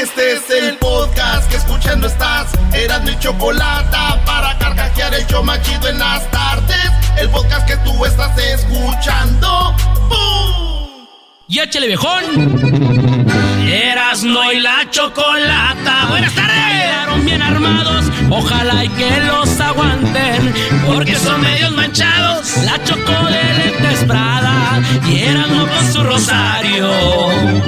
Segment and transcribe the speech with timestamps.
[0.00, 2.52] Este es el podcast que escuchando estás.
[2.72, 6.92] Eran mi chocolate para carcajear el show machido en las tardes.
[7.16, 9.74] El podcast que tú estás escuchando.
[10.08, 11.08] ¡Bum!
[11.48, 12.22] ¡Y échale viejón!
[13.66, 16.06] Eras no y la chocolata.
[16.10, 16.54] Buenas tardes.
[16.54, 18.04] Quedaron bien armados.
[18.30, 20.54] Ojalá y que los aguanten.
[20.86, 22.56] Porque son medios manchados.
[22.58, 24.80] La choco de lentes Prada.
[25.08, 26.88] Y eran no con su rosario.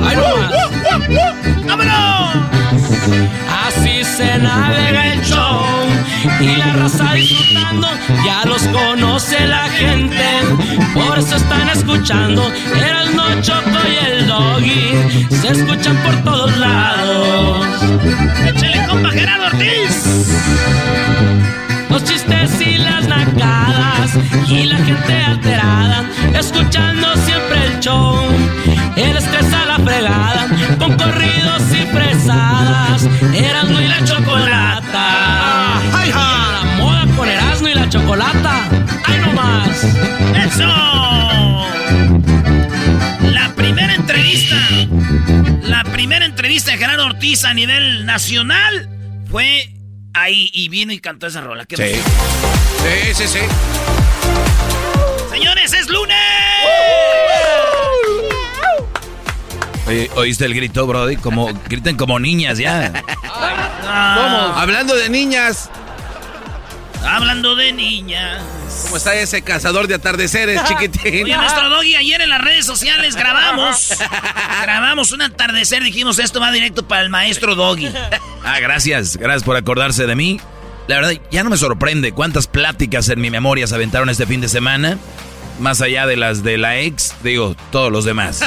[0.05, 0.80] ¡Ay, no!
[3.67, 5.65] Así se navega el show
[6.41, 7.89] y la raza disfrutando,
[8.25, 10.25] ya los conoce la gente,
[10.95, 17.67] por eso están escuchando, el no choco y el doggy, se escuchan por todos lados.
[18.47, 20.35] ¡Échale compa Gerardo Ortiz!
[21.91, 24.11] Los chistes y las nacadas
[24.49, 28.17] y la gente alterada, escuchando siempre el show,
[28.97, 29.21] la
[29.85, 30.47] fregada,
[30.79, 35.79] con corridos y fresadas, Erasmo y la chocolata.
[35.93, 36.53] ¡Ay, ja!
[36.53, 38.69] La moda con Erasmo y la chocolata.
[39.05, 39.85] ¡Ay, no más!
[40.47, 40.67] ¡Eso!
[43.31, 44.57] La primera entrevista,
[45.63, 48.89] la primera entrevista de Gerardo Ortiz a nivel nacional
[49.31, 49.75] fue
[50.15, 51.65] ahí y vino y cantó esa rola.
[51.67, 52.01] ¿Qué Sí.
[52.83, 53.41] Sí, sí, sí.
[55.31, 56.17] Señores, es lunes.
[59.91, 61.17] Oye, ¿Oíste el grito, Brody?
[61.17, 62.93] Como, griten como niñas ya.
[63.85, 65.69] Ah, Hablando de niñas,
[67.05, 68.41] hablando de niñas.
[68.85, 71.25] ¿cómo está ese cazador de atardeceres, chiquitín?
[71.25, 73.93] Oye, nuestro doggy, ayer en las redes sociales grabamos.
[74.63, 75.83] grabamos un atardecer.
[75.83, 77.91] Dijimos, esto va directo para el maestro doggy.
[78.45, 80.41] Ah, gracias, gracias por acordarse de mí.
[80.87, 84.41] La verdad, ya no me sorprende cuántas pláticas en mi memoria se aventaron este fin
[84.41, 84.99] de semana.
[85.61, 88.41] Más allá de las de la ex, digo, todos los demás.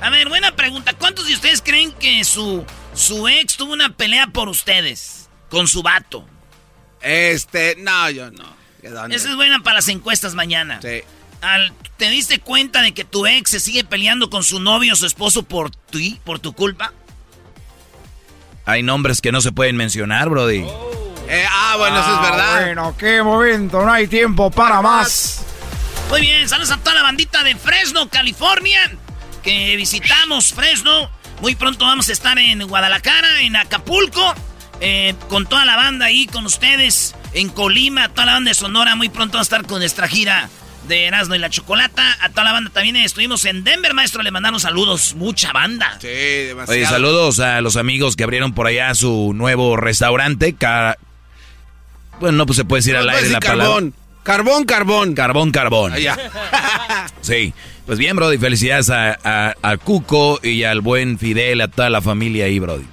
[0.00, 0.94] A ver, buena pregunta.
[0.94, 2.64] ¿Cuántos de ustedes creen que su,
[2.94, 5.28] su ex tuvo una pelea por ustedes?
[5.50, 6.24] Con su vato.
[7.00, 8.44] Este, no, yo no.
[8.82, 10.80] Esa es buena para las encuestas mañana.
[10.80, 11.02] Sí.
[11.40, 14.96] Al, ¿Te diste cuenta de que tu ex se sigue peleando con su novio o
[14.96, 16.92] su esposo por ti, por tu culpa?
[18.64, 20.64] Hay nombres que no se pueden mencionar, Brody.
[21.28, 22.60] Eh, ah, bueno, eso es verdad.
[22.60, 25.44] Bueno, qué momento, no hay tiempo para más.
[26.10, 28.80] Muy bien, saludos a toda la bandita de Fresno, California,
[29.42, 31.10] que visitamos Fresno.
[31.40, 34.34] Muy pronto vamos a estar en Guadalajara, en Acapulco,
[34.80, 38.94] eh, con toda la banda ahí, con ustedes, en Colima, toda la banda de Sonora.
[38.94, 40.50] Muy pronto vamos a estar con nuestra gira
[40.86, 42.16] de Erasmo y la Chocolata.
[42.20, 45.98] A toda la banda también estuvimos en Denver, maestro, le mandamos saludos, mucha banda.
[46.00, 46.78] Sí, demasiado.
[46.78, 50.54] Oye, saludos a los amigos que abrieron por allá su nuevo restaurante.
[52.20, 53.64] Bueno, no pues se puede decir al aire la sí, palabra.
[53.64, 53.94] carbón.
[54.22, 55.14] Carbón, carbón.
[55.14, 55.92] Carbón, carbón.
[55.94, 56.16] Ah, ya.
[57.20, 57.52] Sí.
[57.86, 62.00] Pues bien, Brody, felicidades a, a- a Cuco y al buen Fidel, a toda la
[62.00, 62.84] familia ahí, Brody.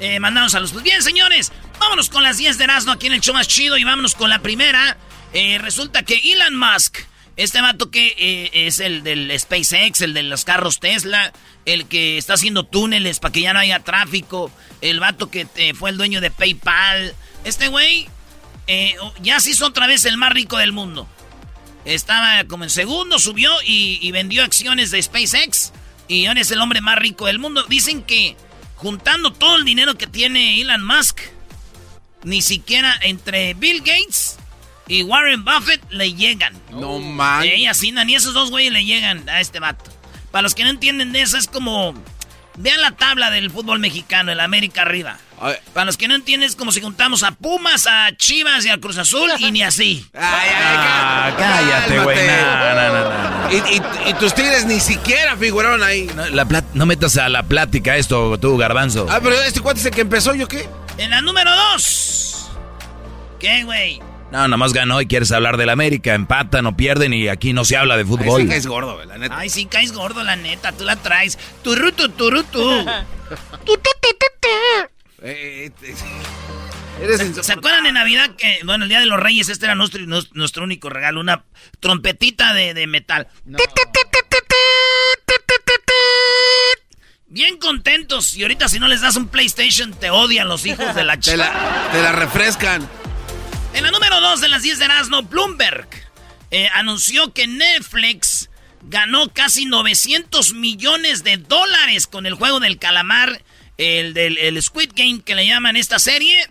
[0.00, 0.72] Eh, mandamos saludos.
[0.72, 3.76] Pues bien, señores, vámonos con las 10 de Erasmo aquí en el show más chido
[3.76, 4.96] y vámonos con la primera.
[5.34, 6.96] Eh, resulta que Elon Musk,
[7.36, 11.32] este vato que eh, es el del SpaceX, el de los carros Tesla,
[11.66, 14.50] el que está haciendo túneles para que ya no haya tráfico,
[14.80, 17.14] el vato que eh, fue el dueño de PayPal,
[17.44, 18.08] este güey
[18.68, 21.08] eh, ya se hizo otra vez el más rico del mundo.
[21.84, 25.72] Estaba como en segundo, subió y, y vendió acciones de SpaceX.
[26.06, 27.64] Y ahora es el hombre más rico del mundo.
[27.64, 28.36] Dicen que
[28.76, 31.20] juntando todo el dinero que tiene Elon Musk,
[32.22, 34.38] ni siquiera entre Bill Gates
[34.88, 36.54] y Warren Buffett le llegan.
[36.70, 37.42] No man.
[37.42, 39.90] Ey, así, ni esos dos güeyes le llegan a este vato.
[40.30, 41.94] Para los que no entienden de eso, es como.
[42.56, 45.18] Vean la tabla del fútbol mexicano, el América arriba.
[45.72, 48.78] Para los que no entienden, es como si juntamos a Pumas, a Chivas y a
[48.78, 50.04] Cruz Azul y ni así.
[50.14, 52.16] Ay, ay, Ah, cá- cállate, güey.
[52.26, 53.52] no, no, no.
[53.52, 56.10] Y, y- y tus tigres ni siquiera figuraron ahí.
[56.14, 59.06] No, la plat- no metas a la plática esto, tú, garbanzo.
[59.10, 60.68] Ah, pero este cuate es el que empezó, ¿yo qué?
[60.98, 62.48] En la número dos.
[63.38, 64.00] ¿Qué, güey?
[64.32, 66.12] No, nomás ganó y quieres hablar del América.
[66.14, 68.42] Empatan o pierden y aquí no se habla de Ay, fútbol.
[68.42, 69.38] sí que es gordo, güey, la neta.
[69.38, 70.72] Ay, sí, caes gordo, la neta.
[70.72, 71.38] Tú la traes.
[71.62, 72.84] Turutu, turutu.
[73.28, 73.36] Tu,
[73.74, 74.48] tu, tu, tu, tu.
[75.22, 75.94] Eh, eh,
[77.02, 77.52] eres ¿Se insoportable.
[77.58, 80.88] acuerdan de Navidad que, bueno, el Día de los Reyes, este era nuestro, nuestro, único
[80.90, 81.44] regalo, una
[81.80, 83.28] trompetita de, de metal.
[87.30, 88.34] Bien contentos.
[88.36, 91.20] Y ahorita si no les das un PlayStation, te odian los hijos de la Te
[91.20, 91.36] chica.
[91.36, 92.88] la, te la refrescan.
[93.74, 95.88] En la número 2 de las 10 de Erasmo, Bloomberg
[96.50, 98.48] eh, anunció que Netflix
[98.82, 103.42] ganó casi 900 millones de dólares con el juego del calamar,
[103.78, 106.46] el del el Squid Game que le llaman esta serie.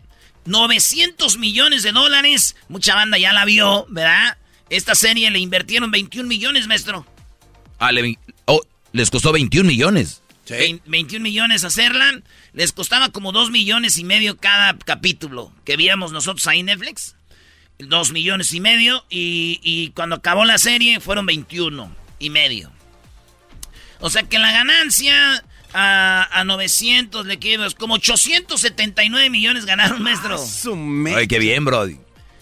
[0.45, 2.55] 900 millones de dólares.
[2.69, 4.37] Mucha banda ya la vio, ¿verdad?
[4.69, 7.05] Esta serie le invirtieron 21 millones, maestro.
[7.79, 8.61] Ah, le- oh,
[8.93, 10.21] les costó 21 millones.
[10.49, 12.21] Vein- 21 millones hacerla.
[12.53, 17.15] Les costaba como 2 millones y medio cada capítulo que veíamos nosotros ahí en Netflix.
[17.79, 19.05] 2 millones y medio.
[19.09, 22.71] Y, y cuando acabó la serie fueron 21 y medio.
[23.99, 30.37] O sea que la ganancia a, a 900 le quedas como 879 millones ganaron, maestro.
[30.75, 31.97] Me- Ay, qué bien, Brody.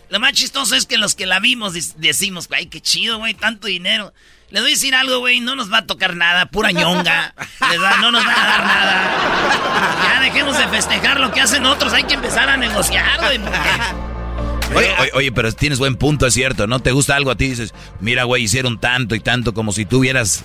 [0.10, 3.68] Lo más chistoso es que los que la vimos decimos, ay, qué chido, güey, tanto
[3.68, 4.14] dinero.
[4.52, 7.34] Les voy a decir algo, güey, no nos va a tocar nada, pura ñonga.
[7.72, 10.04] Les va- no nos van a dar nada.
[10.14, 13.40] Ya dejemos de festejar lo que hacen otros, hay que empezar a negociar, güey,
[14.76, 16.68] oye, oye, pero tienes buen punto, es cierto.
[16.68, 17.50] ¿No te gusta algo a ti?
[17.50, 20.44] Dices, mira, güey, hicieron tanto y tanto como si tú hubieras,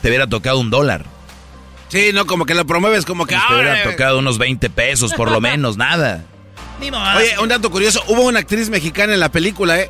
[0.00, 1.04] te hubiera tocado un dólar.
[1.94, 3.36] Sí, no, como que lo promueves como que...
[3.36, 6.24] Te hubiera tocado unos 20 pesos, por lo menos, nada.
[6.80, 9.88] Oye, un dato curioso, hubo una actriz mexicana en la película, ¿eh?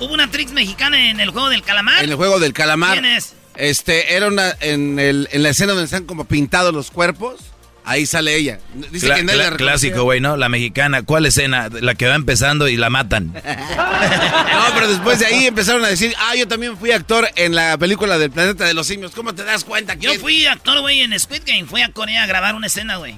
[0.00, 2.04] hubo una actriz mexicana en el juego del calamar.
[2.04, 3.00] En el juego del calamar.
[3.00, 3.34] ¿Quién es?
[3.56, 7.40] Este, era una, en, el, en la escena donde están como pintados los cuerpos,
[7.84, 8.58] ahí sale ella.
[8.90, 10.36] Dice Cla- que nadie cla- la clásico, güey, ¿no?
[10.36, 11.02] La mexicana.
[11.02, 11.68] ¿Cuál escena?
[11.70, 13.32] La que va empezando y la matan.
[13.32, 17.76] No, pero después de ahí empezaron a decir, ah, yo también fui actor en la
[17.78, 19.12] película del Planeta de los Simios.
[19.12, 19.94] ¿Cómo te das cuenta?
[19.94, 20.20] Yo quién?
[20.20, 21.64] fui actor, güey, en Squid Game.
[21.66, 23.16] Fui a Corea a grabar una escena, güey.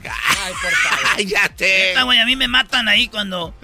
[1.16, 1.88] Cállate.
[1.88, 3.54] Neta, güey, a mí me matan ahí cuando...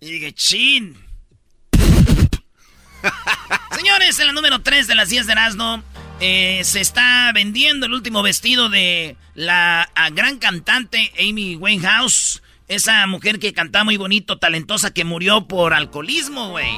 [0.00, 0.96] Y dije, chin.
[3.76, 5.82] Señores, en la número 3 de las 10 de Erasmo,
[6.20, 12.42] eh, se está vendiendo el último vestido de la gran cantante Amy Winehouse.
[12.68, 16.70] Esa mujer que cantaba muy bonito, talentosa, que murió por alcoholismo, güey.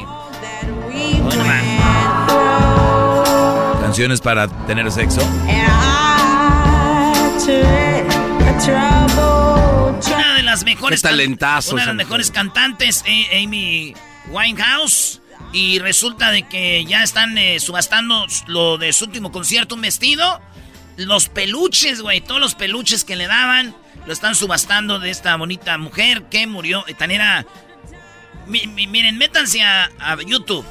[3.80, 5.20] Canciones para tener sexo.
[10.12, 11.00] Una de las mejores
[11.74, 13.94] Una de las mejores cantantes, eh, Amy
[14.28, 15.20] Winehouse.
[15.54, 20.42] Y resulta de que ya están eh, subastando lo de su último concierto, un vestido.
[20.96, 23.74] Los peluches, güey, todos los peluches que le daban,
[24.06, 26.84] lo están subastando de esta bonita mujer que murió.
[26.88, 27.46] eh, Tan era.
[28.46, 30.66] Mi- mi- miren, métanse a, a YouTube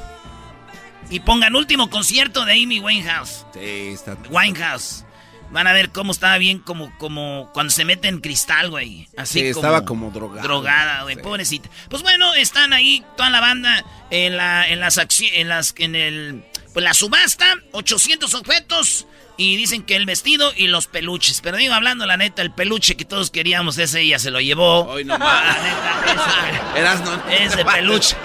[1.10, 3.44] y pongan último concierto de Amy Winehouse.
[3.54, 3.60] Sí,
[3.92, 4.16] está...
[4.30, 5.03] Winehouse.
[5.50, 9.08] Van a ver cómo estaba bien como, como cuando se mete en cristal, güey.
[9.16, 10.42] Así Sí, como estaba como drogada.
[10.42, 11.22] Drogada, güey, Sí.
[11.22, 11.68] pobrecita.
[11.88, 16.44] Pues bueno, están ahí toda la banda en la, en las en las, en el,
[16.72, 19.06] pues la subasta, 800 objetos.
[19.36, 21.40] Y dicen que el vestido y los peluches.
[21.40, 24.84] Pero digo, hablando la neta, el peluche que todos queríamos, ese ella se lo llevó.
[24.86, 25.56] Hoy nomás.
[25.56, 27.14] La neta, Eras no.
[27.28, 28.16] ese, ese peluche.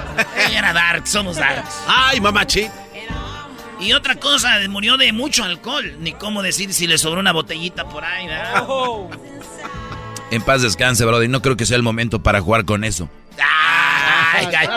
[0.48, 1.74] Ella era dark, somos darks.
[1.88, 2.70] Ay, mamachi.
[3.80, 5.96] Y otra cosa, murió de mucho alcohol.
[6.00, 8.66] Ni cómo decir si le sobró una botellita por ahí, ¿verdad?
[10.32, 11.28] En paz descanse, Brody.
[11.28, 13.10] No creo que sea el momento para jugar con eso.
[14.36, 14.68] Ay, ay,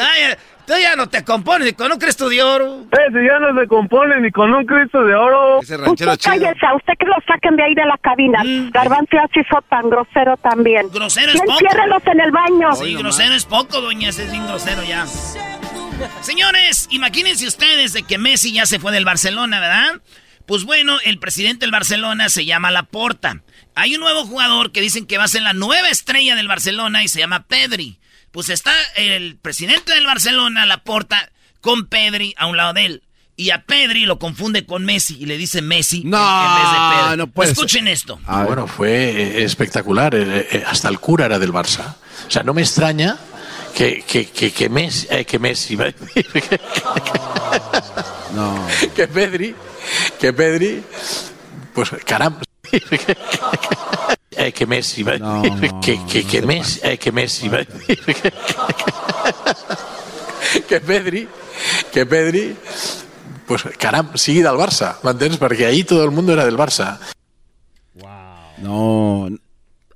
[0.00, 2.84] ay, tú ya no te compones ni con un Cristo de oro.
[2.90, 5.60] Ese ya no se compone ni con un Cristo de oro.
[5.60, 6.44] Ese ranchero Usted chido.
[6.46, 8.42] cállese, a usted que lo saquen de ahí de la cabina.
[8.72, 10.86] Garbanzo ya se hizo tan grosero también.
[10.86, 10.90] Mm.
[10.94, 11.52] Grosero es Y poco.
[11.60, 12.72] enciérrelos en el baño.
[12.76, 14.08] Sí, grosero es poco, doña.
[14.08, 15.04] Ese es bien grosero ya.
[16.22, 20.00] Señores, imagínense ustedes de que Messi ya se fue del Barcelona, ¿verdad?
[20.46, 23.42] Pues bueno, el presidente del Barcelona se llama Laporta.
[23.74, 27.02] Hay un nuevo jugador que dicen que va a ser la nueva estrella del Barcelona
[27.04, 27.98] y se llama Pedri.
[28.32, 31.30] Pues está el presidente del Barcelona, Laporta,
[31.60, 33.02] con Pedri a un lado de él.
[33.34, 36.78] Y a Pedri lo confunde con Messi y le dice Messi No, en vez de
[37.06, 37.16] Pedri.
[37.18, 37.52] no puede ser.
[37.56, 38.20] Escuchen esto.
[38.26, 40.14] Ah, bueno, fue eh, espectacular.
[40.14, 41.94] eh, eh, hasta el cura era del Barça.
[42.26, 43.16] O sea, no me extraña
[43.74, 46.60] que, que, que, que Messi, eh, que Messi, iba a decir, que-
[48.34, 48.54] No.
[48.94, 49.54] que Pedri,
[50.20, 50.82] que Pedri,
[51.74, 52.42] pues caramba.
[54.34, 57.64] Eh, que Messi va a decir, que, que, que Messi, eh, que Messi va a
[57.64, 57.98] decir,
[60.66, 61.28] que Pedri,
[61.92, 62.56] que Pedri,
[63.46, 65.36] pues caramba, sigui del Barça, m'entens?
[65.38, 66.98] Perquè ahí todo el mundo era del Barça.
[68.58, 69.28] No.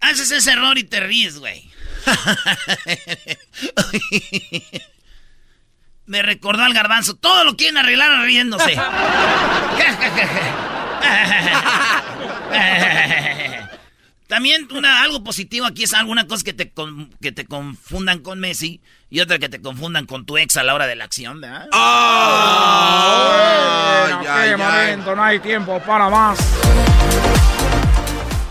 [0.01, 1.66] Haces ese error y te ríes, güey.
[6.07, 7.17] Me recordó al garbanzo.
[7.17, 8.77] Todo lo quieren arreglar riéndose.
[14.29, 18.41] También una, algo positivo aquí es alguna cosa que te, con- que te confundan con
[18.41, 21.41] Messi y otra que te confundan con tu ex a la hora de la acción,
[21.41, 21.69] ¿verdad?
[24.01, 26.39] Bueno, qué momento, no hay tiempo para más.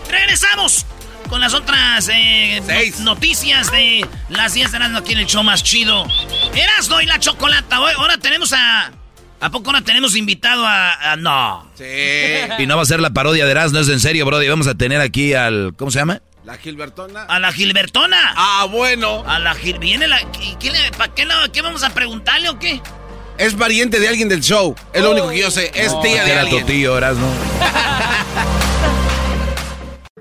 [0.08, 0.86] Regresamos
[1.28, 2.62] con las otras eh,
[2.98, 6.06] no- noticias de las 10 de Erasmo aquí en el show más chido.
[6.54, 7.80] Erasmo y la chocolata.
[7.80, 8.92] Hoy- Ahora tenemos a...
[9.38, 11.12] ¿A poco ahora tenemos invitado a...
[11.12, 11.70] a- no.
[11.76, 11.84] Sí.
[12.58, 14.48] Y no va a ser la parodia de Erasmo, es en serio, Brody.
[14.48, 15.74] Vamos a tener aquí al.
[15.76, 16.20] ¿Cómo se llama?
[16.44, 17.24] La Gilbertona.
[17.24, 18.32] A la Gilbertona.
[18.36, 19.24] Ah, bueno.
[19.26, 19.78] A la Gil...
[19.78, 20.20] Viene la...
[20.22, 22.80] ¿y ¿Qué, le- ¿Para qué, qué vamos a preguntarle o qué?
[23.36, 24.74] Es pariente de alguien del show.
[24.94, 25.70] Es lo único que yo sé.
[25.74, 26.66] Es tía de Era tu alguien.
[26.66, 27.30] tío, Erasmo.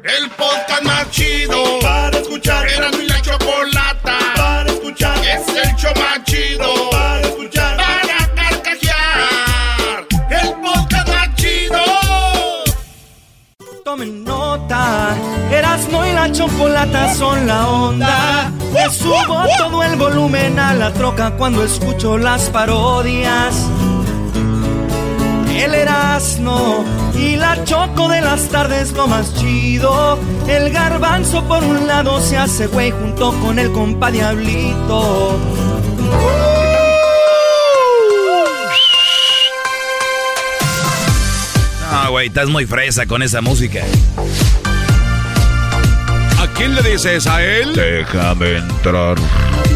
[0.07, 2.67] El podcast más chido para escuchar.
[2.69, 5.17] Era mi la chocolata para escuchar.
[5.25, 7.75] Es el show más chido para escuchar.
[7.75, 10.05] Para carcajear.
[10.29, 11.81] El podcast más chido.
[13.83, 15.15] Tomen nota,
[15.49, 18.51] Erasmo y la chocolata son la onda.
[18.75, 23.55] Le subo todo el volumen a la troca cuando escucho las parodias.
[25.65, 30.19] El Erasmo y la choco de las tardes lo más chido.
[30.47, 35.39] El garbanzo por un lado se hace güey junto con el compa Diablito.
[41.91, 43.81] No, güey, estás muy fresa con esa música.
[46.39, 47.73] ¿A quién le dices a él?
[47.73, 49.15] Déjame entrar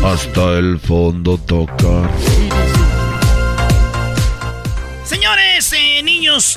[0.06, 2.08] hasta el fondo tocar.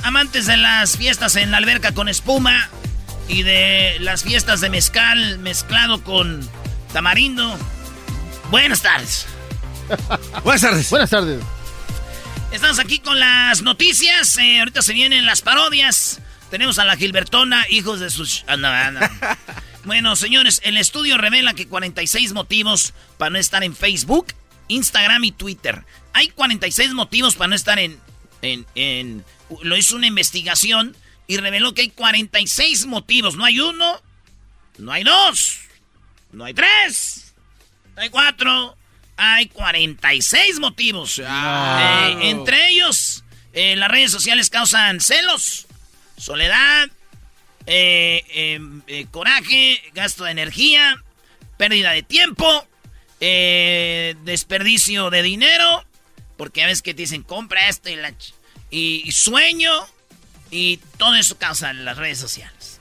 [0.02, 2.68] Amantes de las fiestas en la alberca con espuma
[3.26, 6.46] y de las fiestas de mezcal mezclado con
[6.92, 7.58] tamarindo.
[8.50, 9.26] Buenas tardes.
[10.44, 10.90] Buenas tardes.
[10.90, 11.42] Buenas tardes.
[12.50, 14.36] Estamos aquí con las noticias.
[14.36, 16.20] eh, ahorita se vienen las parodias.
[16.50, 18.44] Tenemos a la Gilbertona, hijos de sus...
[18.48, 19.00] ah, no, ah, no.
[19.84, 24.26] Bueno, señores, el estudio revela que 46 motivos para no estar en Facebook,
[24.68, 25.82] Instagram y Twitter.
[26.12, 27.98] Hay 46 motivos para no estar en...
[28.42, 29.24] en, en
[29.62, 33.36] lo hizo una investigación y reveló que hay 46 motivos.
[33.36, 34.00] No hay uno,
[34.78, 35.58] no hay dos,
[36.32, 37.34] no hay tres,
[37.94, 38.76] no hay cuatro,
[39.16, 41.18] hay 46 motivos.
[41.18, 45.66] Eh, entre ellos, eh, las redes sociales causan celos,
[46.16, 46.88] soledad,
[47.66, 48.24] eh,
[48.86, 51.02] eh, coraje, gasto de energía,
[51.58, 52.66] pérdida de tiempo,
[54.24, 55.84] desperdicio de dinero,
[56.36, 58.32] porque a veces que te dicen compra esto y, la ch-
[58.72, 59.70] y, y sueño,
[60.50, 62.80] y todo eso causa las redes sociales.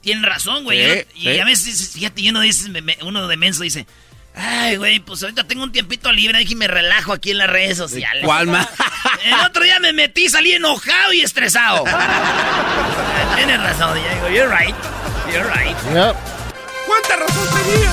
[0.00, 0.78] Tienen razón, güey.
[1.00, 1.38] Sí, y sí.
[1.40, 3.84] a veces, fíjate, y uno, dice, me- me- uno de menso dice,
[4.34, 7.76] ay, güey, pues ahorita tengo un tiempito libre, y me relajo aquí en las redes
[7.76, 8.22] sociales.
[8.24, 8.68] ¿Cuál más?
[9.24, 11.84] El otro día me metí, salí enojado y estresado.
[13.36, 14.28] Tienes razón, Diego.
[14.30, 14.74] You're right.
[15.32, 15.76] You're right.
[16.86, 17.92] ¿Cuánta razón tenía?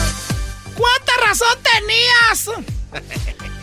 [0.75, 2.50] ¿Cuánta razón tenías?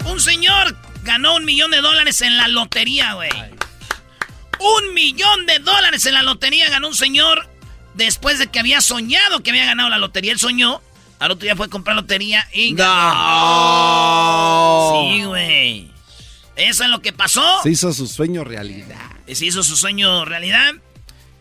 [0.07, 3.31] Un señor ganó un millón de dólares en la lotería, güey.
[4.59, 7.49] Un millón de dólares en la lotería ganó un señor
[7.95, 10.33] después de que había soñado que había ganado la lotería.
[10.33, 10.81] Él soñó,
[11.19, 12.93] al otro día fue a comprar lotería y ganó.
[14.93, 15.91] Sí, güey.
[16.57, 17.43] Eso es lo que pasó.
[17.63, 18.99] Se hizo su sueño realidad.
[19.33, 20.75] Se hizo su sueño realidad.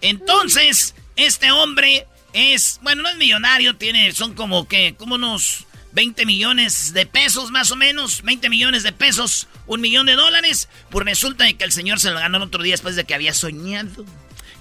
[0.01, 6.25] Entonces, este hombre es, bueno, no es millonario, tiene, son como que, como unos 20
[6.25, 10.69] millones de pesos más o menos, 20 millones de pesos, un millón de dólares.
[10.89, 13.13] Pues resulta de que el señor se lo ganó el otro día después de que
[13.13, 14.05] había soñado.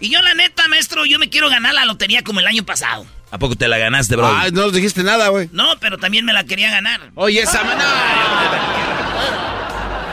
[0.01, 3.07] Y yo la neta, maestro, yo me quiero ganar la lotería como el año pasado.
[3.31, 4.27] ¿A poco te la ganaste, bro?
[4.27, 5.49] Ay, no nos dijiste nada, güey.
[5.53, 7.13] No, pero también me la quería ganar.
[7.15, 7.85] Oye, esa mano.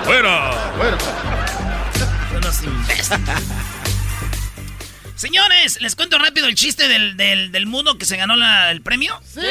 [0.06, 0.30] Bueno,
[0.78, 0.98] bueno.
[2.36, 3.20] Unos imbéciles.
[5.18, 8.82] Señores, les cuento rápido el chiste del, del, del mudo que se ganó la- el
[8.82, 9.20] premio.
[9.26, 9.42] Sí.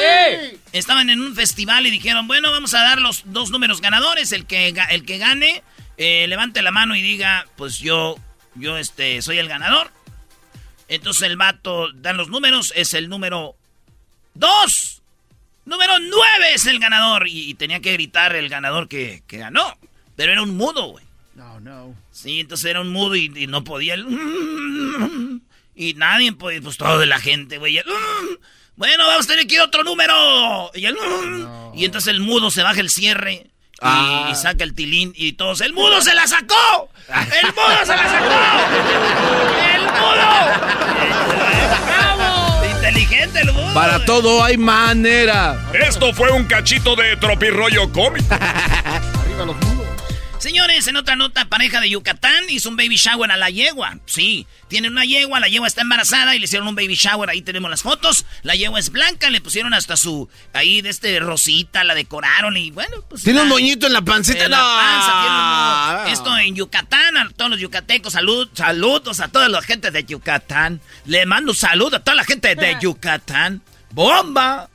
[0.71, 4.31] Estaban en un festival y dijeron, bueno, vamos a dar los dos números ganadores.
[4.31, 5.61] El que, el que gane,
[5.97, 8.15] eh, levante la mano y diga, pues yo,
[8.55, 9.91] yo este, soy el ganador.
[10.87, 13.55] Entonces el vato dan los números, es el número
[14.35, 15.01] 2.
[15.65, 17.27] Número 9 es el ganador.
[17.27, 19.77] Y, y tenía que gritar el ganador que, que ganó.
[20.15, 21.05] Pero era un mudo, güey.
[21.35, 21.93] No, no.
[22.11, 23.95] Sí, entonces era un mudo y, no podía.
[25.77, 27.79] Y nadie podía, pues todo de la gente, güey.
[28.75, 30.71] Bueno, vamos a tener que ir a otro número.
[30.73, 30.87] Y,
[31.79, 33.51] y entonces el mudo se baja el cierre.
[33.79, 35.61] Y, saca el tilín y todos.
[35.61, 36.89] ¡El mudo se la sacó!
[37.09, 38.25] ¡El mudo se la sacó!
[39.75, 40.27] ¡El mudo!
[41.85, 42.65] ¡Bravo!
[42.65, 43.73] Inteligente el mudo.
[43.75, 45.63] Para todo hay manera.
[45.73, 48.33] Esto fue un cachito de tropirroyo cómico.
[48.33, 49.55] Arriba los
[50.39, 53.97] Señores, en otra nota, pareja de Yucatán hizo un baby shower a la yegua.
[54.05, 57.31] Sí, tiene una yegua, la yegua está embarazada y le hicieron un baby shower.
[57.31, 58.23] Ahí tenemos las fotos.
[58.43, 60.29] La yegua es blanca, le pusieron hasta su.
[60.53, 63.23] Ahí de este rosita, la decoraron y bueno, pues.
[63.23, 67.49] Tiene un moñito en la pancita, en la panza, tiene Esto en Yucatán, a todos
[67.51, 70.81] los yucatecos, salud, saludos a toda la gente de Yucatán.
[71.05, 73.63] Le mando un saludo a toda la gente de Yucatán.
[73.89, 74.69] ¡Bomba!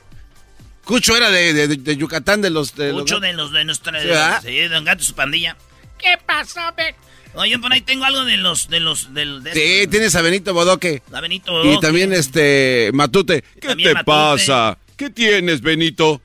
[0.85, 2.75] Cucho era de, Yucatán, de los...
[2.75, 4.41] De Cucho de los de nuestra...
[4.41, 4.49] ¿Sí?
[4.49, 5.55] de Don Gato y su pandilla.
[5.97, 6.95] ¿Qué pasó, Beck?
[7.35, 8.69] Oye, por ahí tengo algo de los...
[8.69, 11.01] De los del, sí, tienes a Benito Bodoque.
[11.11, 11.73] A Benito Bodoque.
[11.73, 12.91] Y también este...
[12.93, 13.43] Matute.
[13.61, 14.77] ¿Qué te pasa?
[14.97, 16.21] ¿Qué tienes, Benito?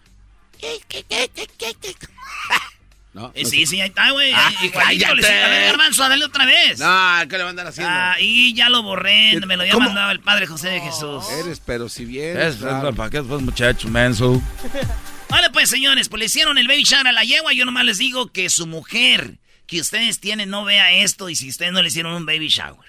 [3.18, 3.32] ¿No?
[3.34, 4.32] Eh, sí, sí, ahí está, güey.
[4.32, 6.78] Ah, le A ver, Garbanzo, dale otra vez.
[6.78, 7.92] No, ¿qué le van a andar haciendo?
[7.92, 11.25] Ah, y ya lo borré, me lo había mandado el Padre José de Jesús.
[11.40, 12.40] Eres, pero si bien.
[12.40, 12.94] Es, claro.
[12.94, 14.40] ¿Para qué pues, muchacho, menso?
[15.28, 17.52] Vale, pues, señores, pues le hicieron el baby shower a la yegua.
[17.52, 21.48] Yo nomás les digo que su mujer, que ustedes tienen, no vea esto y si
[21.48, 22.88] ustedes no le hicieron un baby shower.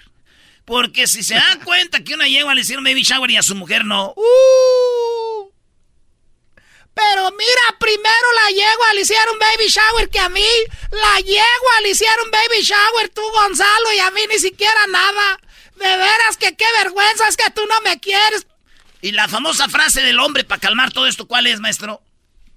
[0.64, 3.56] Porque si se dan cuenta que una yegua le hicieron baby shower y a su
[3.56, 4.14] mujer no.
[4.16, 5.49] ¡Uh!
[7.00, 10.46] Pero mira, primero la yegua le hicieron baby shower que a mí.
[10.90, 15.40] La yegua le hicieron baby shower tú, Gonzalo, y a mí ni siquiera nada.
[15.76, 18.46] De veras que qué vergüenza es que tú no me quieres.
[19.00, 22.02] Y la famosa frase del hombre para calmar todo esto, ¿cuál es, maestro?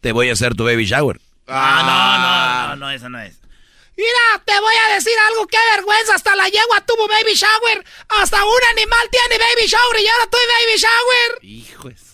[0.02, 1.22] Te voy a hacer tu baby shower.
[1.48, 3.36] Ah, no, no, no, no, esa no es.
[3.96, 8.44] Mira, te voy a decir algo, qué vergüenza, hasta la yegua tuvo baby shower, hasta
[8.44, 11.44] un animal tiene baby shower y ahora tuve baby shower.
[11.44, 12.13] Hijos.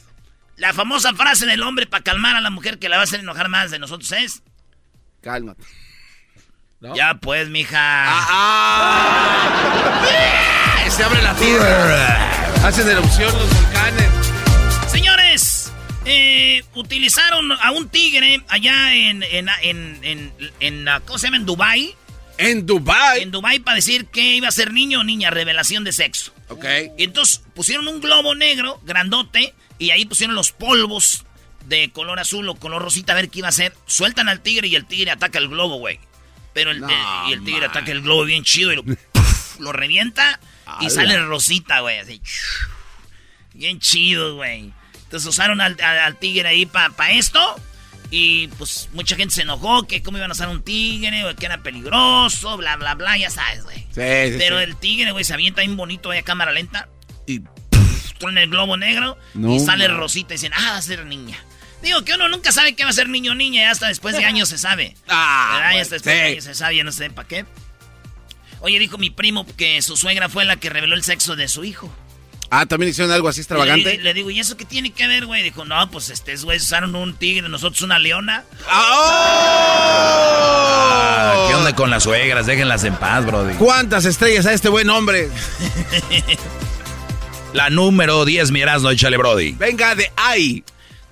[0.60, 3.22] La famosa frase del hombre para calmar a la mujer que la va a hacer
[3.22, 4.44] enojar más de nosotros es...
[5.22, 5.64] Cálmate.
[6.96, 7.78] Ya pues, mija.
[7.80, 9.26] ¡Ah!
[10.90, 12.66] Se abre la tierra.
[12.66, 14.10] Hacen erupción los volcanes.
[14.90, 15.72] Señores,
[16.04, 21.38] eh, utilizaron a un tigre allá en, en, en, en, ¿cómo se llama?
[21.38, 21.96] En Dubai.
[22.38, 23.22] En Dubai.
[23.22, 26.34] En Dubai para decir que iba a ser niño o niña, revelación de sexo.
[26.50, 26.66] Ok.
[26.98, 31.26] Y entonces pusieron un globo negro, grandote, y ahí pusieron los polvos
[31.66, 33.74] de color azul o color rosita a ver qué iba a hacer.
[33.86, 36.00] Sueltan al tigre y el tigre ataca el globo, güey.
[36.54, 36.84] Pero el,
[37.28, 38.84] y el tigre ataca el globo bien chido y lo,
[39.60, 40.40] lo revienta
[40.82, 42.00] y sale rosita, güey.
[42.00, 42.22] Así.
[43.54, 44.74] Bien chido, güey.
[45.04, 45.76] Entonces usaron al,
[46.20, 47.56] tigre ahí para esto.
[48.12, 51.62] Y pues mucha gente se enojó que cómo iban a usar un tigre, que era
[51.62, 53.78] peligroso, bla, bla, bla, ya sabes, güey.
[53.78, 56.90] Sí, Pero el tigre, güey, se avienta bien bonito a cámara lenta.
[57.28, 57.42] Y
[58.28, 61.38] en el globo negro y sale Rosita y dicen, ah, va a ser niña.
[61.82, 64.18] Digo que uno nunca sabe qué va a ser niño o niña, y hasta después
[64.18, 64.96] de años se sabe.
[65.08, 67.46] Ah, Ya hasta después de años se sabe, ya no sé para qué.
[68.60, 71.64] Oye, dijo mi primo que su suegra fue la que reveló el sexo de su
[71.64, 71.94] hijo.
[72.52, 74.00] Ah, también hicieron algo así extravagante.
[74.00, 75.44] Le, digo, ¿y eso qué tiene que ver, güey?
[75.44, 78.44] Dijo, no, pues este, güey, usaron un tigre, nosotros una leona.
[78.72, 79.36] ¡Oh!
[81.48, 82.48] ¿Qué onda con las suegras?
[82.48, 83.54] Déjenlas en paz, brody.
[83.54, 85.30] ¿Cuántas estrellas a este buen hombre?
[87.54, 89.54] La número 10, mi Erasmo, échale, Brody.
[89.54, 90.64] Venga de ahí.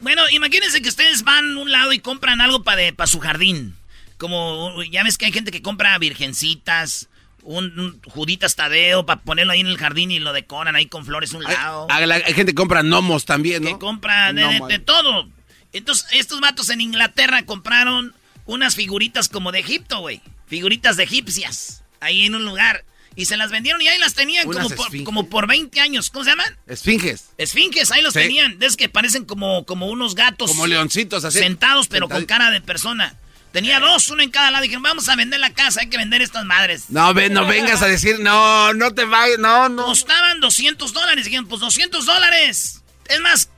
[0.02, 3.76] Bueno, imagínense que ustedes van a un lado y compran algo para su jardín.
[4.18, 7.10] Como, ya ves que hay gente que compra virgencitas,
[7.42, 11.34] un, juditas tadeo para ponerlo ahí en el jardín y lo decoran ahí con flores
[11.34, 11.88] un lado.
[11.90, 13.70] Hay, gente que compra gnomos también, ¿no?
[13.70, 15.28] Que compra de, todo.
[15.74, 18.14] Entonces, estos matos en Inglaterra compraron
[18.46, 20.22] unas figuritas como de Egipto, güey.
[20.48, 21.84] Figuritas de egipcias.
[22.00, 22.84] Ahí en un lugar.
[23.18, 26.12] Y se las vendieron y ahí las tenían como por, como por 20 años.
[26.12, 26.56] ¿Cómo se llaman?
[26.68, 27.32] Esfinges.
[27.40, 28.62] Esfinges, ahí los tenían.
[28.62, 30.52] Es que parecen como, como unos gatos.
[30.52, 31.40] Como leoncitos así.
[31.40, 33.16] Sentados, pero con cara de persona.
[33.52, 34.62] Tenía dos, uno en cada lado.
[34.62, 36.86] Dijeron, vamos a vender la casa, hay que vender estas madres.
[36.90, 39.86] No, ven, no vengas a decir, no, no te vayas, no, no.
[39.86, 41.26] Costaban 200 dólares.
[41.26, 42.84] Dijeron, pues 200 dólares.
[43.10, 43.50] Es más,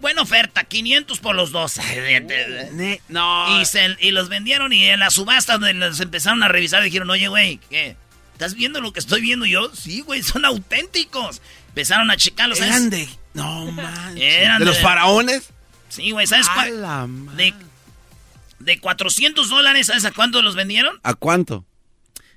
[0.00, 1.78] buena oferta, 500 por los dos.
[3.10, 3.60] no.
[3.60, 7.28] Y, y los vendieron y en la subasta donde los empezaron a revisar dijeron, oye,
[7.28, 7.96] güey, ¿qué?
[8.38, 9.74] ¿Estás viendo lo que estoy viendo yo?
[9.74, 11.42] Sí, güey, son auténticos.
[11.70, 12.60] Empezaron a checarlos.
[12.60, 13.08] Eran de...
[13.34, 14.60] No, manches.
[14.60, 15.48] ¿De, los faraones?
[15.88, 17.26] Sí, güey, ¿sabes cuál?
[17.36, 17.52] De,
[18.60, 21.00] de 400 dólares, ¿sabes a cuánto los vendieron?
[21.02, 21.66] ¿A cuánto?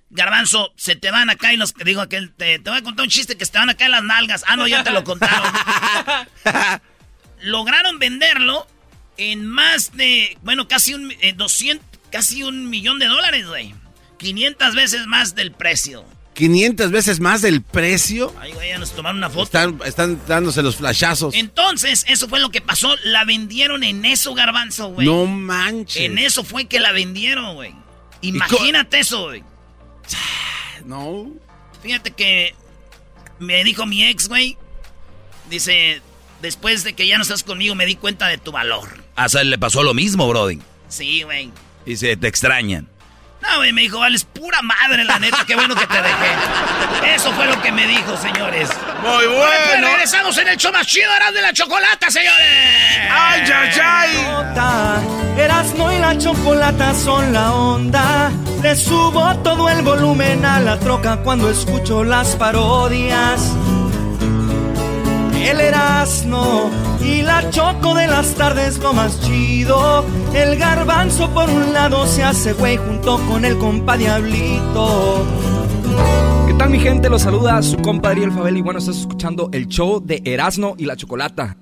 [0.09, 1.75] Garbanzo, se te van acá y los...
[1.75, 3.91] Digo, aquel, te, te voy a contar un chiste que se te van acá en
[3.91, 4.43] las nalgas.
[4.47, 5.53] Ah, no, ya te lo contaron.
[7.41, 8.65] Lograron venderlo
[9.17, 10.35] en más de...
[10.41, 11.13] Bueno, casi un...
[11.35, 11.85] 200...
[11.85, 13.75] Eh, casi un millón de dólares, güey
[14.21, 16.05] 500 veces más del precio.
[16.35, 18.33] 500 veces más del precio.
[18.39, 19.45] Ay, güey, ya nos tomaron una foto.
[19.45, 21.33] Están, están dándose los flashazos.
[21.33, 22.95] Entonces, eso fue lo que pasó.
[23.03, 25.07] La vendieron en eso, garbanzo, güey.
[25.07, 26.03] No manches.
[26.03, 27.73] En eso fue que la vendieron, güey.
[28.21, 29.43] Imagínate eso, güey.
[30.85, 31.27] No.
[31.83, 32.55] Fíjate que
[33.37, 34.57] me dijo mi ex, güey.
[35.49, 36.01] Dice,
[36.41, 39.03] después de que ya no estás conmigo, me di cuenta de tu valor.
[39.15, 40.59] A le pasó lo mismo, Brody.
[40.89, 41.51] Sí, güey.
[41.85, 42.90] Dice, te extrañan.
[43.41, 47.13] No, güey, me dijo, vales pura madre, la neta, qué bueno que te dejé.
[47.15, 48.69] Eso fue lo que me dijo, señores.
[49.01, 49.67] Muy bueno.
[49.69, 53.09] Pues regresamos en el show más chido, Eras de la Chocolata, señores.
[53.11, 55.21] ¡Ay, ay, ay!
[55.37, 58.31] Erasmo y la chocolata son la onda.
[58.61, 63.41] Le subo todo el volumen a la troca cuando escucho las parodias.
[65.41, 66.69] El Erasmo
[67.01, 70.05] y la Choco de las tardes lo más chido.
[70.33, 75.25] El garbanzo por un lado se hace güey junto con el compa Diablito.
[76.47, 77.09] ¿Qué tal mi gente?
[77.09, 80.85] Los saluda su compadre El Fabel y bueno, estás escuchando el show de Erasmo y
[80.85, 81.57] la Chocolata.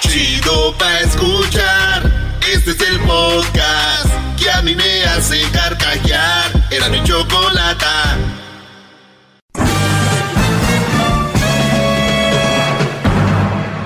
[0.00, 2.38] Chido pa' escuchar.
[2.52, 4.06] Este es el podcast
[4.38, 6.50] que a mí me hace carcajear.
[6.70, 8.16] Era mi chocolata.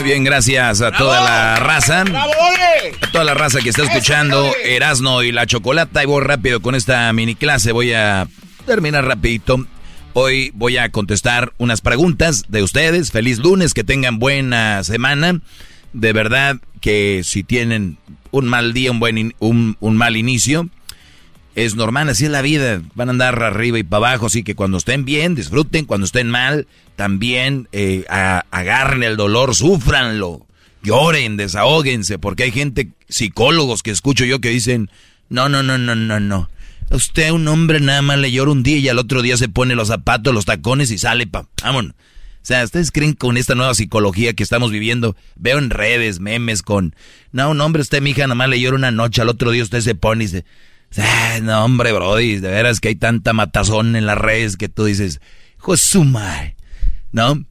[0.00, 2.04] Muy bien, gracias a toda la raza.
[3.02, 6.02] A toda la raza que está escuchando Erasno y la Chocolata.
[6.02, 7.72] Y voy rápido con esta mini clase.
[7.72, 8.26] Voy a
[8.64, 9.66] terminar rapidito.
[10.14, 13.10] Hoy voy a contestar unas preguntas de ustedes.
[13.12, 15.40] Feliz lunes, que tengan buena semana.
[15.92, 17.98] De verdad que si tienen
[18.30, 20.70] un mal día, un buen in- un, un mal inicio,
[21.54, 22.82] es normal, así es la vida.
[22.94, 25.84] Van a andar arriba y para abajo, así que cuando estén bien, disfruten.
[25.84, 30.46] Cuando estén mal, también eh, agarren el dolor, súfranlo.
[30.82, 34.90] Lloren, desahóguense, porque hay gente, psicólogos que escucho yo que dicen,
[35.28, 36.48] no, no, no, no, no, no.
[36.90, 39.74] Usted, un hombre, nada más le llora un día y al otro día se pone
[39.74, 41.46] los zapatos, los tacones y sale pa.
[41.62, 41.92] Vámonos.
[41.92, 45.14] O sea, ¿ustedes creen con esta nueva psicología que estamos viviendo?
[45.36, 46.96] Veo en redes, memes con...
[47.32, 49.82] No, un hombre, usted, mija, nada más le llora una noche, al otro día usted
[49.82, 50.44] se pone y se...
[50.98, 54.84] Ah, no, hombre, brody, de veras que hay tanta matazón en las redes que tú
[54.84, 55.20] dices,
[55.58, 56.56] Josumai,
[57.12, 57.44] ¿no?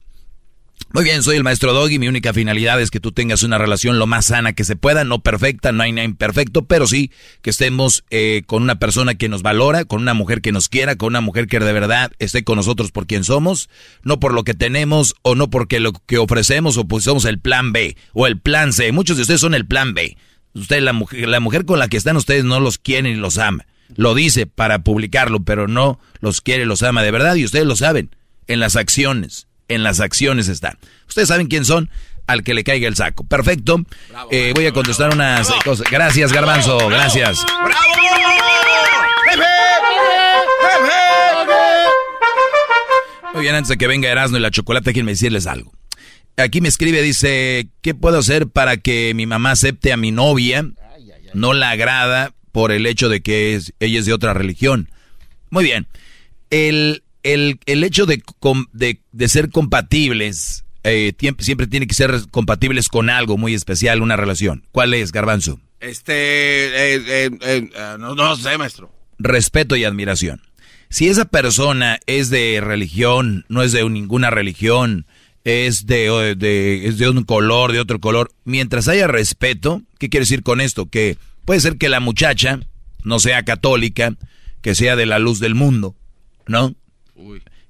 [0.92, 2.00] Muy bien, soy el maestro Doggy.
[2.00, 5.04] Mi única finalidad es que tú tengas una relación lo más sana que se pueda,
[5.04, 9.28] no perfecta, no hay nada imperfecto, pero sí que estemos eh, con una persona que
[9.28, 12.42] nos valora, con una mujer que nos quiera, con una mujer que de verdad esté
[12.42, 13.70] con nosotros por quien somos,
[14.02, 17.38] no por lo que tenemos o no porque lo que ofrecemos o pues somos el
[17.38, 18.90] plan B o el plan C.
[18.90, 20.16] Muchos de ustedes son el plan B.
[20.54, 23.38] Usted, la mujer, la mujer con la que están ustedes no los quiere ni los
[23.38, 23.66] ama.
[23.96, 27.76] Lo dice para publicarlo, pero no los quiere, los ama de verdad y ustedes lo
[27.76, 28.14] saben.
[28.46, 30.76] En las acciones, en las acciones está.
[31.08, 31.90] Ustedes saben quién son,
[32.26, 33.24] al que le caiga el saco.
[33.24, 33.84] Perfecto.
[34.30, 35.88] Eh, voy a contestar unas cosas.
[35.90, 37.44] Gracias, Garbanzo, gracias.
[43.32, 45.72] Muy bien, antes de que venga Erasmo y la chocolate, déjenme decirles algo.
[46.40, 50.66] Aquí me escribe, dice, ¿qué puedo hacer para que mi mamá acepte a mi novia?
[51.34, 54.90] No la agrada por el hecho de que es- ella es de otra religión.
[55.50, 55.86] Muy bien.
[56.50, 58.22] El, el, el hecho de,
[58.72, 64.16] de, de ser compatibles, eh, siempre tiene que ser compatibles con algo muy especial, una
[64.16, 64.64] relación.
[64.72, 65.60] ¿Cuál es, Garbanzo?
[65.80, 68.92] Este, eh, eh, eh, eh, no, no sé, maestro.
[69.18, 70.42] respeto y admiración.
[70.88, 75.06] Si esa persona es de religión, no es de ninguna religión,
[75.44, 80.22] es de, de- es de un color, de otro color, mientras haya respeto, ¿qué quiere
[80.24, 80.86] decir con esto?
[80.86, 82.60] Que puede ser que la muchacha
[83.04, 84.14] no sea católica,
[84.60, 85.96] que sea de la luz del mundo,
[86.46, 86.74] ¿no?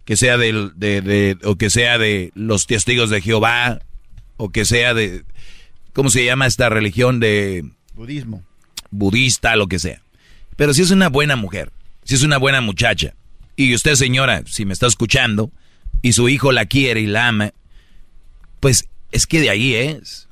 [0.04, 3.80] Que sea del- de, de- o que sea de los testigos de Jehová,
[4.36, 5.24] o que sea de,
[5.92, 8.42] ¿cómo se llama esta religión de Budismo.
[8.90, 10.02] budista, lo que sea.
[10.56, 11.70] Pero si es una buena mujer,
[12.04, 13.14] si es una buena muchacha,
[13.54, 15.52] y usted señora, si me está escuchando,
[16.02, 17.52] y su hijo la quiere y la ama,
[18.60, 20.28] pues es que de ahí es.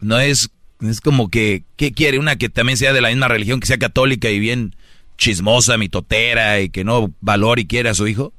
[0.00, 2.18] No es, es como que, ¿qué quiere?
[2.18, 4.74] Una que también sea de la misma religión, que sea católica y bien
[5.18, 8.32] chismosa, mitotera, y que no valore y quiere a su hijo.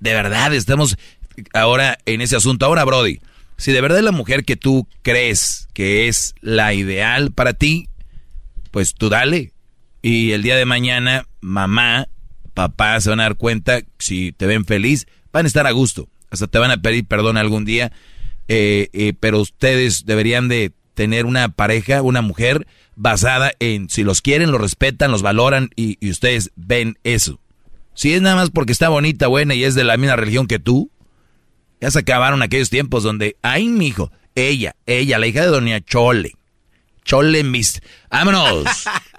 [0.00, 0.96] De verdad, estamos
[1.52, 2.66] ahora en ese asunto.
[2.66, 3.20] Ahora, Brody,
[3.56, 7.88] si de verdad es la mujer que tú crees que es la ideal para ti,
[8.72, 9.52] pues tú dale.
[10.02, 12.08] Y el día de mañana, mamá,
[12.54, 16.08] papá se van a dar cuenta, si te ven feliz, van a estar a gusto.
[16.32, 17.92] Hasta te van a pedir perdón algún día.
[18.48, 22.66] eh, eh, pero ustedes deberían de tener una pareja, una mujer
[22.96, 27.38] basada en si los quieren, los respetan, los valoran y, ustedes ven eso.
[27.94, 30.58] Si es nada más porque está bonita, buena y es de la misma religión que
[30.58, 30.90] tú,
[31.80, 36.32] ya se acabaron aquellos tiempos donde, ay, mijo, ella, ella, la hija de Doña Chole,
[37.04, 37.80] Chole mis...
[38.10, 38.64] ¡Vámonos!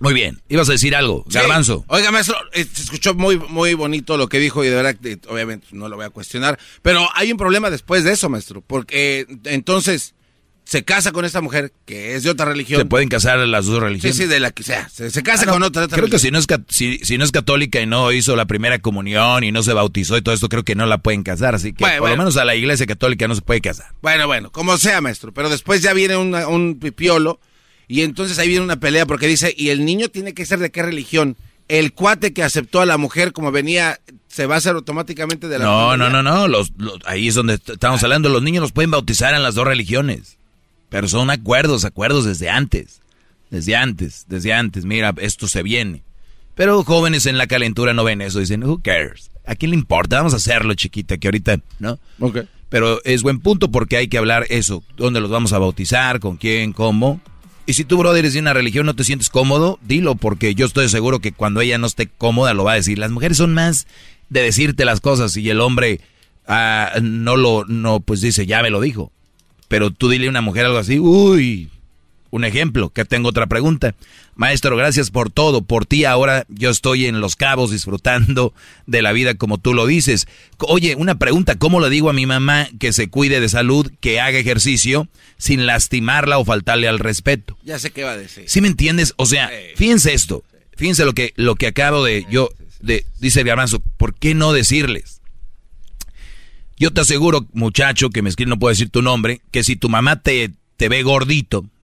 [0.00, 1.84] Muy bien, ibas a decir algo, Garbanzo.
[1.88, 5.18] Oiga, maestro, eh, se escuchó muy, muy bonito lo que dijo y de verdad, eh,
[5.28, 9.26] obviamente no lo voy a cuestionar, pero hay un problema después de eso, maestro, porque
[9.28, 10.14] eh, entonces
[10.64, 12.80] se casa con esta mujer que es de otra religión.
[12.80, 14.16] Se pueden casar las dos religiones.
[14.16, 14.88] Sí, sí, de la que sea.
[14.88, 17.18] Se, se casa Ah, no, con otra, otra Creo que si no, es, si, si
[17.18, 20.32] no es católica y no hizo la primera comunión y no se bautizó y todo
[20.32, 21.56] esto, creo que no la pueden casar.
[21.56, 23.88] Así que Bueno, por lo menos a la iglesia católica no se puede casar.
[24.00, 25.32] Bueno, bueno, como sea, maestro.
[25.34, 27.40] Pero después ya viene una- un pipiolo
[27.92, 30.70] y entonces ahí viene una pelea porque dice, ¿y el niño tiene que ser de
[30.70, 31.36] qué religión?
[31.68, 35.58] El cuate que aceptó a la mujer como venía, ¿se va a hacer automáticamente de
[35.58, 36.48] la No, no, no, no.
[36.48, 38.28] Los, los- ahí es donde est- estamos hablando.
[38.28, 40.36] Los niños los pueden bautizar en las dos religiones.
[40.88, 43.00] Pero son acuerdos, acuerdos desde antes.
[43.50, 44.84] Desde antes, desde antes.
[44.84, 46.02] Mira, esto se viene.
[46.56, 48.40] Pero jóvenes en la calentura no ven eso.
[48.40, 49.30] Dicen, who cares?
[49.46, 50.16] ¿A quién le importa?
[50.16, 51.98] Vamos a hacerlo, chiquita, que ahorita, ¿no?
[52.18, 52.38] Ok.
[52.68, 54.82] Pero es buen punto porque hay que hablar eso.
[54.96, 56.18] ¿Dónde los vamos a bautizar?
[56.20, 56.72] ¿Con quién?
[56.72, 57.20] ¿Cómo?
[57.66, 60.66] Y si tú, brother, eres de una religión, no te sientes cómodo, dilo, porque yo
[60.66, 62.98] estoy seguro que cuando ella no esté cómoda lo va a decir.
[62.98, 63.86] Las mujeres son más
[64.28, 66.00] de decirte las cosas y el hombre
[66.46, 69.12] ah, no lo, no, pues dice, ya me lo dijo.
[69.68, 71.70] Pero tú dile a una mujer algo así, uy,
[72.30, 73.94] un ejemplo, que tengo otra pregunta.
[74.34, 75.62] Maestro, gracias por todo.
[75.62, 78.54] Por ti ahora yo estoy en Los Cabos disfrutando
[78.86, 80.28] de la vida como tú lo dices.
[80.58, 84.20] Oye, una pregunta, ¿cómo le digo a mi mamá que se cuide de salud, que
[84.20, 87.58] haga ejercicio sin lastimarla o faltarle al respeto?
[87.64, 88.44] Ya sé qué va a decir.
[88.46, 89.14] ¿Sí me entiendes?
[89.16, 90.44] O sea, fíjense esto.
[90.76, 92.48] Fíjense lo que, lo que acabo de yo,
[92.80, 95.20] de, dice garbanzo, ¿por qué no decirles?
[96.78, 99.90] Yo te aseguro, muchacho, que me escribe, no puedo decir tu nombre, que si tu
[99.90, 101.66] mamá te, te ve gordito,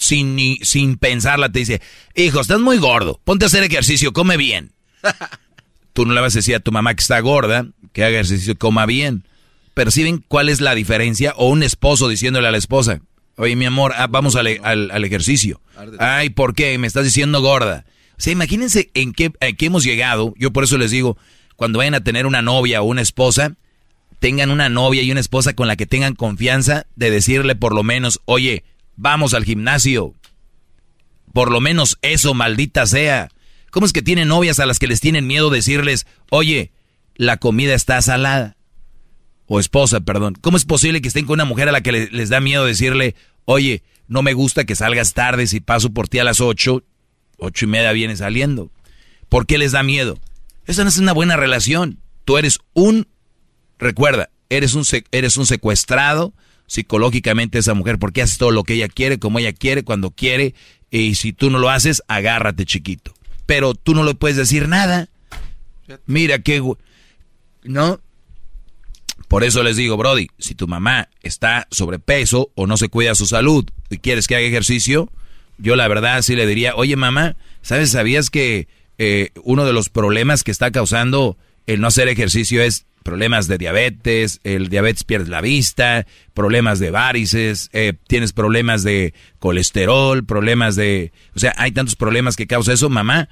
[0.00, 1.80] Sin, ni, sin pensarla, te dice,
[2.16, 4.72] hijo, estás muy gordo, ponte a hacer ejercicio, come bien.
[5.92, 8.56] Tú no le vas a decir a tu mamá que está gorda, que haga ejercicio,
[8.56, 9.24] coma bien.
[9.74, 11.32] ¿Perciben cuál es la diferencia?
[11.36, 13.00] O un esposo diciéndole a la esposa,
[13.36, 15.60] oye, mi amor, ah, vamos al, al- al ejercicio.
[15.98, 16.76] Ay, ¿por qué?
[16.78, 17.84] Me estás diciendo gorda.
[18.12, 20.34] O sea, imagínense en qué, en qué hemos llegado.
[20.38, 21.16] Yo por eso les digo,
[21.56, 23.54] cuando vayan a tener una novia o una esposa,
[24.20, 27.82] tengan una novia y una esposa con la que tengan confianza de decirle por lo
[27.82, 28.64] menos, oye,
[29.00, 30.14] vamos al gimnasio.
[31.32, 33.30] Por lo menos eso, maldita sea.
[33.70, 36.72] ¿Cómo es que tienen novias a las que les tienen miedo decirles, oye,
[37.14, 38.56] la comida está salada?
[39.46, 40.34] O esposa, perdón.
[40.40, 42.64] ¿Cómo es posible que estén con una mujer a la que le- les da miedo
[42.64, 43.14] decirle,
[43.46, 46.82] oye, no me gusta que salgas tarde si paso por ti a las ocho,
[47.38, 48.70] ocho y media viene saliendo?
[49.28, 50.18] ¿Por qué les da miedo?
[50.66, 51.98] Esa no es una buena relación.
[52.24, 53.08] Tú eres un,
[53.78, 56.34] recuerda, eres un, eres un secuestrado
[56.70, 60.54] psicológicamente esa mujer porque haces todo lo que ella quiere, como ella quiere, cuando quiere.
[60.88, 63.12] Y si tú no lo haces, agárrate chiquito.
[63.44, 65.08] Pero tú no le puedes decir nada.
[66.06, 66.62] Mira qué...
[67.64, 68.00] ¿No?
[69.26, 73.26] Por eso les digo, Brody, si tu mamá está sobrepeso o no se cuida su
[73.26, 75.10] salud y quieres que haga ejercicio,
[75.58, 77.90] yo la verdad sí le diría, oye mamá, ¿sabes?
[77.90, 82.86] ¿Sabías que eh, uno de los problemas que está causando el no hacer ejercicio es
[83.02, 89.14] problemas de diabetes, el diabetes pierde la vista, problemas de varices, eh, tienes problemas de
[89.38, 91.12] colesterol, problemas de...
[91.34, 93.28] O sea, hay tantos problemas que causa eso, mamá.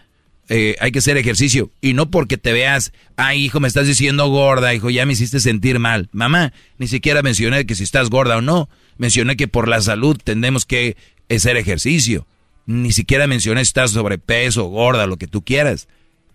[0.48, 1.70] eh, hay que hacer ejercicio.
[1.80, 5.40] Y no porque te veas, ay hijo, me estás diciendo gorda, hijo, ya me hiciste
[5.40, 6.08] sentir mal.
[6.12, 8.68] Mamá, ni siquiera mencioné que si estás gorda o no.
[8.96, 10.96] Mencioné que por la salud tenemos que
[11.30, 12.26] hacer ejercicio.
[12.66, 15.88] Ni siquiera mencioné si estás sobrepeso, gorda, lo que tú quieras.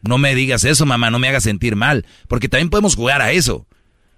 [0.03, 3.31] No me digas eso, mamá, no me hagas sentir mal, porque también podemos jugar a
[3.31, 3.65] eso.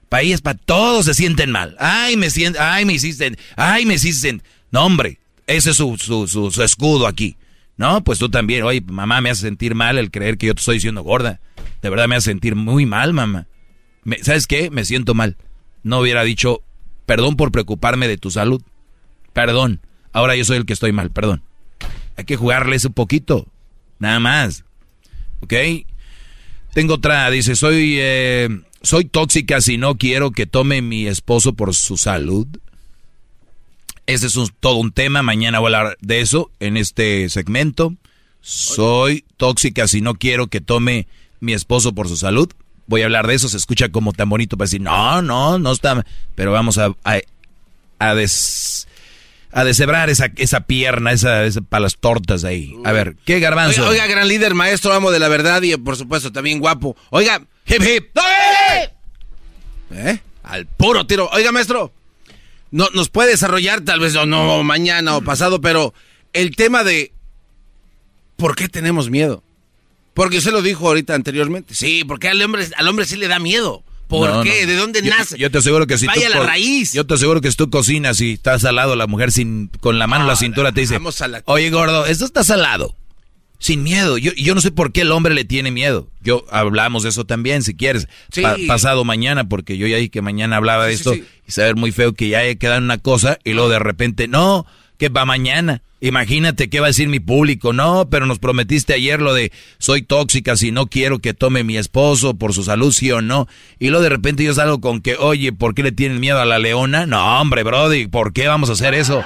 [0.10, 1.76] País para todos se sienten mal.
[1.80, 4.42] Ay, me sienten, ay, me hiciste, ay, me hiciste.
[4.72, 7.38] No, hombre, ese es su, su, su, escudo aquí.
[7.78, 10.60] No, pues tú también, oye, mamá, me hace sentir mal el creer que yo te
[10.60, 11.40] estoy diciendo gorda.
[11.82, 13.48] De verdad me hace sentir muy mal, mamá.
[14.22, 14.72] ¿Sabes qué?
[14.72, 15.38] Me siento mal.
[15.84, 16.62] No hubiera dicho,
[17.06, 18.62] perdón por preocuparme de tu salud.
[19.34, 19.82] Perdón.
[20.14, 21.44] Ahora yo soy el que estoy mal, perdón.
[22.18, 23.48] Hay que jugarles un poquito.
[24.00, 24.65] Nada más.
[25.46, 25.54] ¿Ok?
[26.74, 28.50] Tengo otra, dice, soy, eh,
[28.82, 32.48] soy tóxica si no quiero que tome mi esposo por su salud.
[34.08, 37.94] Ese es todo un tema, mañana voy a hablar de eso en este segmento.
[38.42, 41.08] Soy tóxica si no quiero que tome
[41.40, 42.52] mi esposo por su salud.
[42.88, 45.72] Voy a hablar de eso, se escucha como tan bonito para decir, no, no, no
[45.72, 46.06] está,
[46.36, 47.20] pero vamos a, a,
[48.00, 48.88] a, des,
[49.56, 52.76] a deshebrar esa, esa pierna, esa, para las tortas ahí.
[52.84, 53.88] A ver, ¿qué garbanzo?
[53.88, 56.98] Oiga, gran líder, maestro, amo de la verdad y por supuesto también guapo.
[57.10, 58.18] Oiga, hip hip.
[59.92, 60.20] ¿Eh?
[60.44, 61.30] Al puro tiro.
[61.32, 61.94] Oiga, maestro,
[62.72, 65.94] no, nos puede desarrollar tal vez o no mañana o pasado, pero
[66.34, 67.14] el tema de
[68.36, 69.42] ¿por qué tenemos miedo?
[70.14, 71.76] Porque usted lo dijo ahorita anteriormente.
[71.76, 73.86] Sí, porque al hombre, al hombre sí le da miedo.
[74.08, 74.66] ¿Por qué?
[74.66, 75.38] ¿De dónde nace?
[75.38, 76.94] Yo te aseguro que si Vaya tú, la raíz.
[76.94, 80.08] Yo te aseguro que si tú cocinas y estás salado, la mujer sin con la
[80.08, 81.00] mano en la cintura te dice,
[81.46, 82.96] oye gordo, esto está salado.
[83.58, 84.18] Sin miedo.
[84.18, 86.10] Yo, yo no sé por qué el hombre le tiene miedo.
[86.22, 88.08] Yo hablamos de eso también, si quieres.
[88.68, 91.16] pasado mañana, porque yo ya dije que mañana hablaba de esto.
[91.16, 94.66] Y saber muy feo que ya haya quedado una cosa y luego de repente, no,
[94.98, 95.82] que va mañana.
[96.02, 97.74] Imagínate qué va a decir mi público.
[97.74, 101.78] No, pero nos prometiste ayer lo de soy tóxica si no quiero que tome mi
[101.78, 103.48] esposo por su salud, sí o no.
[103.80, 106.46] Y luego de repente yo salgo con que, oye, ¿por qué le tienen miedo a
[106.46, 107.08] la leona?
[107.08, 109.24] No, hombre, Brody, ¿por qué vamos a hacer eso?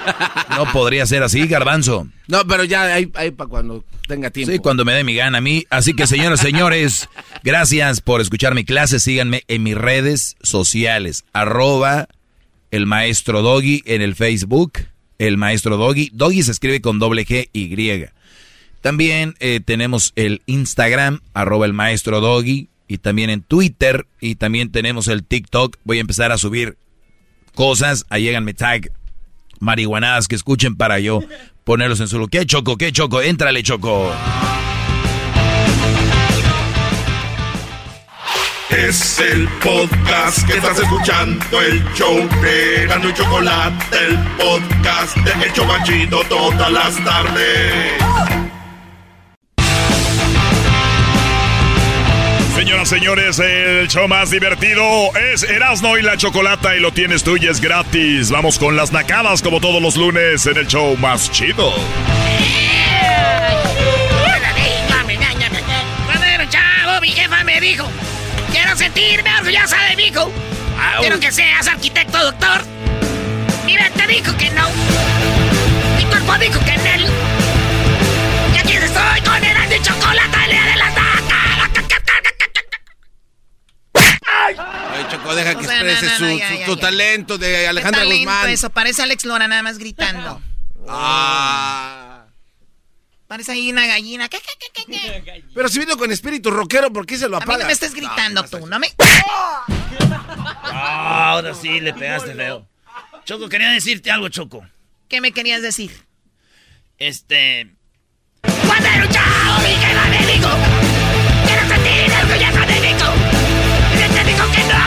[0.52, 2.08] No podría ser así, garbanzo.
[2.28, 4.52] No, pero ya hay, para cuando tenga tiempo.
[4.52, 5.66] Sí, cuando me dé mi gana a mí.
[5.70, 7.10] Así que, señoras, señores,
[7.44, 9.00] gracias por escuchar mi clase.
[9.00, 11.26] Síganme en mis redes sociales.
[11.34, 12.08] Arroba
[12.72, 14.74] el maestro Doggy en el Facebook
[15.20, 16.10] el maestro Doggy.
[16.14, 18.10] Doggy se escribe con doble G Y.
[18.82, 24.72] También eh, tenemos el Instagram, arroba el maestro Doggy, y también en Twitter, y también
[24.72, 25.78] tenemos el TikTok.
[25.84, 26.78] Voy a empezar a subir
[27.54, 28.92] cosas, ahí llegan mi tag,
[29.60, 31.20] marihuanadas que escuchen para yo
[31.66, 32.26] ponerlos en su...
[32.28, 32.78] ¿Qué choco?
[32.78, 33.22] ¿Qué choco?
[33.22, 34.12] Éntrale, choco.
[38.70, 45.46] Es el podcast que estás escuchando, el show de Gano y Chocolate, el podcast de
[45.46, 47.94] El Chocachito todas las tardes.
[52.56, 54.84] Señoras, señores, el show más divertido
[55.34, 58.30] es Erasmo y la Chocolata y lo tienes tú y es gratis.
[58.30, 61.74] Vamos con las nacadas como todos los lunes en el show más chido.
[67.02, 67.86] Mi jefa me dijo
[68.70, 70.32] Quiero sentirme orgullosa de mi hijo.
[71.00, 72.62] Quiero que seas arquitecto, doctor.
[73.66, 74.70] Mira, te dijo que no.
[75.98, 77.10] Mi cuerpo dijo que no.
[78.54, 80.94] Y aquí estoy con el de chocolate, le de la
[84.52, 88.50] Ay, Choco, deja que exprese su, talento de Alejandra Guzmán.
[88.50, 90.40] Eso, parece Alex Lora nada más gritando.
[90.88, 92.19] Ah.
[93.30, 94.28] Parece ahí una gallina.
[95.54, 97.54] Pero si vino con espíritu rockero, ¿por qué se lo apaga?
[97.54, 98.88] A mí no me estás gritando tú, ¿no me...?
[100.64, 102.68] Ah, ahora sí le pegaste feo.
[103.26, 104.66] Choco, quería decirte algo, Choco.
[105.08, 105.92] ¿Qué me querías decir?
[106.98, 107.70] Este...
[108.66, 109.76] ¡Cuando era un chavo, mi
[110.10, 110.50] me dijo
[111.46, 113.14] Quiero sentir el orgulloso de mi hijo
[113.94, 114.82] Y te dijo que no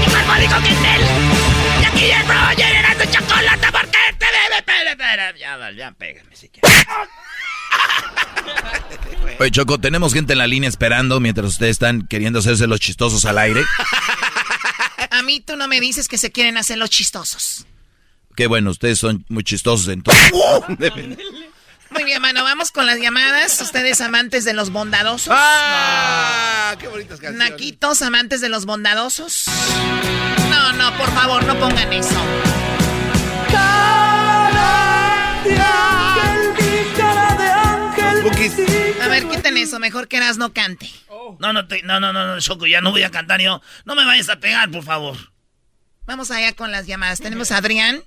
[0.00, 5.38] Mi cuerpo dijo que no Y aquí estoy, era tu chocolate porque te debe...
[5.38, 6.86] Ya, ya, pégame si quieres.
[9.40, 13.24] Oye, Choco, tenemos gente en la línea esperando mientras ustedes están queriendo hacerse los chistosos
[13.24, 13.64] al aire.
[15.10, 17.66] A mí tú no me dices que se quieren hacer los chistosos.
[18.36, 20.32] Qué bueno, ustedes son muy chistosos entonces.
[21.90, 23.60] Muy bien, mano, vamos con las llamadas.
[23.60, 25.28] Ustedes amantes de los bondadosos.
[25.30, 26.74] ¡Ah!
[26.80, 27.50] ¡Qué bonitas canciones!
[27.50, 29.44] Naquitos, amantes de los bondadosos.
[30.50, 32.20] No, no, por favor, no pongan eso.
[38.24, 40.88] A ver, quiten eso, mejor que Eras no cante.
[41.40, 43.60] No, no, no, no, no, Choco, ya no voy a cantar yo.
[43.84, 45.14] No me vayas a pegar, por favor.
[46.06, 47.20] Vamos allá con las llamadas.
[47.20, 48.02] Tenemos a Adrián.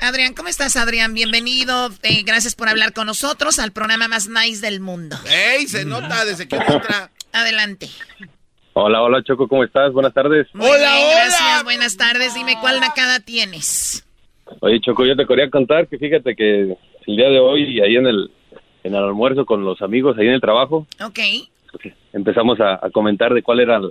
[0.00, 1.14] Adrián, ¿cómo estás, Adrián?
[1.14, 1.88] Bienvenido.
[2.02, 5.16] Eh, gracias por hablar con nosotros al programa más nice del mundo.
[5.26, 5.66] ¡Ey!
[5.66, 7.10] Se nota desde que entra.
[7.32, 7.88] Adelante.
[8.74, 9.94] Hola, hola, Choco, ¿cómo estás?
[9.94, 10.46] Buenas tardes.
[10.52, 11.10] hola, hola.
[11.14, 12.34] Gracias, buenas tardes.
[12.34, 14.04] Dime cuál nacada tienes.
[14.60, 16.76] Oye, Choco, yo te quería contar que fíjate que
[17.06, 18.30] el día de hoy, ahí en el,
[18.88, 20.86] en el almuerzo con los amigos ahí en el trabajo.
[21.04, 21.18] Ok.
[22.12, 23.82] empezamos a, a comentar de cuál eran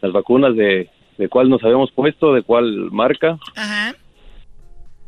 [0.00, 3.38] las vacunas, de, de cuál nos habíamos puesto, de cuál marca.
[3.56, 3.94] Ajá.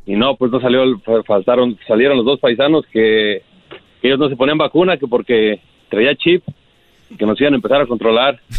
[0.06, 3.42] Y no, pues no salió, el- faltaron, salieron los dos paisanos que,
[4.00, 6.42] que ellos no se ponían vacuna, que porque traía chip,
[7.10, 8.40] y que nos iban a empezar a controlar.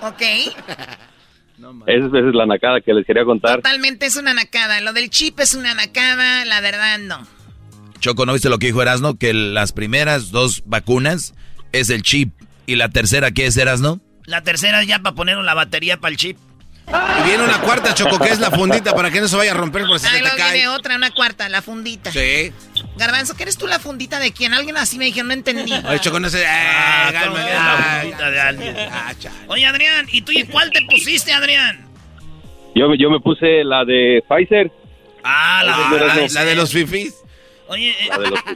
[0.00, 0.22] Ok.
[0.22, 3.56] Esa, es- esa es la nacada que les quería contar.
[3.56, 4.80] Totalmente es una nacada.
[4.80, 7.26] Lo del chip es una nacada, la verdad no.
[8.00, 9.16] Choco, ¿no viste lo que dijo Erasno?
[9.18, 11.34] Que las primeras dos vacunas
[11.72, 12.32] es el chip.
[12.66, 14.00] ¿Y la tercera qué es, Erasno?
[14.24, 16.36] La tercera es ya para poner la batería para el chip.
[16.86, 19.54] Y viene una cuarta, Choco, que es la fundita para que no se vaya a
[19.54, 20.52] romper por si Ahí se te cae.
[20.54, 22.10] viene otra, una cuarta, la fundita.
[22.12, 22.50] Sí.
[22.96, 24.54] Garbanzo, ¿qué eres tú la fundita de quién?
[24.54, 25.70] Alguien así me dijeron, no entendí.
[25.84, 26.46] Ay, Choco, no sé.
[26.46, 27.78] Ah, calma, ¿cómo que es calma.
[27.78, 28.76] la fundita de alguien?
[29.48, 31.86] Oye, Adrián, ¿y tú y cuál te pusiste, Adrián?
[32.74, 34.70] Yo, me- yo me puse la de Pfizer.
[35.24, 37.14] Ah, la, Ah, de, la- de los fifís.
[37.68, 38.08] Oye, eh,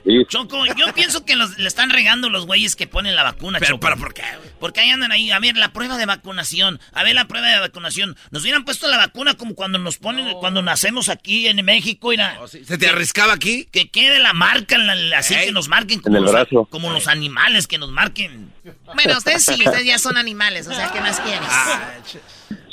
[0.05, 0.29] los.
[0.29, 3.73] Choco, yo pienso que los, le están regando los güeyes que ponen la vacuna, Pero,
[3.73, 3.81] Choco.
[3.81, 4.23] ¿para por qué?
[4.59, 7.59] Porque ahí andan ahí, a ver, la prueba de vacunación, a ver la prueba de
[7.61, 8.17] vacunación.
[8.31, 12.39] Nos hubieran puesto la vacuna como cuando nos ponen, cuando nacemos aquí en México, mira.
[12.49, 13.67] ¿Se te arriscaba aquí?
[13.71, 15.47] Que quede la marca, la- la- así Ey.
[15.47, 16.65] que nos marquen como, En el los, brazo.
[16.71, 18.53] como los animales, que nos marquen.
[18.95, 21.49] Bueno, ustedes sí, ustedes ya son animales, o sea, ¿qué más quieres?
[21.51, 21.91] Ah,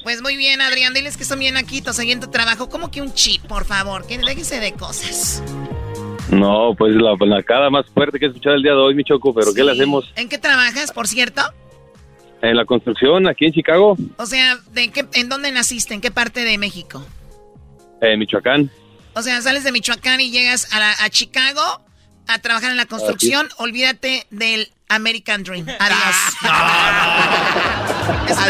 [0.04, 2.70] Pues muy bien, Adrián, diles que son bien naquitos ahí en tu trabajo.
[2.70, 4.08] ¿Cómo que un chip, por favor?
[4.08, 5.44] Que déjese de cosas.
[6.32, 9.34] No, pues la la más fuerte que he escuchado el día de hoy, mi Choco,
[9.34, 10.12] pero ¿qué le hacemos?
[10.16, 11.42] ¿En qué trabajas, por cierto?
[12.42, 15.94] En la construcción, aquí en Chicago, O sea, ¿de qué, ¿en dónde naciste?
[15.94, 17.06] ¿En qué parte de México?
[18.02, 18.72] en Michoacán.
[19.14, 21.62] O sea, sales de Michoacán y llegas a, la- a Chicago
[22.28, 23.50] a trabajar en la construcción.
[23.58, 25.66] Olvídate del American Dream.
[25.80, 26.16] Adiós.
[26.44, 27.34] Una-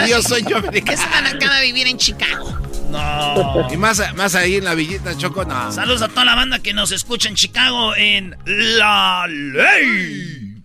[0.04, 1.02] Adiós, soy yo, americano.
[1.02, 2.56] Es una nacada vivir en Chicago.
[2.90, 3.68] No.
[3.72, 5.72] Y más, más ahí en la villita, Choco, no.
[5.72, 10.64] Saludos a toda la banda que nos escucha en Chicago en La Ley.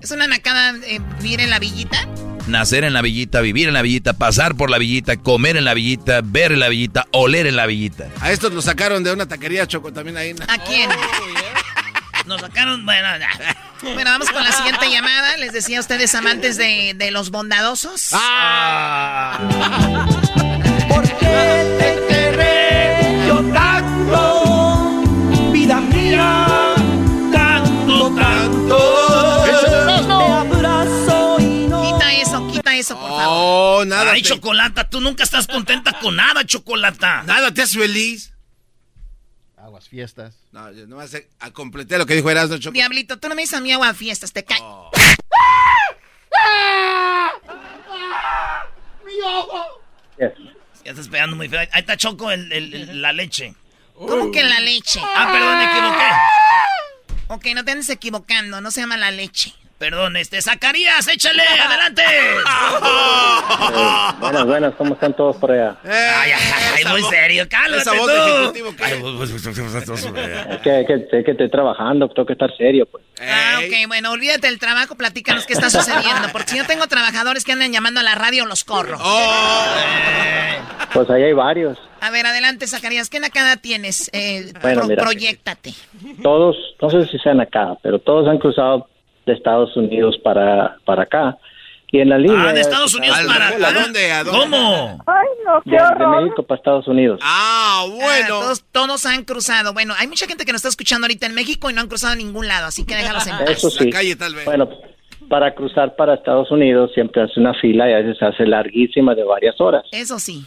[0.00, 2.06] ¿Es una nacada eh, vivir en la villita?
[2.46, 5.74] Nacer en la villita, vivir en la villita, pasar por la villita, comer en la
[5.74, 8.08] villita, ver en la villita, oler en la villita.
[8.20, 10.34] A estos lo sacaron de una taquería, Choco, también ahí.
[10.46, 10.88] ¿A quién?
[12.26, 13.28] Nos sacaron, bueno, ya.
[13.82, 15.36] Bueno, vamos con la siguiente llamada.
[15.38, 18.10] Les decía a ustedes, amantes de, de los bondadosos.
[18.12, 19.38] Ah.
[33.48, 34.12] Oh, nada.
[34.12, 37.22] Ay, te- Chocolata, tú nunca estás contenta con nada, Chocolata.
[37.24, 38.32] Nada, te haces feliz.
[39.56, 40.34] Aguas fiestas.
[40.52, 42.72] No, yo nomás eh, a- completé lo que dijo Erasmo, Choco.
[42.74, 44.60] Diablito, tú no me dices a mí agua a fiestas, te cae.
[50.84, 51.60] Ya estás pegando muy feo.
[51.60, 53.54] Ahí está Choco, el- el- el- la leche.
[53.94, 55.00] ¿Cómo que la leche?
[55.02, 56.10] Ah, perdón, me equivoqué.
[57.28, 59.52] Ok, no te andes equivocando, no se llama la leche.
[59.78, 62.02] Perdón, este, Zacarías, échale, adelante.
[64.20, 65.76] Buenas, buenas, ¿cómo están todos por allá?
[65.84, 68.52] Ay, ay, ay, muy serio, cálmate esa voz tú.
[68.74, 73.04] pues, pues, pues, Es que, que, que estoy trabajando, tengo que estar serio, pues.
[73.20, 76.28] Ah, ok, bueno, olvídate del trabajo, platícanos qué está sucediendo.
[76.32, 78.98] Porque si yo tengo trabajadores que andan llamando a la radio, los corro.
[80.92, 81.78] Pues ahí hay varios.
[82.00, 84.08] A ver, adelante, Zacarías, ¿qué nacada tienes?
[84.12, 85.02] Eh, Bueno, pro- mira.
[85.02, 85.74] proyectate.
[86.22, 88.88] Todos, no sé si sean acá, pero todos han cruzado
[89.26, 91.36] de Estados Unidos para, para acá.
[91.92, 92.48] Y en la línea...
[92.48, 94.40] Ah, de Estados Unidos Al- para ¿a dónde, a dónde?
[94.40, 95.04] ¿Cómo?
[95.06, 96.06] Ay, no, qué de.
[96.22, 97.20] México para Estados Unidos.
[97.22, 98.28] Ah, Ah, bueno.
[98.28, 99.72] todos, todos han cruzado.
[99.72, 102.14] Bueno, hay mucha gente que nos está escuchando ahorita en México y no han cruzado
[102.14, 103.50] a ningún lado, así que déjalos en paz.
[103.50, 103.90] Eso La sí.
[103.90, 104.44] calle, tal vez.
[104.46, 104.68] Bueno,
[105.28, 109.24] para cruzar para Estados Unidos siempre hace una fila y a veces hace larguísima de
[109.24, 109.84] varias horas.
[109.92, 110.44] Eso sí.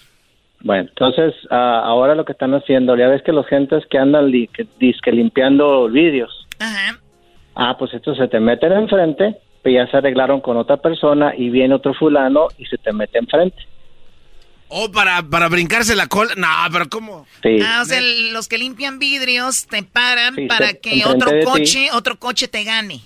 [0.61, 4.29] Bueno, entonces ah, ahora lo que están haciendo, ya ves que los gentes que andan
[4.31, 6.99] li- que, disque limpiando vídeos, Ajá.
[7.59, 11.49] Ah, pues estos se te meten enfrente, pues ya se arreglaron con otra persona y
[11.49, 13.57] viene otro fulano y se te mete enfrente.
[14.69, 16.33] Oh, para, para brincarse la cola.
[16.37, 17.25] No, pero ¿cómo?
[17.41, 17.57] Sí.
[17.65, 17.99] Ah, o sea,
[18.31, 21.45] los que limpian vidrios te paran Sí, para que otro ti.
[21.45, 23.01] coche, otro coche te gane.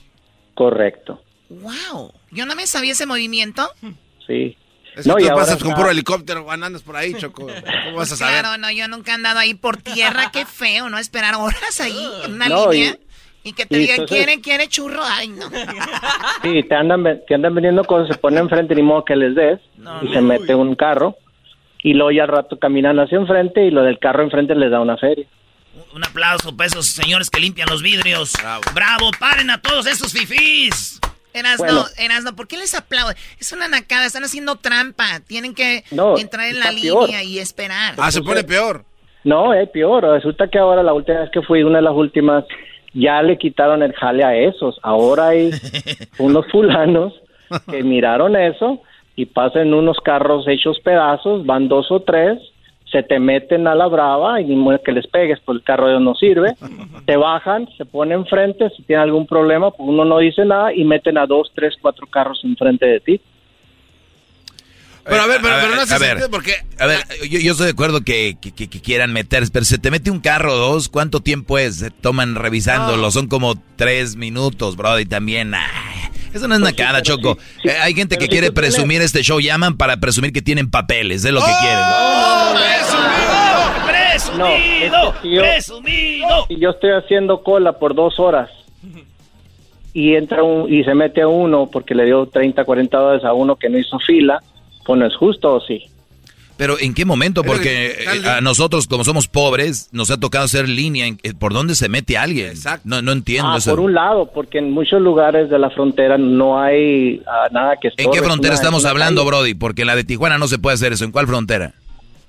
[0.55, 1.21] Correcto.
[1.49, 2.13] Wow.
[2.31, 3.69] Yo no me sabía ese movimiento.
[4.27, 4.57] Sí.
[4.95, 7.47] Es que No, y tú ahora pasas con puro helicóptero, andas por ahí, Choco.
[7.47, 8.41] ¿Cómo vas a saber?
[8.41, 10.31] Claro, no, yo nunca he andado ahí por tierra.
[10.31, 10.97] Qué feo, ¿no?
[10.99, 12.91] Esperar horas ahí en una No, línea.
[12.91, 13.12] Y,
[13.51, 15.01] que te y digan, entonces- ¿quiere, quiere churro?
[15.03, 15.49] Ay, no.
[16.43, 19.59] Sí, te andan, te andan vendiendo cosas, se ponen enfrente, ni modo que les des,
[20.01, 21.17] y se mete un carro,
[21.83, 24.79] y luego ya al rato caminan hacia enfrente, y lo del carro enfrente les da
[24.79, 25.25] una feria.
[25.93, 28.33] Un aplauso para esos señores que limpian los vidrios.
[28.73, 29.09] Bravo.
[29.19, 30.99] paren a todos esos fifís.
[31.33, 31.85] Erasno, Bueno.
[31.97, 33.11] Erasno, ¿por qué les aplaudo?
[33.39, 35.19] Es una nacada, están haciendo trampa.
[35.27, 37.07] Tienen que No, entrar en la peor.
[37.07, 37.95] línea y esperar.
[37.97, 38.85] Ah, se pone peor.
[39.23, 42.43] No, es peor, resulta que ahora la última vez que fui, una de las últimas,
[42.93, 45.51] ya le quitaron el jale a esos, ahora hay
[46.19, 47.13] unos fulanos
[47.69, 48.81] que miraron eso
[49.15, 52.39] y pasan unos carros hechos pedazos, van dos o tres,
[52.91, 56.55] se te meten a la brava y que les pegues, pues el carro no sirve,
[57.05, 60.83] te bajan, se ponen enfrente, si tiene algún problema, pues uno no dice nada y
[60.83, 63.21] meten a dos, tres, cuatro carros enfrente de ti.
[65.05, 66.29] Pero a ver, pero, A pero ver, no se a ver.
[66.31, 66.53] porque...
[66.79, 66.99] A ver,
[67.29, 70.09] yo, yo estoy de acuerdo que, que- que- que quieran meter, pero se te mete
[70.11, 71.75] un carro o dos, ¿cuánto tiempo es?
[71.77, 75.53] Se toman revisándolo, son como tres minutos, bro, y también,
[76.33, 77.37] eso no es nacada, Choco.
[77.65, 80.69] Eh, hay gente que si quiere tienes- presumir este show, llaman para presumir que tienen
[80.71, 81.59] papeles, es lo que ¡Oh!
[81.59, 81.83] quieren.
[84.37, 86.45] No, es que si yo- ¡Presumido!
[86.47, 88.49] Si yo estoy haciendo cola por dos horas
[89.93, 93.33] y entra un, y se mete a uno porque le dio 30, 40 dólares a
[93.33, 94.41] uno que no hizo fila,
[94.85, 95.83] pues no es justo o sí.
[96.55, 97.43] Pero ¿en qué momento?
[97.43, 101.07] Porque eh, a nosotros, como somos pobres, nos ha tocado hacer línea.
[101.07, 102.53] eh, ¿Por dónde se mete alguien?
[102.83, 103.71] No, no entiendo Ah, eso.
[103.71, 107.87] por un lado, porque en muchos lugares de la frontera no hay ah, nada que
[107.87, 109.29] ¿En qué estorbe, es frontera una- estamos hablando, calle.
[109.37, 109.53] Brody?
[109.55, 111.03] Porque en la de Tijuana no se puede hacer eso.
[111.05, 111.73] ¿En cuál frontera?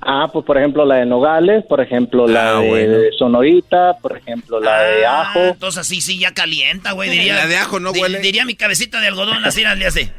[0.06, 2.94] Ah, pues por ejemplo la de Nogales, por ejemplo la Ah, de bueno.
[3.18, 5.40] Sonorita, por ejemplo la de Ajo.
[5.40, 7.10] entonces así sí ya calienta, güey.
[7.10, 8.20] Diría, La de ajo no huele.
[8.20, 10.12] Diría mi cabecita de algodón, así le hace.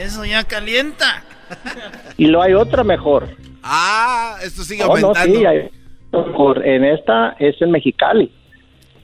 [0.00, 1.22] Eso ya calienta.
[2.16, 3.28] Y lo hay otra mejor.
[3.62, 5.38] Ah, esto sigue Oh, no, aumentando.
[5.38, 5.70] sí, hay-
[6.10, 8.32] por- en esta es en Mexicali.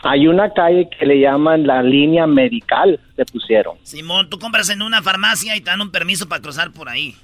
[0.02, 3.76] Hay una calle que le llaman la línea medical, le pusieron.
[3.82, 7.16] Simón, tú compras en una farmacia y te dan un permiso para cruzar por ahí.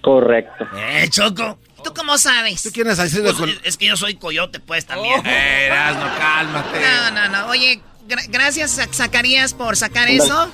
[0.00, 0.66] Correcto.
[0.76, 1.58] Eh, Choco.
[1.84, 2.62] ¿Tú cómo sabes?
[2.62, 3.50] ¿Tú quieres hacerlo Pues, con...?
[3.64, 5.20] es- que yo soy coyote, pues, también.
[5.26, 6.78] Eh, Erasmo, cálmate.
[6.80, 7.46] No, no, no.
[7.50, 10.50] Oye, gra- gracias, Zac- Zacarías, por sacar eso.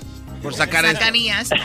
[0.46, 0.94] Por sacar eso.
[0.94, 1.50] Zacarías.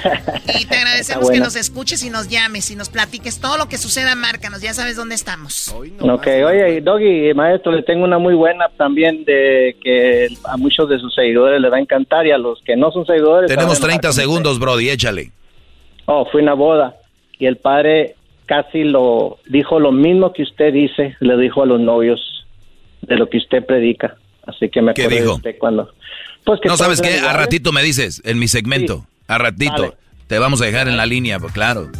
[0.60, 3.78] Y te agradecemos que nos escuches y nos llames y nos platiques todo lo que
[3.78, 4.62] suceda, márcanos.
[4.62, 5.74] Ya sabes dónde estamos.
[6.00, 11.00] Ok, oye, Doggy, maestro, le tengo una muy buena también de que a muchos de
[11.00, 13.48] sus seguidores les va a encantar y a los que no son seguidores...
[13.48, 14.22] Tenemos se van a enojar 30 con usted.
[14.22, 15.32] segundos, Brody, échale.
[16.06, 16.96] Oh, fue una boda
[17.40, 18.16] y el padre
[18.46, 22.46] casi lo dijo lo mismo que usted dice, le dijo a los novios
[23.02, 24.16] de lo que usted predica.
[24.46, 25.36] Así que me ¿Qué acuerdo de dijo?
[25.36, 25.90] usted cuando...
[26.46, 29.96] Pues que No sabes qué, a ratito me dices, en mi segmento, a ratito.
[30.28, 31.92] Te vamos a dejar en la línea, pues claro.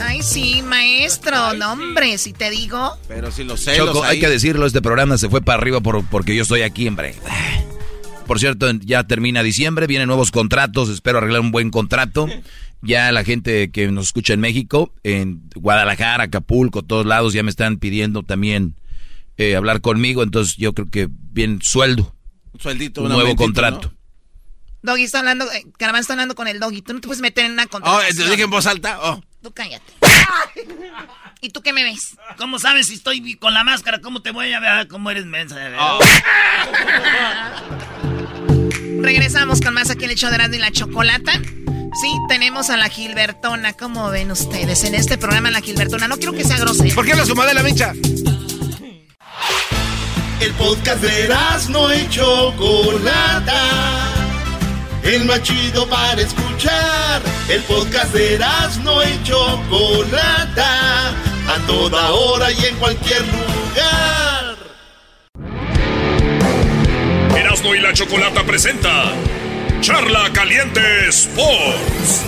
[0.00, 1.54] Ay, sí, maestro.
[1.54, 2.98] No, hombre, si te digo.
[3.06, 4.16] Pero si los celos Choco, ahí...
[4.16, 7.14] hay que decirlo, este programa se fue para arriba por, porque yo estoy aquí, hombre.
[8.26, 12.28] Por cierto, ya termina diciembre, vienen nuevos contratos, espero arreglar un buen contrato.
[12.82, 17.50] Ya la gente que nos escucha en México, en Guadalajara, Acapulco, todos lados, ya me
[17.50, 18.74] están pidiendo también
[19.36, 22.14] eh, hablar conmigo, entonces yo creo que bien sueldo,
[22.58, 23.92] sueldito, un nuevo contrato.
[24.82, 26.82] Doggy está hablando, eh, Caravana está hablando con el Doggy.
[26.82, 27.68] Tú no te puedes meter en una ¿no?
[27.68, 28.16] Oh, contratación.
[28.16, 28.98] te dije en voz alta.
[29.02, 29.22] Oh.
[29.42, 29.92] Tú cállate.
[31.40, 32.16] ¿Y tú qué me ves?
[32.36, 34.00] ¿Cómo sabes si estoy con la máscara?
[34.00, 34.88] ¿Cómo te voy a ver?
[34.88, 35.56] ¿Cómo eres mensa?
[35.78, 36.00] Oh.
[39.00, 41.32] Regresamos con más aquí en el show de y la Chocolata.
[41.32, 43.72] Sí, tenemos a la Gilbertona.
[43.74, 46.08] ¿Cómo ven ustedes en este programa la Gilbertona?
[46.08, 46.94] No quiero que sea grosera.
[46.94, 47.92] ¿Por qué lo sumó de la mincha?
[50.44, 51.34] El podcast de
[51.70, 53.62] no y Chocolata.
[55.02, 57.22] El más chido para escuchar.
[57.48, 58.38] El podcast de
[58.82, 61.08] no y Chocolata.
[61.48, 64.56] A toda hora y en cualquier lugar.
[67.38, 69.12] Erasmo y la Chocolata presenta
[69.80, 72.22] Charla Caliente Sports.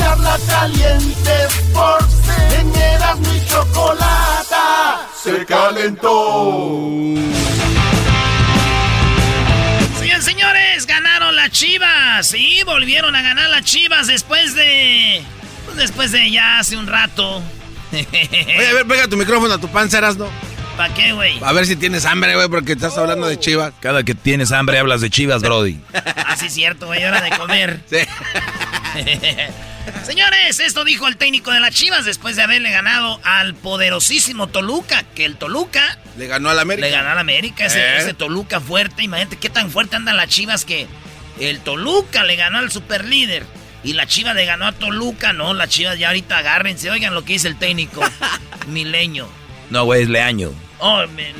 [0.00, 2.14] Charla caliente Sports.
[2.58, 5.06] En Erasmo y Chocolata.
[5.22, 6.98] Se calentó.
[9.98, 12.26] Señores, señores, ganaron las Chivas.
[12.26, 15.22] Sí, volvieron a ganar las Chivas después de...
[15.66, 17.42] pues, después de ya hace un rato.
[17.92, 20.30] Oye, a ver, pega tu micrófono a tu panza, Erasmo.
[20.76, 21.38] ¿Para qué, güey?
[21.44, 23.74] A ver si tienes hambre, güey, porque estás hablando de chivas.
[23.80, 25.78] Cada que tienes hambre hablas de chivas, Brody.
[26.30, 27.80] Ah, sí, cierto, güey, hora de comer.
[30.04, 35.04] Señores, esto dijo el técnico de las Chivas después de haberle ganado al poderosísimo Toluca,
[35.14, 36.86] que el Toluca Le ganó al América.
[36.86, 37.98] le ganó al América, ese, ¿Eh?
[37.98, 40.86] ese Toluca fuerte, imagínate qué tan fuerte andan las Chivas que
[41.38, 43.44] el Toluca le ganó al superlíder
[43.82, 47.24] y la Chivas le ganó a Toluca, no, las Chivas ya ahorita agárrense, oigan lo
[47.24, 48.02] que dice el técnico,
[48.68, 49.28] Mileño,
[49.70, 50.52] No, güey, es Leaño.
[50.80, 51.30] Oh, me-.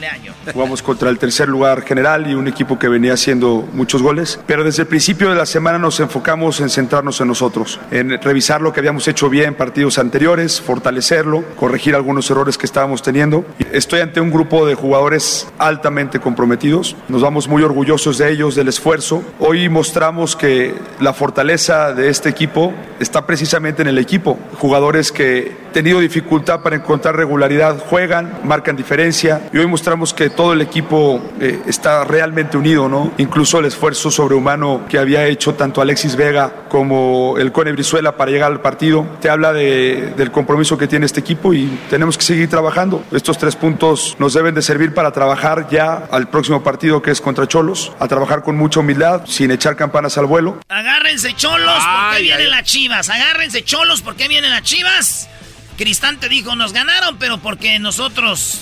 [0.52, 4.64] Jugamos contra el tercer lugar general y un equipo que venía haciendo muchos goles, pero
[4.64, 8.72] desde el principio de la semana nos enfocamos en centrarnos en nosotros, en revisar lo
[8.72, 13.44] que habíamos hecho bien en partidos anteriores, fortalecerlo, corregir algunos errores que estábamos teniendo.
[13.72, 18.68] Estoy ante un grupo de jugadores altamente comprometidos, nos vamos muy orgullosos de ellos, del
[18.68, 19.22] esfuerzo.
[19.38, 25.54] Hoy mostramos que la fortaleza de este equipo está precisamente en el equipo, jugadores que
[25.72, 30.60] tenido dificultad para encontrar regularidad juegan, marcan diferencia exigencia y hoy mostramos que todo el
[30.60, 33.12] equipo eh, está realmente unido, ¿no?
[33.18, 38.30] Incluso el esfuerzo sobrehumano que había hecho tanto Alexis Vega como el Cone Brizuela para
[38.30, 42.24] llegar al partido, te habla de, del compromiso que tiene este equipo y tenemos que
[42.24, 43.04] seguir trabajando.
[43.12, 47.20] Estos tres puntos nos deben de servir para trabajar ya al próximo partido que es
[47.20, 50.60] contra Cholos, a trabajar con mucha humildad, sin echar campanas al vuelo.
[50.68, 53.08] Agárrense Cholos, porque vienen las Chivas?
[53.08, 55.28] Agárrense Cholos, porque vienen las Chivas?
[55.76, 58.60] Cristante dijo, nos ganaron, pero porque nosotros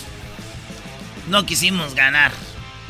[1.28, 2.32] no quisimos ganar.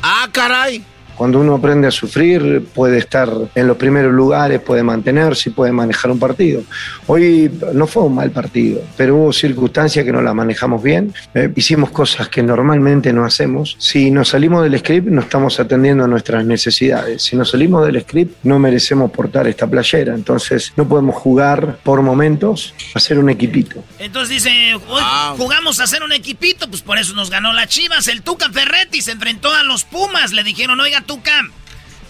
[0.01, 0.83] Ah, caray.
[1.19, 5.73] Cuando uno aprende a sufrir, puede estar en los primeros lugares, puede mantenerse y puede
[5.73, 6.61] manejar un partido.
[7.07, 11.13] Hoy no fue un mal partido, pero hubo circunstancias que no las manejamos bien.
[11.33, 13.75] Eh, hicimos cosas que normalmente no hacemos.
[13.79, 17.21] Si nos salimos del script, no estamos atendiendo a nuestras necesidades.
[17.21, 20.15] Si nos salimos del script, no merecemos portar esta playera.
[20.15, 23.83] Entonces, no podemos jugar por momentos a ser un equipito.
[23.99, 25.03] Entonces dice, hoy
[25.35, 28.07] jugamos a ser un equipito, pues por eso nos ganó la Chivas.
[28.07, 30.31] El Tuca Ferretti se enfrentó a los Pumas.
[30.31, 31.41] Le dijeron, oiga, Tuca,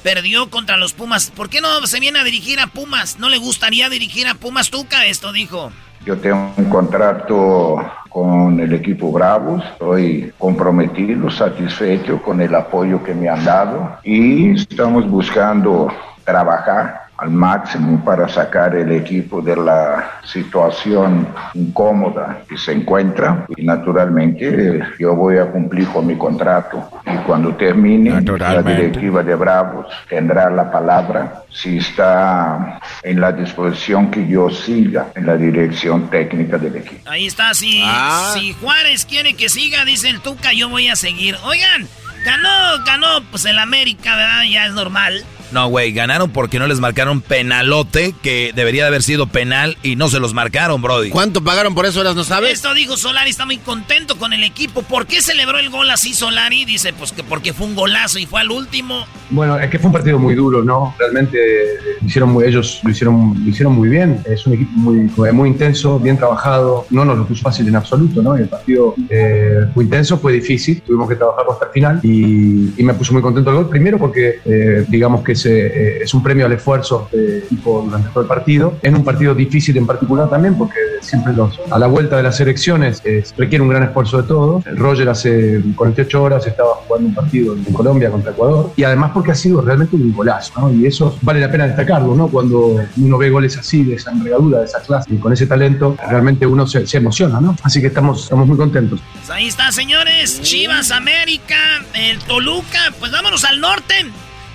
[0.04, 1.32] perdió contra los Pumas.
[1.32, 3.18] ¿Por qué no se viene a dirigir a Pumas?
[3.18, 5.06] ¿No le gustaría dirigir a Pumas Tuca?
[5.06, 5.72] Esto dijo.
[6.06, 7.78] Yo tengo un contrato
[8.10, 14.52] con el equipo Bravos, estoy comprometido, satisfecho con el apoyo que me han dado y
[14.52, 15.88] estamos buscando
[16.26, 23.64] trabajar al máximo para sacar el equipo de la situación incómoda que se encuentra y
[23.66, 29.88] naturalmente yo voy a cumplir con mi contrato y cuando termine la directiva de Bravos
[30.08, 36.58] tendrá la palabra si está en la disposición que yo siga en la dirección técnica
[36.58, 37.10] del equipo.
[37.10, 38.32] Ahí está, si, Ah.
[38.34, 41.36] si Juárez quiere que siga, dice el Tuca, yo voy a seguir.
[41.44, 41.88] Oigan,
[42.24, 44.44] ganó, ganó, pues el América, ¿verdad?
[44.50, 45.24] Ya es normal.
[45.52, 49.96] No, güey, ganaron porque no les marcaron penalote, que debería de haber sido penal y
[49.96, 51.10] no se los marcaron, Brody.
[51.10, 52.54] ¿Cuánto pagaron por eso, no sabes?
[52.54, 54.84] Esto dijo Solari, está muy contento con el equipo.
[54.84, 56.66] ¿Por qué celebró el gol así Solari?
[56.66, 59.06] Dice, pues que porque fue un golazo y fue al último.
[59.30, 60.96] Bueno, es que fue un partido muy duro, ¿no?
[60.98, 64.22] Realmente eh, lo hicieron muy, ellos lo hicieron, lo hicieron muy bien.
[64.26, 66.86] Es un equipo muy, muy intenso, bien trabajado.
[66.90, 68.38] No nos lo puso fácil en absoluto, ¿no?
[68.38, 70.82] Y el partido eh, fue intenso, fue difícil.
[70.82, 73.70] Tuvimos que trabajarlo hasta el final y, y me puso muy contento el gol.
[73.70, 78.10] Primero porque, eh, digamos que ese, eh, es un premio al esfuerzo del equipo durante
[78.10, 78.78] todo el partido.
[78.82, 82.40] En un partido difícil en particular también porque siempre los, a la vuelta de las
[82.40, 84.64] elecciones eh, requiere un gran esfuerzo de todos.
[84.66, 89.32] Roger hace 48 horas estaba jugando un partido en Colombia contra Ecuador y además porque
[89.32, 90.74] ha sido realmente un golazo, ¿no?
[90.74, 92.28] Y eso vale la pena destacarlo, ¿no?
[92.28, 95.96] Cuando uno ve goles así, de esa envergadura, de esa clase, y con ese talento,
[96.10, 97.56] realmente uno se, se emociona, ¿no?
[97.64, 99.00] Así que estamos, estamos muy contentos.
[99.14, 100.42] Pues ahí está, señores.
[100.42, 101.56] Chivas, América,
[101.94, 102.94] el Toluca.
[103.00, 104.06] Pues vámonos al norte.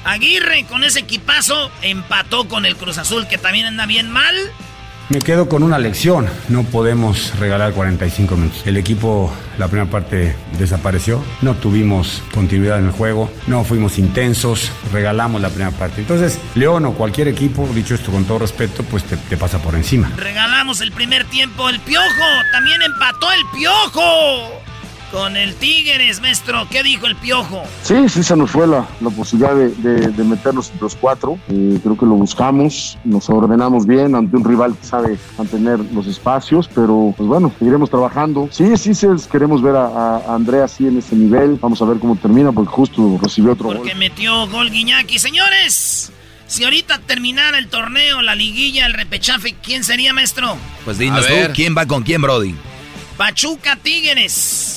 [0.04, 4.34] Aguirre con ese equipazo empató con el Cruz Azul, que también anda bien mal.
[5.10, 6.26] Me quedo con una lección.
[6.48, 8.62] No podemos regalar 45 minutos.
[8.64, 11.22] El equipo, la primera parte desapareció.
[11.42, 13.30] No tuvimos continuidad en el juego.
[13.46, 14.70] No fuimos intensos.
[14.92, 16.00] Regalamos la primera parte.
[16.00, 19.74] Entonces, León o cualquier equipo, dicho esto con todo respeto, pues te, te pasa por
[19.74, 20.10] encima.
[20.16, 21.68] Regalamos el primer tiempo.
[21.68, 24.64] El Piojo también empató el Piojo
[25.14, 26.66] con el Tigres, maestro.
[26.68, 27.62] ¿Qué dijo el Piojo?
[27.84, 31.38] Sí, sí se nos fue la, la posibilidad de, de- de meternos entre los cuatro.
[31.48, 36.08] Eh, creo que lo buscamos, nos ordenamos bien ante un rival que sabe mantener los
[36.08, 38.48] espacios, pero pues bueno, seguiremos trabajando.
[38.50, 39.86] Sí, sí, sí, queremos ver a,
[40.16, 41.58] a Andrea así en ese nivel.
[41.60, 43.82] Vamos a ver cómo termina, porque justo recibió otro gol.
[43.82, 45.20] Que metió gol Guiñaki.
[45.20, 46.10] Señores,
[46.48, 50.56] si ahorita terminara el torneo, la liguilla, el repechaje, ¿quién sería, maestro?
[50.84, 51.52] Pues dinos tú, ver.
[51.52, 52.56] ¿quién va con quién, Brody?
[53.16, 54.73] Pachuca Tigres,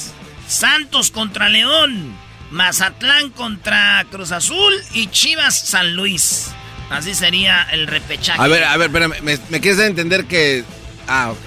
[0.47, 2.15] Santos contra León,
[2.51, 6.49] Mazatlán contra Cruz Azul y Chivas San Luis.
[6.89, 8.41] Así sería el repechaje.
[8.41, 9.21] A ver, a ver, espérame.
[9.21, 10.63] ¿Me, me quieres entender que.
[11.07, 11.37] Ah, ok.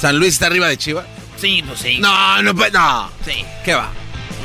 [0.00, 1.06] ¿San Luis está arriba de Chivas?
[1.36, 1.98] Sí, pues sí.
[1.98, 3.10] No, no, pues, no.
[3.24, 3.44] Sí.
[3.64, 3.90] ¿Qué va?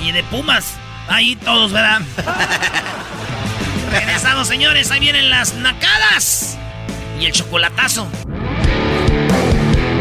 [0.02, 0.74] Y de Pumas.
[1.08, 2.02] Ahí todos, ¿verdad?
[3.92, 4.90] Regresamos, señores.
[4.92, 6.58] Ahí vienen las nacadas.
[7.20, 8.08] Y el chocolatazo.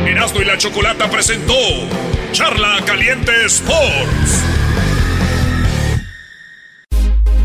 [0.06, 1.54] Erasmo y la Chocolata presentó
[2.32, 4.44] Charla Caliente Sports.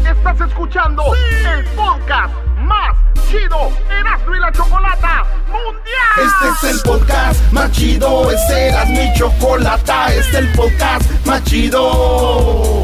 [0.08, 2.96] Estás escuchando el podcast más
[3.28, 6.18] chido Erasmo y la Chocolata Mundial.
[6.18, 11.44] Este es el podcast más chido, este era mi chocolata, este es el podcast más
[11.46, 12.84] chido.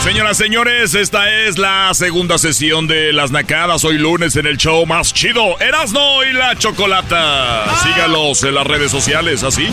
[0.00, 3.84] Señoras, señores, esta es la segunda sesión de Las Nacadas.
[3.84, 7.64] Hoy lunes en el show más chido, Erasno y la Chocolata.
[7.82, 9.68] Sígalos en las redes sociales, ¿así?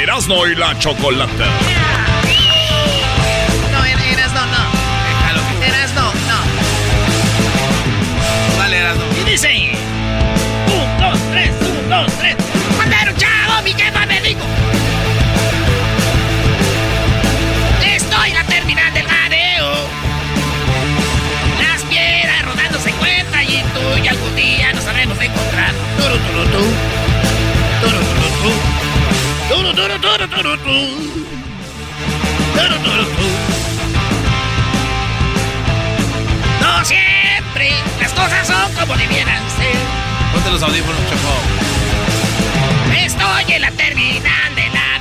[0.00, 1.46] Erasno y la Chocolata.
[36.60, 37.70] No siempre
[38.00, 39.76] las cosas son como debieran ser.
[40.32, 41.34] Ponte los audífonos, Choco.
[42.96, 45.00] Estoy en la terminal de la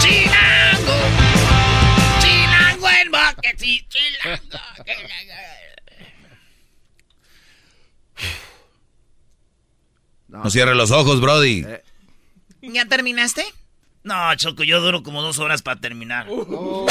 [0.00, 0.98] Chilango.
[2.20, 4.58] Chilango en boque, sí, chilango.
[10.42, 11.64] No cierre los ojos, Brody.
[12.62, 13.44] ¿Ya terminaste?
[14.02, 16.28] No, Choco, yo duro como dos horas para terminar.
[16.28, 16.86] Uh.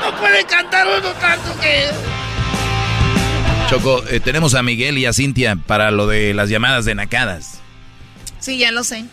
[0.00, 1.88] No puede cantar uno tanto que...
[3.68, 7.60] Choco, eh, tenemos a Miguel y a Cintia para lo de las llamadas de nacadas.
[8.40, 9.04] Sí, ya lo sé.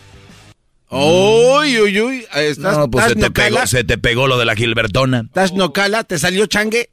[0.90, 2.26] Uy, uy, uy.
[2.34, 5.20] ¿Estás, No, pues se te, pegó, se te pegó lo de la Gilbertona.
[5.20, 6.02] ¿Estás nocala?
[6.04, 6.90] ¿Te salió changue?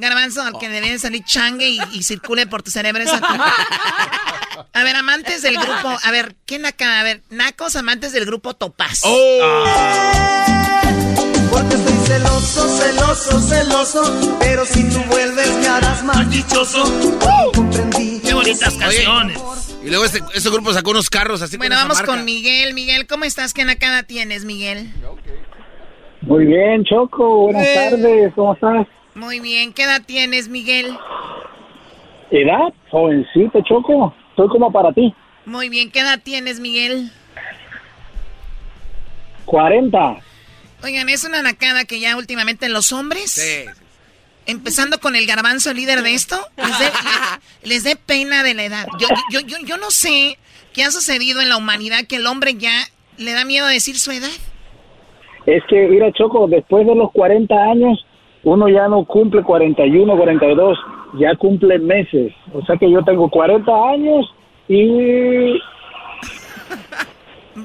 [0.00, 3.10] Garbanzo, al que debe de salir changue y, y circule por tu cerebro es
[4.72, 5.96] a ver, amantes del grupo.
[6.02, 7.00] A ver, ¿qué naca?
[7.00, 9.00] A ver, nacos, amantes del grupo Topaz.
[11.50, 14.36] Porque estoy celoso, celoso, celoso.
[14.40, 16.84] Pero si tú vuelves me harás más dichoso.
[17.54, 18.20] Comprendí.
[18.24, 19.40] Qué bonitas canciones.
[19.82, 22.12] Y luego este, este grupo sacó unos carros así Bueno, con esa vamos marca.
[22.12, 22.74] con Miguel.
[22.74, 23.54] Miguel, ¿cómo estás?
[23.54, 24.92] ¿Qué nacada tienes, Miguel?
[26.22, 27.44] Muy bien, Choco.
[27.46, 27.74] Buenas Eh.
[27.90, 28.32] tardes.
[28.34, 28.86] ¿Cómo estás?
[29.14, 29.72] Muy bien.
[29.72, 30.96] ¿Qué edad tienes, Miguel?
[32.30, 34.14] Edad, jovencito, Choco.
[34.36, 35.14] Soy como para ti.
[35.44, 35.90] Muy bien.
[35.90, 37.10] ¿Qué edad tienes, Miguel?
[39.46, 40.16] 40.
[40.82, 43.68] Oigan, es una nacada que ya últimamente los hombres,
[44.46, 46.90] empezando con el garbanzo líder de esto, les dé
[47.68, 48.86] les dé pena de la edad.
[48.98, 50.38] Yo, yo, yo, yo no sé
[50.72, 52.72] qué ha sucedido en la humanidad que el hombre ya
[53.18, 54.30] le da miedo decir su edad.
[55.46, 58.06] Es que, mira, Choco, después de los 40 años,
[58.44, 60.78] uno ya no cumple 41, 42,
[61.18, 62.32] ya cumple meses.
[62.52, 64.26] O sea que yo tengo 40 años
[64.68, 65.58] y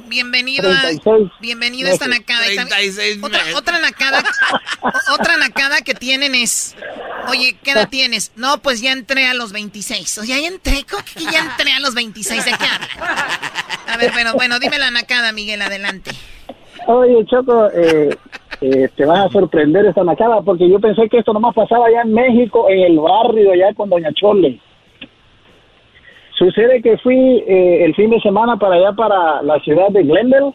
[0.08, 2.22] Bienvenido a, 36 bienvenido a esta meses.
[2.28, 2.52] nacada.
[2.52, 4.24] Y también- otra, otra nacada,
[5.14, 6.76] otra nacada que tienen es,
[7.30, 8.32] oye, ¿qué edad tienes?
[8.36, 10.18] No, pues ya entré a los 26.
[10.18, 12.46] O sea, ya entré, ¿cómo que ya entré a los 26?
[12.46, 12.90] ¿De qué hablan?
[13.88, 16.12] A ver, bueno, bueno, dime la nacada, Miguel, adelante.
[16.88, 18.16] Oye, Choco, eh,
[18.62, 22.02] eh, te vas a sorprender esta nacada porque yo pensé que esto nomás pasaba allá
[22.02, 24.60] en México, en el barrio allá con Doña Chole.
[26.38, 30.54] Sucede que fui eh, el fin de semana para allá, para la ciudad de Glendale,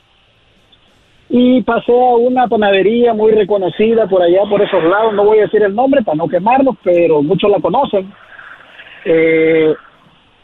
[1.31, 5.15] y pasé a una panadería muy reconocida por allá, por esos lados.
[5.15, 8.13] No voy a decir el nombre para no quemarnos, pero muchos la conocen.
[9.05, 9.75] Eh,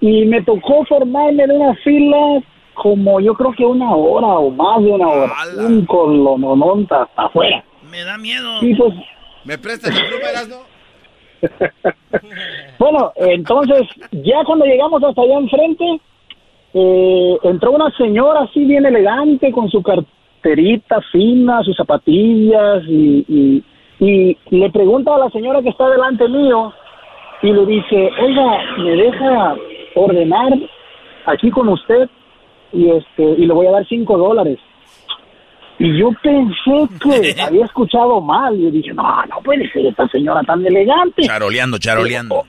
[0.01, 2.41] y me tocó formarme en una fila
[2.77, 5.33] como yo creo que una hora o más de una hora.
[5.59, 7.65] Un colonononta hasta afuera.
[7.91, 8.59] Me da miedo.
[8.63, 8.95] Y pues,
[9.45, 10.67] ¿Me prestas tu pluma,
[12.79, 16.01] bueno, entonces, ya cuando llegamos hasta allá enfrente,
[16.73, 23.65] eh, entró una señora así bien elegante con su carterita fina, sus zapatillas y, y,
[24.01, 26.73] y le pregunta a la señora que está delante mío
[27.43, 29.57] y le dice, oiga, ¿me deja
[29.95, 30.53] ordenar
[31.27, 32.09] aquí con usted?
[32.77, 34.59] Y, este, y le voy a dar cinco dólares.
[35.79, 38.55] Y yo pensé que había escuchado mal.
[38.59, 42.45] Y dije, no, no puede ser esta señora tan elegante Charoleando, charoleando.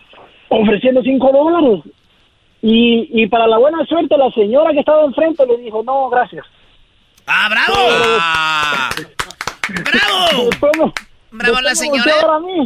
[0.49, 1.83] ofreciendo cinco dólares.
[2.61, 6.45] Y, y para la buena suerte, la señora que estaba enfrente le dijo, no, gracias.
[7.25, 7.77] ¡Ah, bravo!
[9.83, 10.93] ¡Bravo!
[11.31, 12.13] Bravo la señora.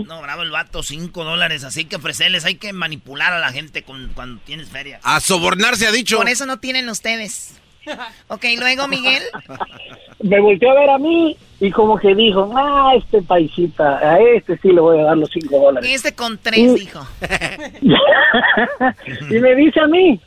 [0.07, 1.63] No, bravo el vato, cinco dólares.
[1.63, 4.99] Así que ofrecerles, hay que manipular a la gente con- cuando tienes feria.
[5.03, 6.17] A sobornarse ha dicho.
[6.17, 7.57] Por eso no tienen ustedes.
[8.27, 9.23] Ok, luego, Miguel.
[10.21, 14.55] Me volteó a ver a mí y como que dijo, ah, este paisita, a este
[14.59, 15.89] sí le voy a dar los cinco dólares.
[15.91, 17.05] Este con tres, dijo.
[19.31, 20.19] y me dice a mí,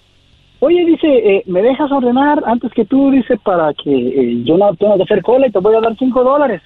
[0.61, 3.13] oye, dice, eh, ¿me dejas ordenar antes que tú?
[3.13, 5.97] Dice, para que eh, yo no tenga que hacer cola y te voy a dar
[5.97, 6.61] cinco dólares.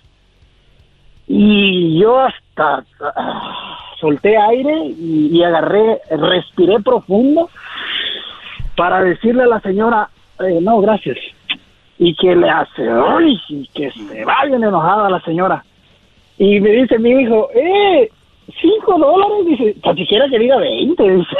[1.28, 7.50] Y yo hasta ah, solté aire y, y agarré, respiré profundo
[8.76, 10.08] para decirle a la señora,
[10.40, 11.18] eh, no, gracias.
[11.98, 13.38] y que le hace, ¡ay!
[13.48, 15.64] y que se va bien enojada la señora.
[16.38, 18.10] Y me dice mi hijo, ¡eh!
[18.62, 21.36] Cinco dólares, dice, tan siquiera que diga 20, dice.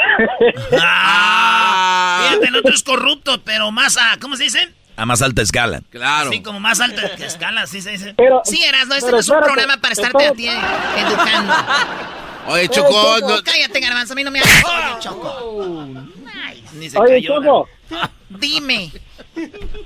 [0.83, 4.69] Ah, fíjate, el otro es corrupto, pero más a, ¿cómo se dice?
[4.99, 5.81] A más alta escala.
[5.91, 6.31] Claro.
[6.31, 8.15] Sí, como más alta escala, así se dice.
[8.17, 11.55] Pero, Sí, Erasno, este pero no es un programa para estarte a ti educando.
[12.49, 15.95] Oye, Choco, no- Cállate, garbanzo, a mí no me hagas odio, Choco.
[16.75, 17.41] Ni se Oye, cayó.
[17.43, 17.69] Choco,
[18.29, 18.91] Dime.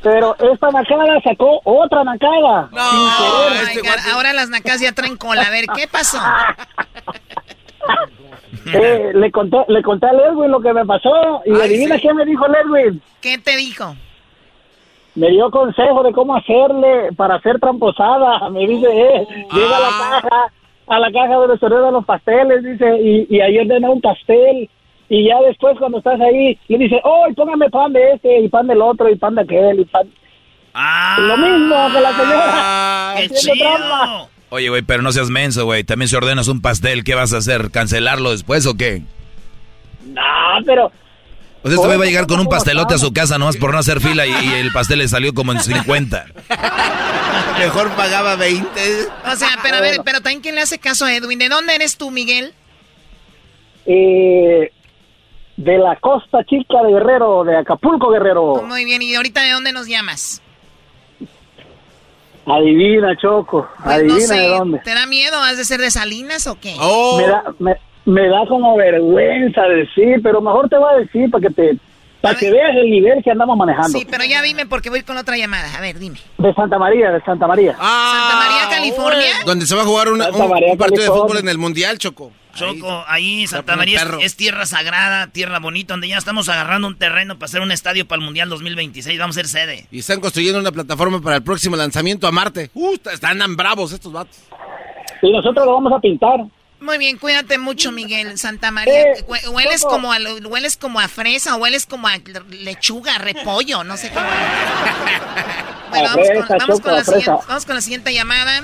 [0.03, 2.69] pero esta nacada sacó otra nacada.
[2.71, 3.75] sin Oh querer.
[3.77, 5.43] my God, Ahora las nacas ya traen cola.
[5.43, 6.19] A ver, ¿qué pasó?
[8.67, 12.03] Eh, le conté, le conté a Ledwin lo que me pasó y Ay, adivina sí.
[12.03, 13.03] qué me dijo Ledwin.
[13.21, 13.97] ¿Qué te dijo?
[15.15, 18.49] Me dio consejo de cómo hacerle para hacer tramposada.
[18.51, 20.53] Me dice, eh, llega a la caja,
[20.87, 24.69] a la caja donde se ordenan los pasteles, dice, y, y ahí ordena un pastel.
[25.09, 28.49] Y ya después cuando estás ahí, le dice, oh, y póngame pan de este, y
[28.49, 30.09] pan del otro, y pan de aquel, y pan...
[31.19, 33.15] Lo mismo que la señora.
[33.17, 33.77] ¡Qué haciendo chido!
[33.77, 34.29] trampa.
[34.49, 35.85] Oye, güey, pero no seas menso, güey.
[35.85, 37.71] También si ordenas un pastel, ¿qué vas a hacer?
[37.71, 39.03] ¿Cancelarlo después o qué?
[40.07, 40.23] No,
[40.67, 40.93] pero...
[41.65, 43.73] O sea, este güey va a llegar con un pastelote a su casa nomás por
[43.73, 46.27] no hacer fila y, y el pastel le salió como en 50.
[47.59, 48.69] Mejor pagaba 20.
[49.31, 51.39] O sea, pero a ver, pero también quién le hace caso a Edwin.
[51.39, 52.53] ¿De dónde eres tú, Miguel?
[53.87, 54.73] Eh,
[55.57, 58.63] de la costa chica de Guerrero, de Acapulco, Guerrero.
[58.67, 60.43] Muy bien, ¿y ahorita de dónde nos llamas?
[62.45, 64.79] Adivina, Choco, Pues no adivina sé, de dónde.
[64.81, 65.39] ¿te da miedo?
[65.39, 66.75] ¿Has de ser de Salinas o qué?
[66.81, 67.19] Oh.
[67.19, 71.49] Me, da, me, me da como vergüenza decir, pero mejor te voy a decir para
[71.49, 71.77] que te
[72.21, 73.99] para que veas el nivel que andamos manejando.
[73.99, 75.77] Sí, pero ya dime porque voy con otra llamada.
[75.77, 76.19] A ver, dime.
[76.39, 77.73] De Santa María, de Santa María.
[77.73, 79.29] ¿Santa María, California?
[79.45, 81.99] Donde se va a jugar una- un, María, un partido de fútbol en el Mundial,
[81.99, 82.31] Choco.
[82.55, 87.35] Choco, ahí Santa María es, tierra sagrada, tierra bonita, donde ya estamos agarrando un terreno
[87.37, 89.19] para hacer un estadio para el Mundial 2026.
[89.19, 89.87] Vamos a ser sede.
[89.91, 92.71] Y están construyendo una plataforma para el próximo lanzamiento a Marte.
[92.75, 94.39] Uh, están tan bravos estos vatos.
[95.23, 96.39] Y nosotros lo vamos a pintar.
[96.83, 98.37] Muy bien, cuídate mucho, Miguel.
[98.39, 99.03] Santa María.
[99.03, 102.19] Eh, Hue- hueles como a lo- hueles como a fresa, hueles como a
[102.51, 104.19] lechuga, repollo, no sé qué.
[105.91, 108.63] Bueno, vamos, fresa, con, vamos, Choco, con la siguiente, vamos con la siguiente llamada.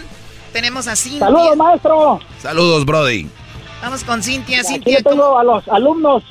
[0.53, 1.27] Tenemos a Cintia.
[1.27, 2.21] ¡Saludos, maestro!
[2.41, 3.29] Saludos, Brody.
[3.83, 4.61] Vamos con Cintia.
[4.61, 6.25] Aquí Cintia, le tengo a los alumnos.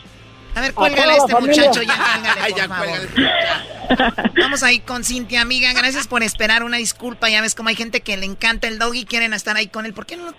[0.55, 1.61] a ver, cuélgale a este familia.
[1.67, 1.95] muchacho ya,
[2.41, 4.33] cuélgale, por favor.
[4.41, 5.71] Vamos ahí con Cintia, amiga.
[5.73, 6.63] Gracias por esperar.
[6.63, 7.29] Una disculpa.
[7.29, 9.85] Ya ves como hay gente que le encanta el dog y quieren estar ahí con
[9.85, 9.93] él.
[9.93, 10.33] ¿Por qué no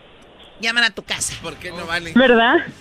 [0.61, 1.35] llaman a tu casa?
[1.43, 2.13] ¿Por qué no vale?
[2.15, 2.57] ¿Verdad?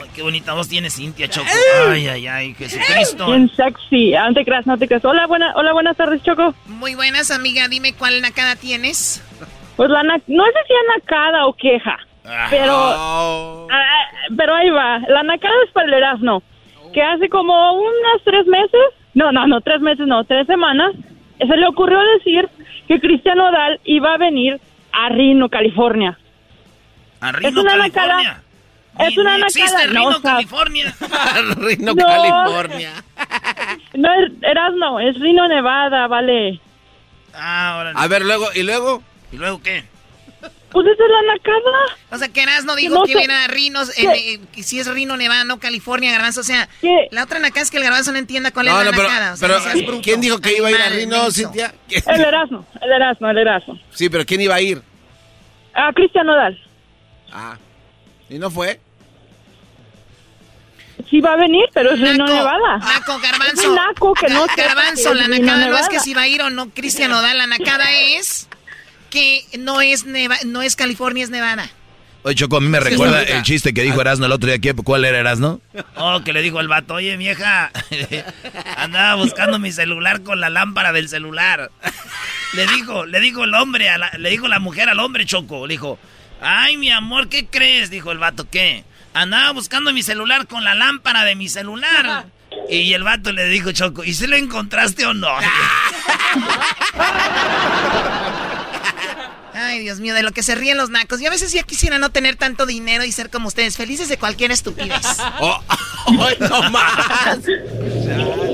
[0.00, 1.46] Ay, qué bonita voz tiene Cintia, Choco.
[1.88, 3.26] Ay, ay, ay, Jesucristo.
[3.26, 4.14] Bien sexy.
[4.14, 5.04] Ah, No te creas, no te creas.
[5.04, 6.54] Hola, buena, hola, buenas tardes, Choco.
[6.66, 7.68] Muy buenas, amiga.
[7.68, 9.22] Dime cuál nacada tienes.
[9.76, 11.96] Pues la na- no sé si anacada o queja,
[12.50, 13.68] pero Oh.
[13.70, 14.04] ah,
[14.36, 14.98] pero ahí va.
[15.08, 16.42] La nacada es para el Erasmo,
[16.92, 18.80] que hace como unos tres meses,
[19.14, 20.92] no, no, no, tres meses, no, tres semanas,
[21.38, 22.48] se le ocurrió decir
[22.86, 24.60] que Cristiano Dal iba a venir
[24.92, 26.18] a Reno, California.
[27.22, 28.16] A Es Reno, una California.
[28.16, 28.42] nacada.
[29.08, 29.86] Es una Ni existe nacada.
[29.86, 30.94] Reno, No, California.
[31.56, 32.04] Reno, No.
[32.06, 32.92] California.
[33.94, 36.60] no es Erasmo, es Reno, Nevada, vale.
[37.34, 37.98] Ah, órale.
[37.98, 39.02] A ver, luego, ¿y luego?
[39.32, 39.84] ¿Y luego qué?
[40.72, 41.96] Pues esa es la nacada.
[42.10, 45.16] O sea, que Erasmo dijo No que viene a Rinos, eh, que si es Rino,
[45.16, 46.40] Nevada, no California, Garbanzo.
[46.40, 46.68] O sea,
[47.10, 49.08] la otra nacada es que el Garbanzo no entienda cuál No, es la no, pero,
[49.08, 49.32] nacada.
[49.34, 51.30] O sea, pero no seas bruto, ¿quién dijo que iba a ir a Rino, menso.
[51.32, 51.74] Cintia?
[51.88, 53.78] El Erasmo, el Erasmo, el Erasmo.
[53.90, 54.82] Sí, pero ¿quién iba a ir?
[55.74, 56.58] A Cristiano Dal.
[57.32, 57.56] Ah,
[58.28, 58.80] ¿y no fue?
[61.10, 62.78] Sí va a venir, pero es Reno, Naco, Nevada.
[62.78, 63.68] Naco, Es Garbanzo.
[63.70, 66.28] un naco que no Garbanzo, que la es nacada no es que si va a
[66.28, 68.48] ir o no Cristiano da, la nacada es
[69.10, 71.68] que no es Neva, no es California, es Nevada.
[72.24, 74.58] Oye, Choco, a mí me Sí, recuerda el chiste que dijo Erasno el otro día.
[74.60, 75.60] ¿Qué- ¿Cuál era Erasno?
[75.96, 77.72] Oh, que le dijo el vato, oye, vieja,
[78.76, 81.70] andaba buscando mi celular con la lámpara del celular.
[82.54, 85.66] Le dijo, le dijo el hombre, a la- le dijo la mujer al hombre, Choco,
[85.66, 85.98] le dijo,
[86.42, 87.90] ay, mi amor, ¿qué crees?
[87.90, 88.84] Dijo el vato, ¿qué?
[89.14, 92.26] Andaba buscando mi celular con la lámpara de mi celular.
[92.68, 95.28] Y el vato le dijo, Choco, ¿y si lo encontraste o no?
[99.54, 101.20] Ay, Dios mío, de lo que se ríen los nacos.
[101.20, 104.18] Yo a veces ya quisiera no tener tanto dinero y ser como ustedes, felices de
[104.18, 105.00] cualquier estupidez.
[105.40, 105.60] Oh,
[106.06, 107.38] ¡Ay, no más!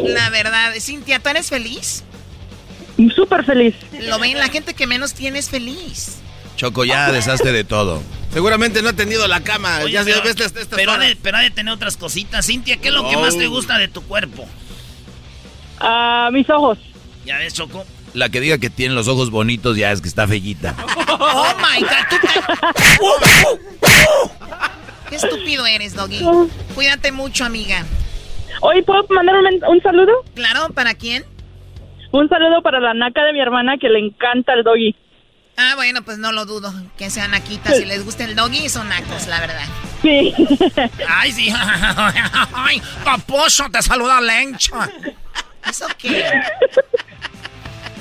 [0.04, 2.04] La verdad, Cintia, ¿tú eres feliz?
[3.14, 3.74] Súper feliz.
[4.02, 6.18] Lo ven, la gente que menos tiene es feliz.
[6.58, 8.02] Choco, ya deshazte de todo.
[8.32, 9.78] Seguramente no ha tendido la cama.
[9.84, 12.44] Oye, ya pero, ves estas, estas pero, ha de, pero ha de tener otras cositas.
[12.46, 13.20] Cintia, ¿qué es lo que Oh.
[13.20, 14.44] más te gusta de tu cuerpo?
[15.78, 16.78] Ah, mis ojos.
[17.24, 17.86] ¿Ya ves, Choco?
[18.12, 20.74] La que diga que tiene los ojos bonitos ya es que está fellita.
[21.20, 22.58] Oh my god, tú ca-
[25.10, 26.20] Qué estúpido eres, Doggy.
[26.74, 27.84] Cuídate mucho, amiga.
[28.60, 31.24] Hoy puedo mandar un, men- un saludo Claro, ¿para quién?
[32.10, 34.96] Un saludo para la naca de mi hermana que le encanta el doggy.
[35.60, 36.72] Ah, bueno, pues no lo dudo.
[36.96, 37.76] Que sean naquitas.
[37.76, 39.66] Si les gusta el doggy, son nacos, la verdad.
[40.02, 40.32] Sí.
[41.08, 41.52] Ay, sí.
[42.54, 44.88] Ay, paposo, te saluda Lencha.
[45.68, 46.24] ¿Eso qué?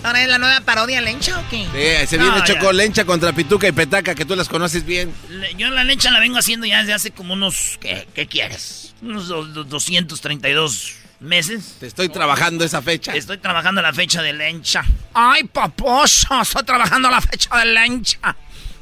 [0.03, 1.65] ¿Ahora es la nueva parodia Lencha o qué?
[1.73, 5.11] Sí, se viene Choco Lencha contra Pituca y Petaca, que tú las conoces bien.
[5.57, 7.77] Yo la Lencha la vengo haciendo ya desde hace como unos...
[7.81, 8.93] ¿Qué, qué quieres?
[9.01, 11.77] Unos do- do- 232 meses.
[11.79, 13.13] Te estoy trabajando esa fecha.
[13.13, 14.83] Estoy trabajando la fecha de Lencha.
[15.13, 18.35] Ay, paposo, estoy trabajando la fecha de Lencha.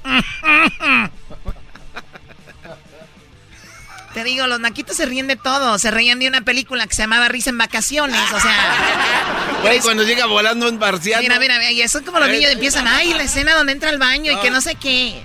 [4.15, 5.77] Te digo, los naquitos se ríen de todo.
[5.77, 8.21] Se reían de una película que se llamaba Risa en Vacaciones.
[8.31, 9.61] O sea.
[9.61, 11.21] Güey, cuando llega volando un marciano.
[11.21, 11.71] Mira, mira, mira.
[11.71, 12.87] Y eso es como los niños empiezan.
[12.87, 15.21] Ay, la escena donde entra al baño y que no sé qué.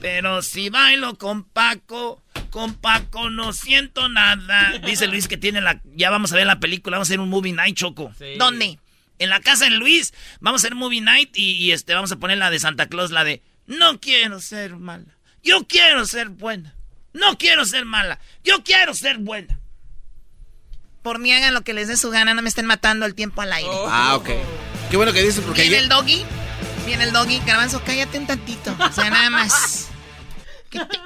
[0.00, 2.22] Pero si bailo con Paco,
[2.56, 4.78] con Paco no siento nada.
[4.78, 5.82] Dice Luis que tiene la...
[5.94, 8.14] Ya vamos a ver la película, vamos a hacer un movie night, Choco.
[8.38, 8.78] ¿Dónde?
[9.18, 12.16] En la casa de Luis, vamos a hacer movie night y, y, este, vamos a
[12.16, 13.42] poner la de Santa Claus, la de...
[13.66, 16.74] No quiero ser mala, yo quiero ser buena.
[17.12, 19.60] No quiero ser mala, yo quiero ser buena.
[21.02, 23.42] Por mí hagan lo que les dé su gana, no me estén matando el tiempo
[23.42, 23.68] al aire.
[23.86, 24.30] Ah, ok.
[24.90, 26.24] Qué bueno que dices porque Viene ya- el doggy.
[26.86, 27.38] Viene el doggy.
[27.40, 28.74] Garbanzo, cállate un tantito.
[28.80, 29.88] O sea, nada más.
[30.70, 30.98] ¿Qué te-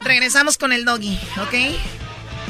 [0.00, 1.54] Regresamos con el doggy, ¿ok?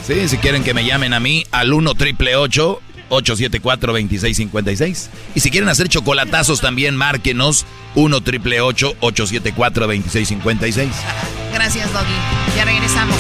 [0.07, 5.11] Sí, si quieren que me llamen a mí al 1 triple 874 2656.
[5.35, 7.65] Y si quieren hacer chocolatazos también, márquenos
[7.95, 10.91] 1 triple 874 2656.
[11.53, 12.57] Gracias, doggy.
[12.57, 13.17] Ya regresamos.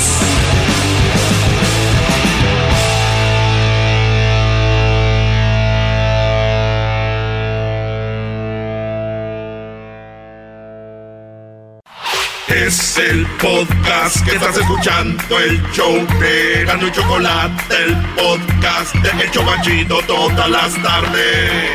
[12.55, 19.25] Es el podcast que estás escuchando, el show de Gano y Chocolate, el podcast de
[19.25, 21.73] El Chobachito todas las tardes.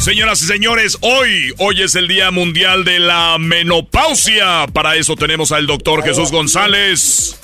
[0.00, 4.68] Señoras y señores, hoy, hoy es el Día Mundial de la Menopausia.
[4.72, 7.36] Para eso tenemos al doctor Jesús González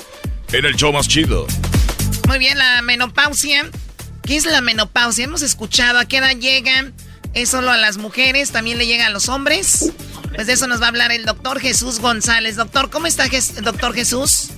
[0.52, 1.48] en el show más chido.
[2.28, 3.68] Muy bien, la menopausia.
[4.22, 5.24] ¿Qué es la menopausia?
[5.24, 6.92] Hemos escuchado a qué edad llega.
[7.34, 8.52] ¿Es solo a las mujeres?
[8.52, 9.92] ¿También le llega a los hombres?
[10.34, 12.56] Pues de eso nos va a hablar el doctor Jesús González.
[12.56, 13.24] Doctor, ¿cómo está,
[13.62, 14.50] doctor Jesús?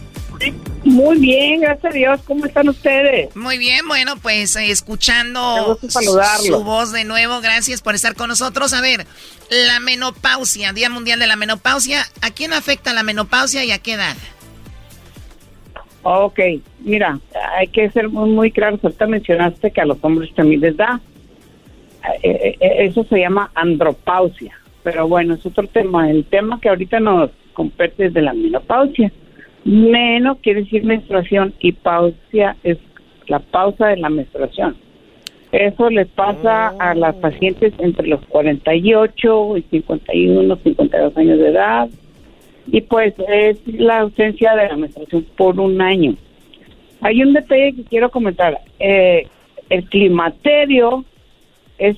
[0.84, 2.20] Muy bien, gracias a Dios.
[2.26, 3.34] ¿Cómo están ustedes?
[3.34, 7.40] Muy bien, bueno, pues eh, escuchando su voz de nuevo.
[7.40, 8.72] Gracias por estar con nosotros.
[8.72, 9.06] A ver,
[9.50, 12.04] la menopausia, Día Mundial de la Menopausia.
[12.20, 14.16] ¿A quién afecta la menopausia y a qué edad?
[16.02, 16.38] Ok,
[16.80, 17.18] mira,
[17.56, 18.80] hay que ser muy, muy claros.
[18.82, 21.00] Ahorita mencionaste que a los hombres también les da.
[22.22, 24.58] Eh, eh, eso se llama andropausia.
[24.84, 26.08] Pero bueno, es otro tema.
[26.08, 29.10] El tema que ahorita nos compete es de la menopausia.
[29.64, 32.78] Meno quiere decir menstruación y pausia es
[33.26, 34.76] la pausa de la menstruación.
[35.50, 41.88] Eso les pasa a las pacientes entre los 48 y 51, 52 años de edad.
[42.66, 46.14] Y pues es la ausencia de la menstruación por un año.
[47.00, 48.60] Hay un detalle que quiero comentar.
[48.78, 49.28] Eh,
[49.70, 51.04] el climaterio
[51.78, 51.96] es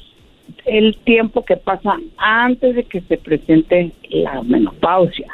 [0.65, 5.33] el tiempo que pasa antes de que se presente la menopausia.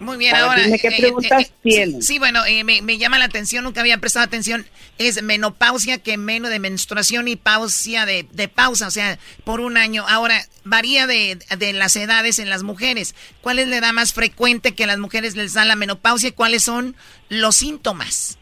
[0.00, 0.62] Muy bien, ahora.
[0.62, 2.06] dime, ¿qué eh, preguntas eh, sí, tienes?
[2.06, 4.64] Sí, bueno, eh, me, me llama la atención, nunca había prestado atención.
[4.98, 9.76] Es menopausia que menos de menstruación y pausia de, de pausa, o sea, por un
[9.76, 10.04] año.
[10.08, 13.14] Ahora, varía de, de las edades en las mujeres.
[13.40, 16.32] ¿Cuál es la edad más frecuente que a las mujeres les da la menopausia y
[16.32, 16.94] cuáles son
[17.28, 18.38] los síntomas?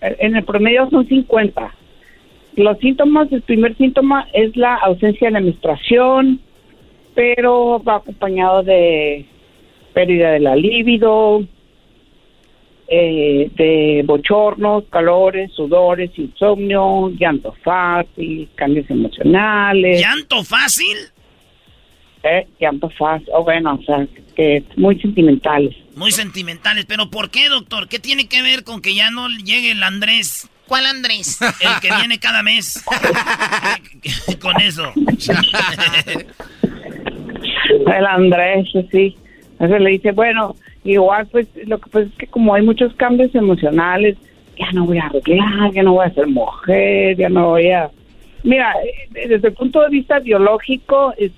[0.00, 1.74] En el promedio son 50.
[2.58, 6.40] Los síntomas, el primer síntoma es la ausencia de menstruación,
[7.14, 9.24] pero va acompañado de
[9.94, 11.44] pérdida de la libido,
[12.88, 20.00] eh, de bochornos, calores, sudores, insomnio, llanto fácil, cambios emocionales.
[20.00, 20.96] ¿Llanto fácil?
[22.24, 24.04] Eh, llanto fácil, o bueno, o sea,
[24.34, 25.76] que muy sentimentales.
[25.94, 26.86] Muy sentimentales.
[26.86, 27.86] ¿Pero por qué, doctor?
[27.86, 30.50] ¿Qué tiene que ver con que ya no llegue el Andrés?
[30.68, 31.38] ¿Cuál Andrés?
[31.60, 32.84] El que viene cada mes.
[34.40, 34.92] con eso.
[37.86, 39.16] El Andrés, sí.
[39.52, 40.54] Entonces le dice, bueno,
[40.84, 44.16] igual pues lo que pasa es que como hay muchos cambios emocionales,
[44.58, 47.90] ya no voy a arreglar, ya no voy a ser mujer, ya no voy a...
[48.44, 51.32] Mira, eh, desde el punto de vista biológico es-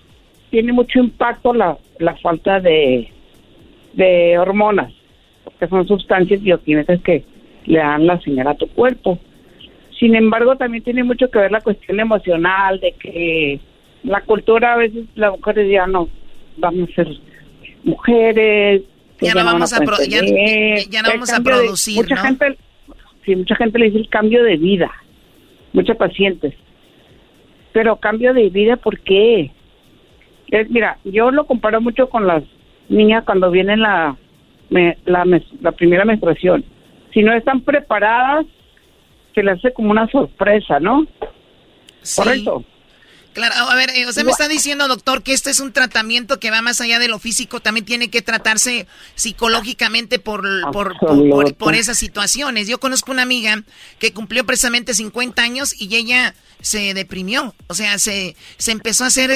[0.51, 3.11] tiene mucho impacto la, la falta de,
[3.95, 4.93] de hormonas,
[5.45, 7.25] porque son sustancias bioquímicas que
[7.67, 9.19] le dan la señal a tu cuerpo.
[9.99, 13.61] Sin embargo, también tiene mucho que ver la cuestión emocional, de que
[14.05, 16.09] la cultura a veces las mujeres ya no
[16.57, 17.09] vamos a ser
[17.85, 18.83] mujeres.
[19.21, 22.23] Ya no vamos a poder pro- ya- no vamos a de- producir, mucha ¿no?
[22.23, 22.57] gente
[23.27, 24.91] sí, mucha gente le dice el cambio de vida,
[25.75, 26.55] muchos pacientes.
[27.73, 29.51] Pero cambio de vida, ¿por qué?
[30.49, 32.43] Es, mira, yo lo comparo mucho con las
[32.89, 34.17] niñas cuando viene la,
[34.71, 35.25] me- la,
[35.61, 36.65] la primera menstruación.
[37.13, 38.47] Si no están preparadas,
[39.35, 41.07] se les hace como una sorpresa, ¿no?
[42.17, 42.65] Correcto.
[43.33, 46.51] Claro, a ver, eh, usted me está diciendo, doctor, que este es un tratamiento que
[46.51, 50.43] va más allá de lo físico, también tiene que tratarse psicológicamente por,
[50.73, 52.67] por, por, por- esas situaciones.
[52.67, 53.63] Yo conozco una amiga
[54.01, 59.07] que cumplió precisamente 50 años y ella se deprimió, o sea, se, se empezó a
[59.07, 59.31] hacer,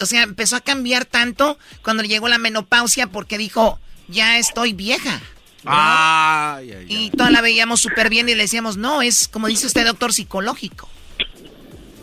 [0.00, 5.20] o sea, empezó a cambiar tanto cuando llegó la menopausia porque dijo, ya estoy vieja.
[5.64, 9.66] Ay, ay, Y toda la veíamos súper bien y le decíamos, no, es como dice
[9.66, 10.88] usted, doctor, psicológico.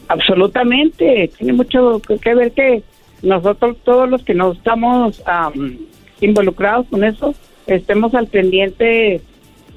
[0.07, 2.83] Absolutamente, tiene mucho que ver que
[3.21, 5.77] nosotros todos los que no estamos am,
[6.21, 7.35] involucrados con eso
[7.67, 9.21] estemos al pendiente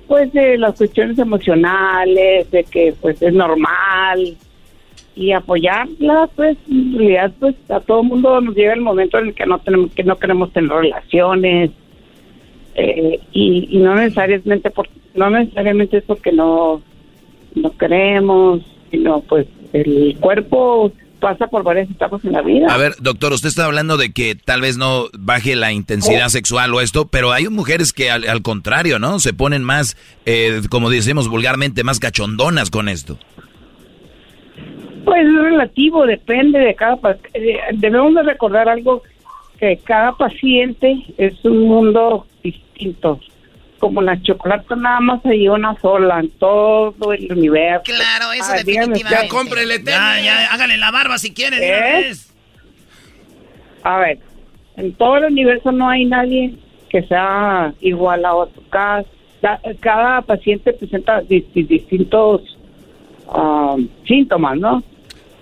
[0.07, 4.37] pues de las cuestiones emocionales, de que pues es normal
[5.15, 9.35] y apoyarla pues en realidad pues a todo mundo nos llega el momento en el
[9.35, 11.71] que no tenemos que no queremos tener relaciones
[12.75, 16.83] eh, y, y no necesariamente por, no necesariamente es porque no
[17.55, 20.93] no queremos sino pues el cuerpo
[21.23, 22.67] pasa por varias etapas en la vida.
[22.69, 26.75] A ver, doctor, usted está hablando de que tal vez no baje la intensidad sexual
[26.75, 29.21] o esto, pero hay mujeres que al, al contrario, ¿no?
[29.21, 29.97] Se ponen más,
[30.27, 33.19] eh, como decimos vulgarmente, más cachondonas con esto.
[35.05, 36.99] Pues es relativo, depende de cada
[37.35, 39.03] eh, Debemos de recordar algo,
[39.59, 43.21] que cada paciente es un mundo distinto.
[43.79, 47.83] Como la chocolate nada más hay una sola en todo el universo.
[47.85, 49.05] Claro, eso Ah, dígame usted.
[49.05, 49.29] definitivamente.
[49.29, 51.57] cómprele Ya, ya, hágale la barba si quiere.
[51.57, 52.13] una ¿Eh?
[53.83, 54.19] A ver,
[54.77, 56.55] en todo el universo no hay nadie
[56.89, 58.63] que sea igual a otro.
[58.71, 59.05] Cada,
[59.41, 62.43] ca- cada paciente presenta di- di- distintos
[63.29, 63.77] ah,
[64.07, 64.83] síntomas, ¿no?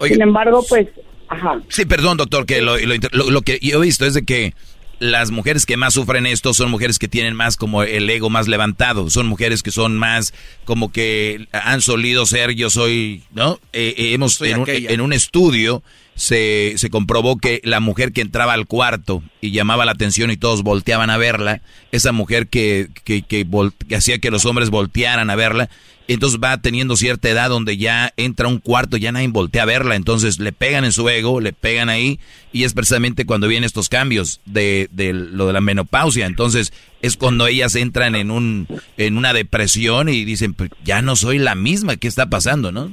[0.03, 0.89] Sin embargo, pues,
[1.29, 1.61] ajá.
[1.69, 4.25] Sí, perdón, doctor, que lo, lo inter- lo- lo que yo he visto es de
[4.25, 4.55] que
[5.01, 8.47] las mujeres que más sufren esto son mujeres que tienen más como el ego más
[8.47, 10.35] levantado, son mujeres que son más
[10.65, 13.59] como que han solido ser yo soy, ¿no?
[13.73, 14.91] Eh, eh, hemos en un, aquella.
[14.91, 15.83] en un estudio
[16.17, 20.37] se, se comprobó que la mujer que entraba al cuarto y llamaba la atención y
[20.37, 23.47] todos volteaban a verla, esa mujer que, que, que
[23.89, 25.71] que hacía que los hombres voltearan a verla,
[26.15, 29.95] entonces va teniendo cierta edad donde ya entra un cuarto, ya nadie voltea a verla,
[29.95, 32.19] entonces le pegan en su ego, le pegan ahí,
[32.53, 37.17] y es precisamente cuando vienen estos cambios de, de lo de la menopausia, entonces es
[37.17, 41.55] cuando ellas entran en un en una depresión y dicen, pues ya no soy la
[41.55, 42.93] misma, ¿qué está pasando, no?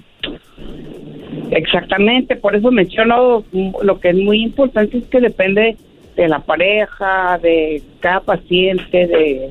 [1.50, 3.44] Exactamente, por eso menciono
[3.82, 5.76] lo que es muy importante es que depende
[6.16, 9.50] de la pareja, de cada paciente, de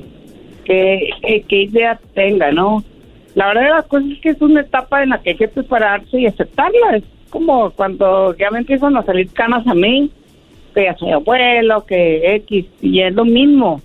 [0.63, 2.83] qué idea tenga, ¿no?
[3.37, 5.47] La verdad de las cosas es que es una etapa en la que hay que
[5.47, 6.95] prepararse y aceptarla.
[6.95, 10.09] Es como cuando ya me empiezan a salir canas a mí,
[10.73, 13.79] que ya soy abuelo, que X, y es lo mismo.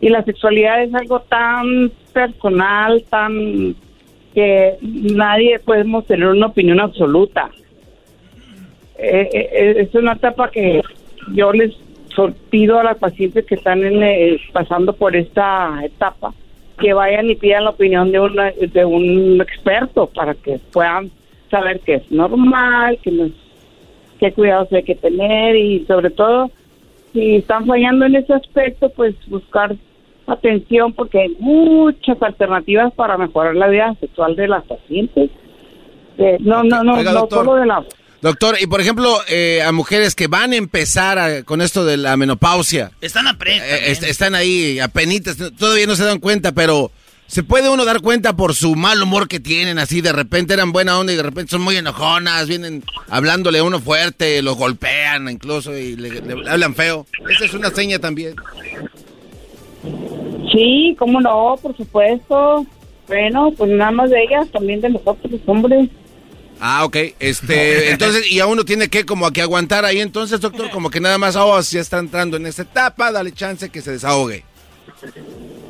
[0.00, 3.76] Y la sexualidad es algo tan personal, tan
[4.34, 7.52] que nadie podemos tener una opinión absoluta.
[8.98, 10.82] Eh, eh, eh, es una etapa que
[11.34, 11.72] yo les
[12.50, 16.34] pido a las pacientes que están en, eh, pasando por esta etapa
[16.78, 21.10] que vayan y pidan la opinión de, una, de un experto para que puedan
[21.50, 23.32] saber que es normal, que no es-
[24.18, 26.50] qué cuidados hay que tener y sobre todo
[27.12, 29.74] si están fallando en ese aspecto, pues buscar
[30.26, 35.30] atención porque hay muchas alternativas para mejorar la vida sexual de las pacientes.
[36.18, 37.84] Eh, no, no, no, Oiga, no solo de la...
[38.22, 41.96] Doctor, y por ejemplo, eh, a mujeres que van a empezar a- con esto de
[41.96, 46.52] la menopausia, Están a pre- eh, est- están ahí apenitas, todavía no se dan cuenta,
[46.52, 46.90] pero
[47.28, 50.72] se puede uno dar cuenta por su mal humor que tienen, así de repente eran
[50.72, 55.28] buena onda y de repente son muy enojonas, vienen hablándole a uno fuerte, lo golpean
[55.28, 57.06] incluso y le, le hablan feo.
[57.28, 58.34] Esa es una seña también.
[60.52, 62.64] Sí, cómo no, por supuesto.
[63.08, 65.88] Bueno, pues nada más de ellas, también de nosotros los hombres.
[66.60, 66.96] Ah, ok.
[67.20, 71.00] Este, entonces, y a uno tiene que como que aguantar ahí entonces, doctor, como que
[71.00, 74.42] nada más, oh, si ya está entrando en esta etapa, dale chance que se desahogue.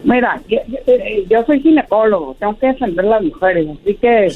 [0.05, 4.27] Mira, yo, yo- eh, yo soy ginecólogo, tengo que defender a las mujeres, así que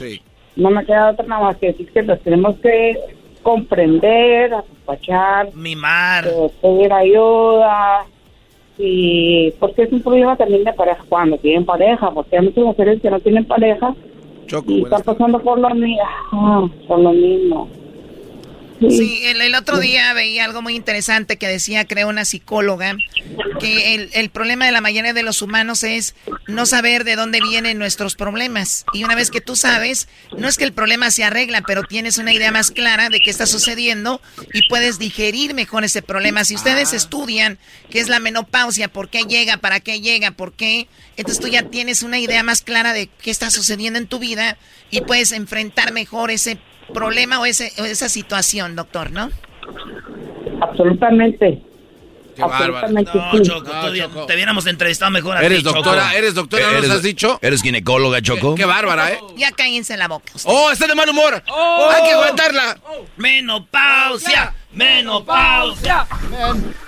[0.57, 2.97] no me queda otra nada más que decir que las tenemos que
[3.43, 6.29] comprender, apapachar, mimar,
[6.61, 8.05] pedir ayuda,
[8.79, 13.01] y porque es un problema también de pareja cuando tienen pareja, porque hay muchas mujeres
[13.01, 13.95] que no tienen pareja
[14.67, 15.99] y están pasando por lo, mi-
[16.33, 17.69] ah, por lo mismo.
[18.89, 22.97] Sí, el, otro día veía algo muy interesante que decía, creo, una psicóloga,
[23.61, 26.15] que el, el, problema de la mayoría de los humanos es
[26.47, 28.87] no saber de dónde vienen nuestros problemas.
[28.95, 32.17] Y una vez que tú sabes, no es que el problema se arregla, pero tienes
[32.17, 34.23] una idea más clara de qué está sucediendo
[34.55, 36.47] y puedes digerir mejor ese problema.
[36.47, 37.59] Si ustedes estudian
[37.91, 40.89] qué es la menopausia, por qué llega, para qué llega, por qué,
[41.19, 44.57] entonces tú ya tienes una idea más clara de qué está sucediendo en tu vida
[44.91, 49.31] y puedes enfrentar mejor ese problema o, ese, esa situación, doctor, ¿no?
[50.61, 51.63] Absolutamente.
[52.35, 56.91] Qué Absolutamente no, Choco, no, te hubiéramos entrevistado mejor a Eres doctora, eres doctora, ¿nos
[56.91, 57.39] has dicho?
[57.43, 58.55] ¿Eres ginecóloga, Choco?
[58.55, 59.21] Qué, bárbara, ¿eh?
[59.37, 60.33] Ya cállense la boca.
[60.45, 61.43] ¡Oh, está de mal humor!
[61.49, 61.91] Oh.
[61.93, 62.79] ¡Hay que aguantarla!
[63.17, 64.55] ¡Menopausia!
[64.73, 66.07] ¡Menopausia!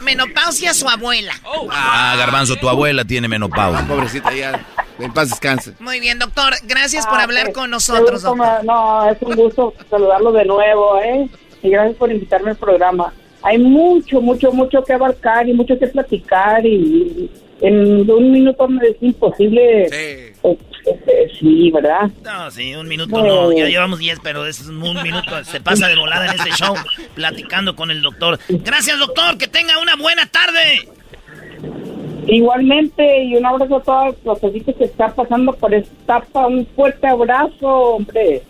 [0.00, 1.34] Menopausia su abuela.
[1.70, 3.84] Ah, Garbanzo, tu abuela tiene menopausia.
[3.84, 4.64] Ah, pobrecita, ya.
[5.02, 5.74] En paz descanse.
[5.80, 6.54] Muy bien, doctor.
[6.64, 8.64] Gracias por ah, hablar con nosotros, doctor.
[8.64, 11.28] No, es un gusto saludarlo de nuevo, ¿eh?
[11.62, 13.12] Y gracias por invitarme al programa.
[13.42, 17.28] Hay mucho, mucho, mucho que abarcar y mucho que platicar y
[17.60, 19.88] en un minuto es imposible.
[19.88, 19.96] Sí.
[19.96, 22.10] Eh, eh, sí, ¿verdad?
[22.24, 23.52] No, sí, un minuto no.
[23.52, 25.44] Ya llevamos diez, pero es un minuto.
[25.44, 26.74] Se pasa de volada en este show
[27.14, 28.38] platicando con el doctor.
[28.48, 29.38] Gracias, doctor.
[29.38, 30.88] Que tenga una buena tarde.
[32.26, 36.46] Igualmente, y un abrazo a todos los que están pasando por esta etapa.
[36.46, 38.42] Un fuerte abrazo, hombre.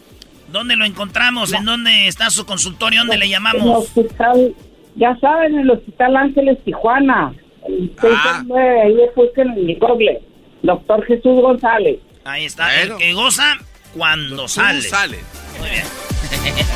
[0.49, 1.53] ¿Dónde lo encontramos?
[1.53, 3.01] ¿En dónde está su consultorio?
[3.01, 3.63] ¿Dónde le llamamos?
[3.63, 4.55] En el hospital,
[4.97, 7.33] ya saben, en el Hospital Ángeles Tijuana.
[7.67, 8.43] El ah.
[8.85, 10.21] ahí después en el Google.
[10.63, 11.99] Doctor Jesús González.
[12.25, 13.57] Ahí está, el que goza
[13.95, 14.83] cuando sale.
[14.83, 15.19] sale.
[15.59, 15.85] Muy bien.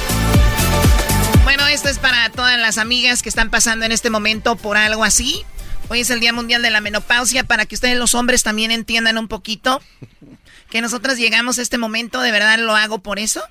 [1.44, 5.05] bueno, esto es para todas las amigas que están pasando en este momento por algo
[5.05, 5.44] así.
[5.88, 9.18] Hoy es el Día Mundial de la Menopausia para que ustedes los hombres también entiendan
[9.18, 9.80] un poquito
[10.68, 13.42] que nosotras llegamos a este momento, de verdad lo hago por eso.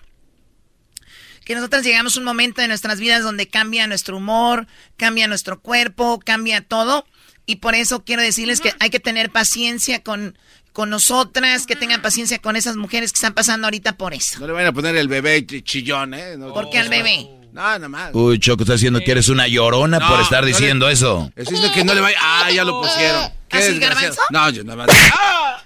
[1.46, 4.68] Que nosotras llegamos a un momento de nuestras vidas donde cambia nuestro humor,
[4.98, 7.06] cambia nuestro cuerpo, cambia todo.
[7.46, 10.38] Y por eso quiero decirles que hay que tener paciencia con,
[10.74, 14.40] con nosotras, que tengan paciencia con esas mujeres que están pasando ahorita por eso.
[14.40, 16.36] No le vayan a poner el bebé chillón, ¿eh?
[16.38, 17.30] ¿Por qué al bebé?
[17.56, 18.12] No, nada más.
[18.14, 21.32] Uy, Choco, estás diciendo que eres una llorona por estar diciendo eso.
[21.38, 22.18] Es que no le vaya.
[22.22, 23.32] Ah, ya lo pusieron.
[23.48, 24.22] ¿Qué ¿Así, garbanzo?
[24.30, 24.98] No, yo nada más.
[25.18, 25.64] ¡Ah!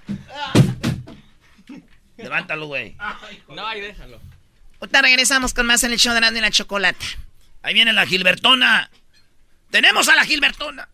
[2.15, 2.95] Levántalo, güey.
[3.47, 4.19] No, ahí déjalo.
[4.79, 7.03] Ahorita regresamos con más en el show de y la chocolate.
[7.63, 8.91] Ahí viene la Gilbertona.
[9.71, 10.87] ¡Tenemos a la Gilbertona!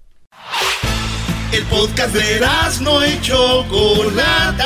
[1.51, 2.39] El podcast de
[2.79, 4.65] no y Chocolata.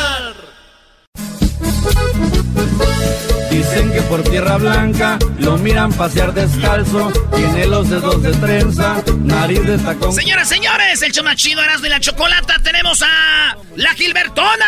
[3.71, 7.09] Dicen que por tierra blanca lo miran pasear descalzo.
[7.33, 10.11] Tiene los dedos de trenza, nariz de tacón.
[10.11, 12.55] Señoras, señores, el chomachido Erasmo y la Chocolata.
[12.61, 14.65] Tenemos a la Gilbertona.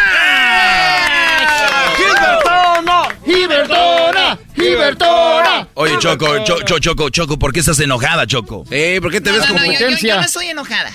[1.97, 3.03] ¡Gilbertona!
[3.25, 4.39] ¡Gilbertona!
[4.55, 5.67] ¡Gilbertona!
[5.73, 8.63] Oye, Choco, Choco, Choco, Choco, ¿por qué estás enojada, Choco?
[8.71, 10.91] Eh, ¿por qué te ves como yo, yo no estoy enojada.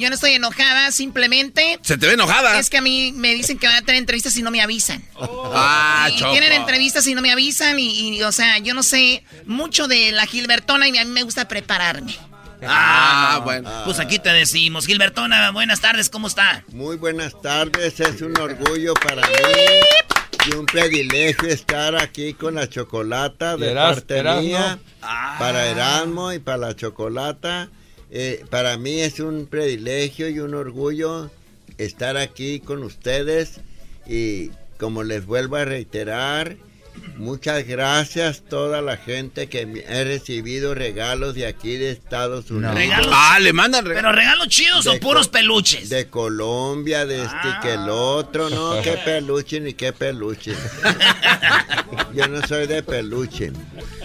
[0.00, 1.78] Yo no estoy enojada, simplemente.
[1.82, 2.58] Se te ve enojada.
[2.58, 5.04] Es que a mí me dicen que van a tener entrevistas y no me avisan.
[5.52, 7.78] Ah, y tienen entrevistas y no me avisan.
[7.78, 11.48] Y, o sea, yo no sé mucho de la Gilbertona y a mí me gusta
[11.48, 12.16] prepararme.
[12.62, 13.68] Ah, bueno.
[13.84, 14.86] Pues aquí te decimos.
[14.86, 16.64] Gilbertona, buenas tardes, ¿cómo está?
[16.68, 19.34] Muy buenas tardes, es un orgullo para mí
[20.46, 26.58] y un privilegio estar aquí con la chocolata de parte mía, para Erasmo y para
[26.58, 27.68] la chocolata.
[28.10, 31.30] Eh, para mí es un privilegio y un orgullo
[31.78, 33.60] estar aquí con ustedes
[34.06, 36.56] y como les vuelvo a reiterar,
[37.16, 42.76] muchas gracias a toda la gente que he recibido regalos de aquí de Estados Unidos.
[43.10, 44.10] Ah, le mandan regalos.
[44.10, 45.88] Pero regalos chidos o puros peluches.
[45.88, 50.54] De Colombia, de este y que el otro, no, qué peluche ni qué peluche.
[52.14, 53.52] Yo no soy de peluche,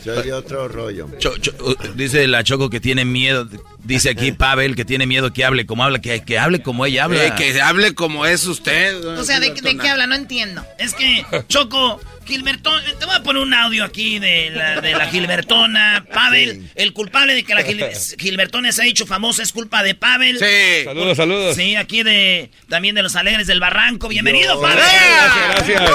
[0.03, 1.07] soy de otro rollo.
[1.07, 3.47] Uh, dice la Choco que tiene miedo
[3.85, 7.05] Dice aquí Pavel que tiene miedo que hable como habla, que, que hable como ella
[7.05, 7.25] habla.
[7.25, 9.05] Eh, que hable como es usted.
[9.05, 10.07] O sea, ¿de, qué habla?
[10.07, 10.65] No entiendo.
[10.79, 15.07] Es que, Choco, Gilbertona, te voy a poner un audio aquí de la, de la
[15.07, 16.05] Gilbertona.
[16.13, 20.39] Pavel, el culpable de que la Gilbertona se ha hecho famosa es culpa de Pavel.
[20.39, 20.83] Sí.
[20.85, 21.55] Saludos, saludos.
[21.55, 24.07] Sí, aquí de también de los Alegres del Barranco.
[24.07, 24.77] Bienvenido, Pavel.
[24.77, 25.91] Gracias, gracias.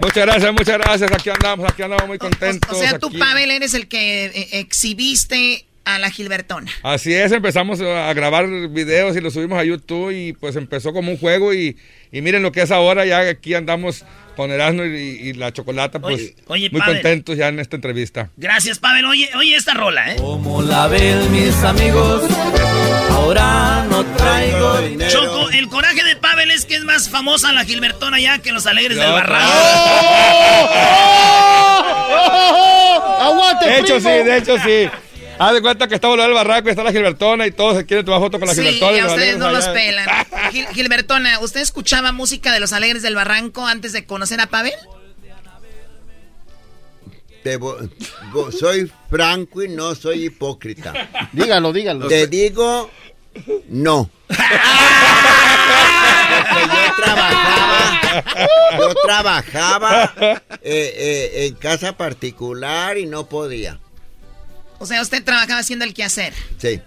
[0.00, 1.12] Muchas gracias, muchas gracias.
[1.12, 2.70] Aquí andamos, aquí andamos muy contentos.
[2.70, 6.70] O, sea, tú, Pavel, eres el que eh, exhibiste a la Gilbertona.
[6.82, 11.10] Así es, empezamos a grabar videos y los subimos a YouTube y pues empezó como
[11.10, 11.76] un juego y,
[12.12, 14.04] miren lo que es ahora, ya aquí andamos
[14.40, 18.30] con Erasmo y, la Chocolata, pues muy contentos ya en esta entrevista.
[18.38, 19.04] Gracias, Pavel.
[19.04, 20.16] Oye, oye esta rola, ¿eh?
[20.16, 22.22] Como la ven mis amigos,
[23.10, 25.10] ahora no traigo dinero.
[25.10, 28.64] Choco, el coraje de Pavel es que es más famosa la Gilbertona ya que los
[28.66, 29.52] alegres del barranco.
[33.20, 34.88] ¡Aguante, De hecho, sí, de hecho, sí.
[35.40, 37.86] Haz de cuenta que estamos en el barranco y está la Gilbertona y todos se
[37.86, 38.98] quieren tomar fotos con la Gilbertona.
[38.98, 40.06] Sí, ustedes no los pelan.
[40.74, 44.74] Gilbertona, ¿usted escuchaba música de los Alegres del Barranco antes de conocer a Pavel?
[48.52, 50.92] soy franco y no soy hipócrita.
[51.32, 52.06] Dígalo, dígalo.
[52.06, 52.90] Te digo,
[53.70, 54.10] no.
[54.28, 54.36] yo
[57.02, 58.00] trabajaba,
[58.78, 60.14] yo trabajaba
[60.60, 63.78] eh, eh, en casa particular y no podía.
[64.80, 66.32] O sea, usted trabajaba haciendo el quehacer.
[66.56, 66.80] Sí.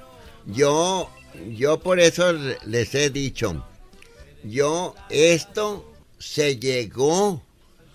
[0.48, 1.12] Yo,
[1.52, 2.34] yo por eso
[2.66, 3.66] les he dicho,
[4.44, 7.44] yo esto se llegó,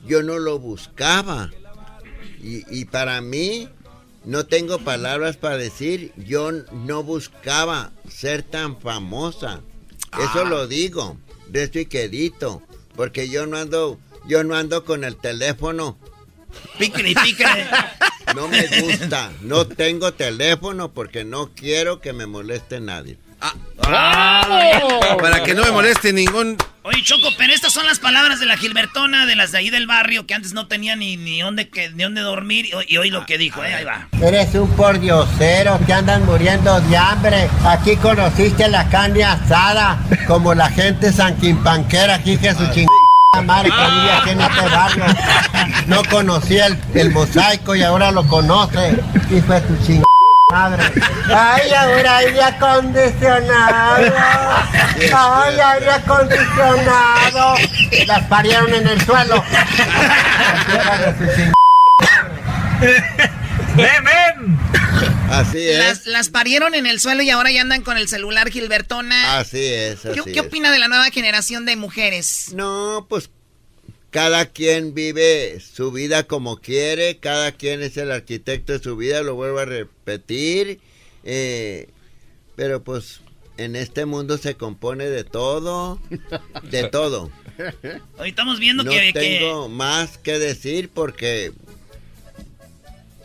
[0.07, 1.51] yo no lo buscaba.
[2.41, 3.69] Y, para mí,
[4.25, 9.63] no tengo palabras para decir, yo no buscaba ser tan famosa.
[10.13, 10.49] Eso ah.
[10.49, 11.19] lo digo,
[11.49, 12.63] de esto y quedito,
[12.95, 13.99] porque yo no ando,
[14.29, 15.99] yo no ando con el teléfono.
[16.79, 17.15] Pícale.
[18.35, 23.19] No me gusta, no tengo teléfono porque no quiero que me moleste nadie.
[23.41, 23.55] Ah.
[25.21, 26.57] Para que no me moleste ningún.
[26.83, 29.87] Oye, Choco, pero estas son las palabras de la Gilbertona, de las de ahí del
[29.87, 32.67] barrio, que antes no tenía ni, ni, dónde, que, ni dónde dormir.
[32.89, 34.09] Y, hoy lo que dijo, eh, ahí va.
[34.23, 37.49] Eres un pordiosero, que andan muriendo de hambre.
[37.65, 43.08] Aquí conociste la carne asada, como la gente sanquimpanquera, aquí que su chingada
[43.45, 44.63] madre que aquí en este.
[45.87, 48.99] No conocía el, el mosaico y ahora lo conoce.
[49.31, 50.05] Y fue tu chingada.
[50.51, 50.83] Madre.
[51.27, 54.15] Ay, ahora aire acondicionado.
[55.15, 57.55] Ay, aire acondicionado.
[58.07, 59.45] Las parieron en el suelo.
[63.77, 64.59] ¡Ven,
[65.29, 65.79] Así es.
[65.79, 69.39] Las, las, parieron en el suelo y ahora ya andan con el celular Gilbertona.
[69.39, 70.05] Así es.
[70.07, 72.53] Así ¿Qué, ¿Qué, opina de la nueva generación de mujeres?
[72.55, 73.31] No, pues
[74.11, 79.23] cada quien vive su vida como quiere, cada quien es el arquitecto de su vida,
[79.23, 80.81] lo vuelvo a repetir,
[81.25, 81.89] eh,
[82.57, 83.21] pero pues
[83.59, 86.01] en este mundo se compone de todo,
[86.71, 87.31] de todo.
[88.19, 89.13] Hoy estamos viendo no que...
[89.13, 91.53] No tengo más que decir porque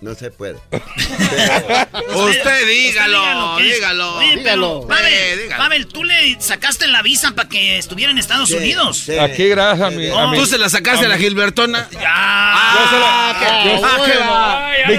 [0.03, 0.55] no se puede.
[0.71, 4.19] usted dígalo, dígalo.
[4.19, 4.87] dígalo.
[4.87, 9.09] Pavel, tú le sacaste la visa para que estuviera en Estados Unidos.
[9.19, 11.87] Aquí gracias a mi, ¿Tú se la sacaste a, la Gilbertona?
[11.91, 12.01] Ya.
[12.05, 12.83] Ah,
[14.87, 14.95] mi,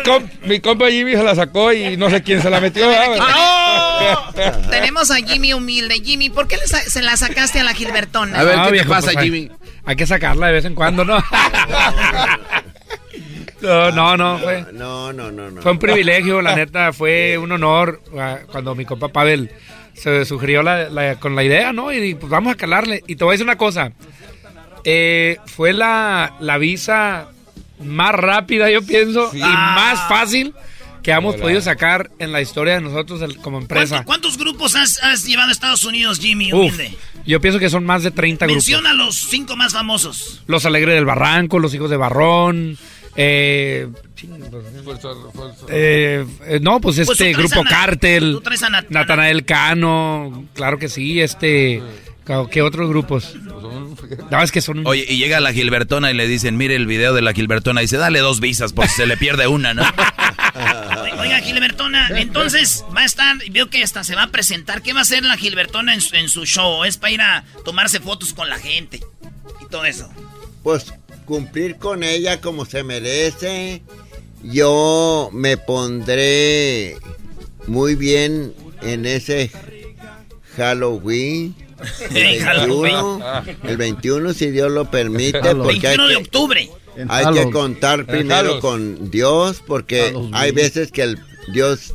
[0.49, 2.91] mi, compa Jimmy se la sacó y no sé quién se la metió.
[4.71, 5.97] Tenemos a Jimmy humilde.
[6.03, 8.41] Jimmy, ¿por qué se la sacaste a la Gilbertona?
[8.41, 9.51] A ver, ¿qué te pasa, pues, Jimmy?
[9.85, 11.23] Hay que sacarla de vez en cuando, ¿no?
[13.65, 14.67] No, no, fue.
[14.73, 19.09] No, no, no, Fue un privilegio, la neta, fue un honor ah, cuando mi compa
[19.09, 19.51] Pavel
[19.95, 20.63] se sugirió
[21.21, 21.93] con la idea, ¿no?
[21.93, 23.03] Y pues vamos a calarle.
[23.07, 23.93] Y te voy a decir una cosa.
[24.85, 27.29] Eh, fue la, la visa
[27.83, 30.55] más rápida, yo pienso, y más fácil
[31.05, 34.05] que hemos podido sacar en la historia de nosotros como empresa.
[34.05, 36.51] ¿Cuántos, grupos has, llevado a Estados Unidos, Jimmy?
[37.27, 38.67] yo pienso que son más de 30 grupos.
[38.67, 40.43] Menciona los cinco más famosos.
[40.47, 42.79] Los Alegres del Barranco, Los Hijos de Barrón,
[43.17, 43.89] eh,
[45.69, 46.27] eh,
[46.61, 48.41] no, pues, pues este grupo Cártel,
[48.89, 51.83] Natanael Cano, claro que sí, este,
[52.51, 53.37] ¿qué otros grupos?
[54.31, 54.87] No, es que son...
[54.87, 57.85] Oye, y llega la Gilbertona y le dicen, mire el video de la Gilbertona, y
[57.85, 59.83] dice, dale dos visas porque se le pierde una, ¿no?
[61.21, 65.01] Oiga, Gilbertona, entonces va a estar, veo que hasta se va a presentar, ¿qué va
[65.01, 66.85] a hacer la Gilbertona en su, en su show?
[66.85, 69.01] ¿Es para ir a tomarse fotos con la gente
[69.61, 70.11] y todo eso?
[70.63, 70.93] Pues
[71.25, 73.83] cumplir con ella como se merece.
[74.43, 76.97] Yo me pondré
[77.67, 79.51] muy bien en ese
[80.57, 81.55] Halloween.
[83.63, 85.41] El 21, si Dios lo permite.
[85.41, 86.71] Porque 21 de octubre.
[87.09, 91.19] Hay que contar primero con Dios, porque hay veces que el
[91.53, 91.93] Dios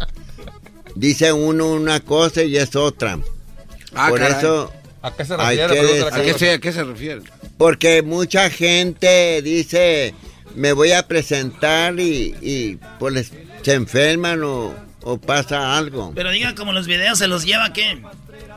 [0.95, 3.19] dice uno una cosa y es otra.
[3.93, 5.25] Ah, Por eso ¿A qué
[6.71, 7.21] se refiere?
[7.59, 10.13] Porque mucha gente dice,
[10.55, 14.73] me voy a presentar y, y pues se enferman o,
[15.25, 16.13] pasa algo.
[16.15, 18.01] Pero digan como los videos se los lleva, ¿qué?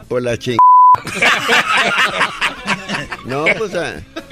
[0.09, 0.57] Por la ching...
[3.25, 3.73] No, pues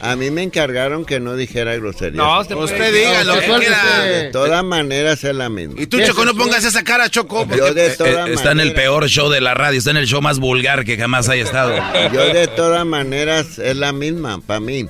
[0.00, 2.16] a, mí me encargaron que no dijera grosería.
[2.16, 4.02] No, usted, diga lo que quiera.
[4.02, 5.80] De todas maneras es la misma.
[5.80, 7.46] Y tú, Choco, no pongas esa cara, Choco.
[7.54, 10.06] Yo de todas eh, está en el peor show de la radio, está en el
[10.06, 11.74] show más vulgar que jamás haya estado.
[12.12, 14.88] Yo de todas maneras es la misma para mí.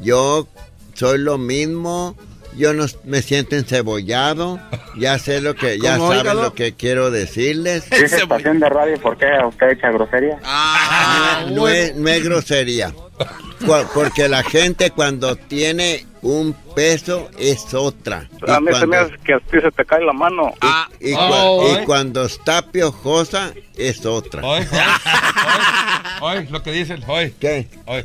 [0.00, 0.48] Yo
[0.94, 2.16] soy lo mismo.
[2.56, 4.60] yo no me siento encebollado,
[4.96, 7.90] ya sé lo que, ya saben lo que quiero decirles.
[7.90, 10.38] ¿Es estación de radio por qué usted echa grosería?
[10.44, 12.94] Ah, no, es, no es grosería.
[13.94, 18.28] Porque la gente cuando tiene un peso es otra.
[18.46, 20.52] A mí se me hace que a ti se te cae la mano.
[21.00, 24.42] Y, y, oh, cuando está piojosa es otra.
[24.42, 24.66] Hoy,
[26.20, 27.32] hoy, lo que dicen, hoy.
[27.38, 27.68] ¿Qué?
[27.86, 28.04] Hoy.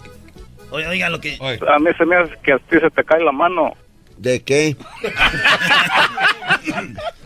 [0.71, 1.35] Oiga lo que...
[1.67, 3.73] A mí se me hace que a ti se te cae la mano.
[4.17, 4.75] ¿De qué?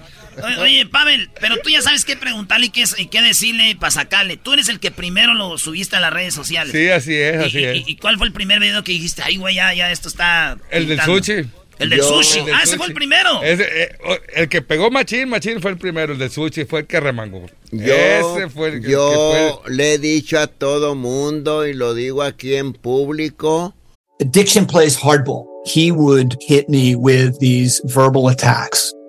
[0.59, 4.37] Oye, Pavel, pero tú ya sabes qué preguntarle y qué, y qué decirle para sacarle.
[4.37, 6.71] Tú eres el que primero lo subiste a las redes sociales.
[6.71, 7.87] Sí, así es, así y, es.
[7.87, 9.21] Y, cuál fue el primer video que dijiste?
[9.23, 10.57] Ay, güey, ya, ya, esto está...
[10.69, 11.45] El del sushi.
[11.79, 12.39] El del sushi.
[12.53, 13.41] ah, ese fue el primero.
[13.43, 13.89] Eh,
[14.35, 16.13] el que pegó Machín, Machín fue el primero.
[16.13, 17.45] El del sushi fue el que remangó.
[17.71, 22.55] Yo, ese fue el, yo le he dicho a todo mundo y lo digo aquí
[22.55, 23.73] en público.
[24.21, 25.45] Addiction plays hardball.
[25.65, 28.93] He would hit me with these verbal attacks.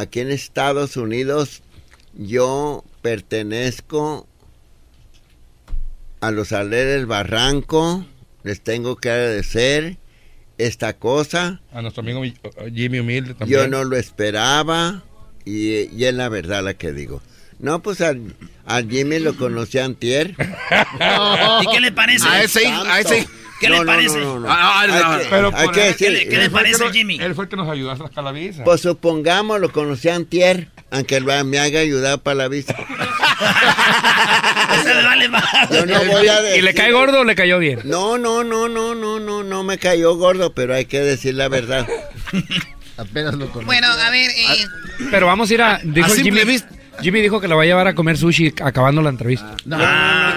[0.00, 1.62] Aquí en Estados Unidos
[2.14, 4.26] yo pertenezco
[6.20, 8.04] a los Aler del Barranco.
[8.42, 9.96] Les tengo que agradecer
[10.58, 11.60] esta cosa.
[11.72, 12.22] A nuestro amigo
[12.74, 13.60] Jimmy Humilde también.
[13.60, 15.02] Yo no lo esperaba
[15.44, 17.22] y, y es la verdad la que digo.
[17.58, 18.14] No, pues a,
[18.88, 20.30] Jimmy lo conocí antier.
[21.62, 22.26] ¿Y qué le parece?
[22.26, 23.26] A ese, a ese
[23.60, 24.18] ¿Qué le parece?
[25.98, 27.18] ¿Qué, le parece, Jimmy?
[27.20, 28.64] Él fue el que nos ayudó a sacar la visa.
[28.64, 32.74] Pues supongamos, lo conocí antier, aunque me haya ayudado para la visa.
[36.56, 37.80] ¿Y le cae gordo o le cayó bien?
[37.84, 41.48] No, no, no, no, no, no, no me cayó gordo, pero hay que decir la
[41.48, 41.86] verdad.
[42.96, 43.66] Apenas lo conocí.
[43.66, 44.30] Bueno, a ver...
[44.30, 44.66] Eh,
[45.10, 45.80] pero vamos a ir a...
[45.82, 46.40] Dijo Jimmy,
[47.02, 49.54] Jimmy dijo que la va a llevar a comer sushi acabando la entrevista.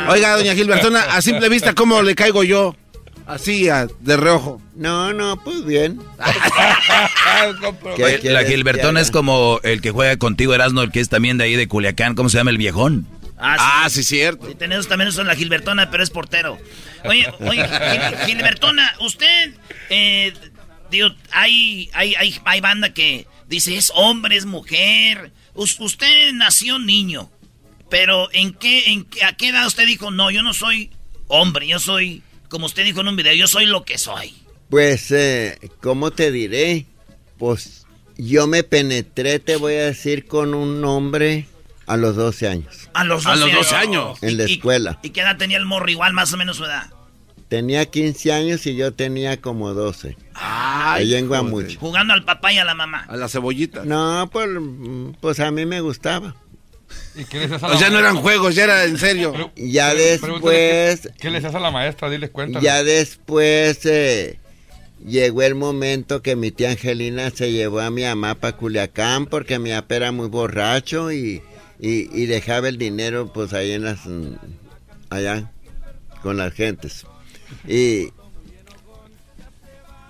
[0.10, 2.76] Oiga, doña Gilbertona, a simple vista, ¿cómo le caigo yo?
[3.26, 3.68] Así,
[4.00, 4.62] de reojo.
[4.76, 6.00] No, no, pues bien.
[8.24, 11.56] la Gilbertona es como el que juega contigo, Erasmo, el que es también de ahí
[11.56, 12.16] de Culiacán.
[12.16, 13.08] ¿Cómo se llama el viejón?
[13.38, 14.48] Ah, sí, ah, cierto.
[14.48, 16.58] Sí, tenemos también son la Gilbertona, pero es portero.
[17.06, 17.66] Oye, oye,
[18.26, 19.54] Gilbertona, usted,
[19.90, 20.34] eh,
[20.90, 25.32] digo, hay, hay, hay, hay banda que dice es hombre, es mujer.
[25.54, 27.30] usted nació niño,
[27.90, 30.92] pero ¿en qué, en a qué edad usted dijo, no, yo no soy
[31.28, 32.24] hombre, yo soy
[32.54, 34.32] como usted dijo en un video, yo soy lo que soy.
[34.70, 36.86] Pues, eh, ¿cómo te diré?
[37.40, 41.48] Pues yo me penetré, te voy a decir, con un hombre
[41.88, 42.92] a los 12 años.
[42.94, 44.22] A los 12, años.
[44.22, 45.00] En la escuela.
[45.02, 45.90] ¿Y qué edad tenía el morro?
[45.90, 46.92] Igual, más o menos su edad.
[47.48, 50.16] Tenía 15 años y yo tenía como 12.
[50.36, 51.80] Ay, en mucho.
[51.80, 53.04] Jugando al papá y a la mamá.
[53.08, 53.84] A la cebollita.
[53.84, 54.48] No, pues,
[55.20, 56.36] pues a mí me gustaba.
[57.14, 59.52] Pues ya no eran juegos, ya era en serio.
[59.56, 61.10] ya después.
[61.20, 62.10] ¿Qué, les hace a la maestra?
[62.10, 62.60] Diles cuenta.
[62.60, 64.40] Ya después eh,
[65.06, 69.60] llegó el momento que mi tía Angelina se llevó a mi mamá para Culiacán porque
[69.60, 71.44] mi papá era muy borracho y,
[71.80, 74.00] y, dejaba el dinero pues ahí en las.
[75.10, 75.52] allá
[76.24, 77.06] con las gentes.
[77.68, 78.10] Y,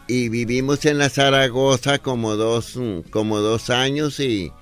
[0.08, 2.80] y vivimos en la Zaragoza como dos,
[3.10, 4.54] como dos años y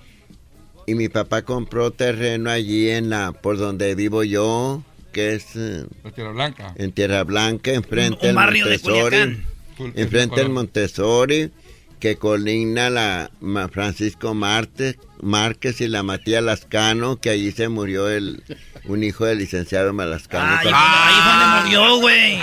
[0.92, 5.88] y mi papá compró terreno allí en la por donde vivo yo, que es en
[6.14, 6.74] Tierra Blanca.
[6.76, 9.44] En Tierra Blanca, enfrente del Montessori.
[9.96, 11.52] Enfrente del Montessori,
[12.00, 13.32] que colina la
[13.72, 18.43] Francisco Marte, Márquez y la Matías Lascano, que allí se murió el
[18.85, 20.57] un hijo del licenciado Malascano.
[20.57, 22.34] ahí, fue donde murió, güey.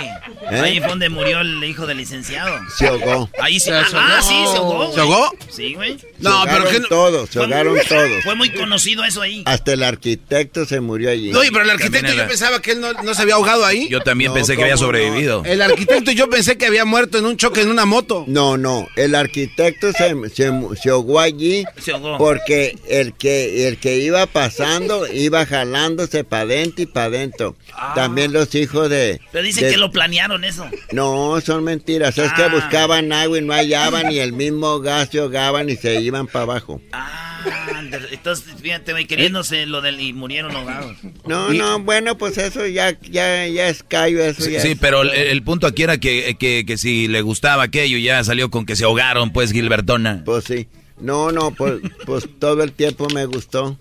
[0.51, 0.61] ¿Eh?
[0.61, 2.57] Ahí fue donde murió el hijo del licenciado.
[2.77, 3.29] Se ahogó.
[3.39, 4.93] Ahí se, ah, sí, se ahogó.
[4.93, 5.31] ¿Se ahogó?
[5.49, 5.97] Sí, güey.
[6.19, 6.87] No, pero que no...
[6.87, 8.23] todos, se ahogaron todos.
[8.23, 9.43] Fue muy conocido eso ahí.
[9.45, 11.31] Hasta el arquitecto se murió allí.
[11.31, 13.89] No, pero el arquitecto yo pensaba que él no, se había ahogado ahí.
[13.89, 15.43] Yo también pensé que había sobrevivido.
[15.45, 18.23] El arquitecto yo pensé que había muerto en un choque en una moto.
[18.27, 21.65] No, no, el arquitecto se, se, ahogó allí.
[21.81, 22.17] Se ahogó.
[22.17, 27.55] Porque que el que el que iba pasando iba jalándose para adentro y para adentro.
[27.73, 27.93] Ah.
[27.95, 29.19] También los hijos de.
[29.31, 30.65] Pero dicen de- que lo planearon eso.
[30.91, 32.17] No, son mentiras.
[32.17, 32.49] Es que Ah.
[32.49, 36.43] buscaban agua y no hallaban y el mismo gas se ahogaban y se iban para
[36.43, 36.81] abajo.
[36.91, 37.81] Ah,
[38.11, 40.97] entonces, fíjate, queriéndose lo del y murieron ahogados.
[41.25, 44.61] No, no, bueno, pues eso ya ya ya es callo, eso Sí, ya.
[44.61, 47.97] sí, es- pero el, el punto aquí era que, que, que si le gustaba aquello,
[47.97, 50.21] ya salió con que se ahogaron, pues, Gilbertona.
[50.25, 50.67] Pues sí.
[50.99, 53.77] No, no, pues, pues todo el tiempo me gustó.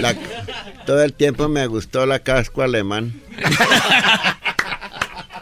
[0.00, 0.14] La,
[0.86, 3.20] todo el tiempo me gustó la casco alemán.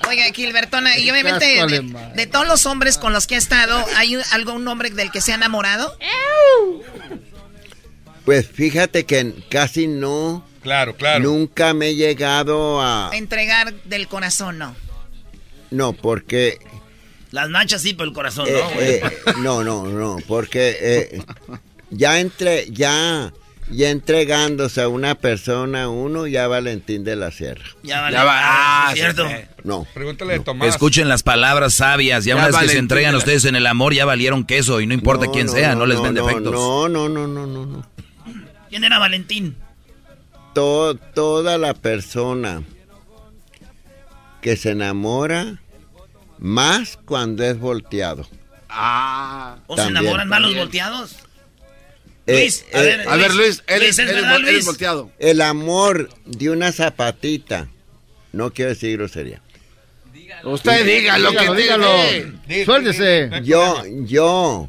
[0.09, 4.15] Oiga, Gilbertona, y obviamente de, de todos los hombres con los que ha estado, ¿hay
[4.17, 5.99] un- algún hombre del que se ha enamorado?
[8.25, 10.47] Pues fíjate que casi no.
[10.63, 11.25] Claro, claro.
[11.25, 13.11] Nunca me he llegado a.
[13.15, 14.77] Entregar del corazón, no.
[15.71, 16.59] No, porque.
[17.33, 18.89] Las manchas sí, pero el corazón eh, no, güey.
[18.89, 19.03] eh,
[19.43, 21.23] no, no, no, porque eh,
[21.91, 23.33] ya entre, ya,
[23.71, 27.65] ya entregándose a una persona, uno ya Valentín de la Sierra.
[27.83, 28.17] Ya vale.
[28.17, 29.29] Ya va, Ah, cierto.
[29.29, 29.35] sí.
[29.65, 29.87] No.
[29.93, 30.69] Pregúntale de Tomás.
[30.69, 32.25] Escuchen las palabras sabias.
[32.25, 34.81] Ya, Ya una vez que se entregan la- ustedes en el amor, ya valieron queso
[34.81, 36.53] y no importa No, quién no, sea, no, no, les no, ven no, defectos.
[36.53, 37.87] No, no, no, no, no, no.
[38.71, 39.57] ¿Quién era Valentín?
[40.55, 42.63] To- toda la persona
[44.41, 45.59] que se enamora
[46.39, 48.27] más cuando es volteado.
[48.69, 49.59] Ah.
[49.67, 51.17] ¿O se enamoran más los volteados?
[52.27, 54.65] Eh, Luis, a ver, a ver, Luis, él es- él es verdad, Luis.
[54.65, 55.11] volteado.
[55.19, 57.69] El amor de una zapatita,
[58.33, 59.41] no quiero decir grosería.
[60.45, 61.89] Usted diga lo que dígalo,
[62.47, 62.65] tiene.
[62.65, 63.31] Suéltese.
[63.45, 64.69] Yo, yo,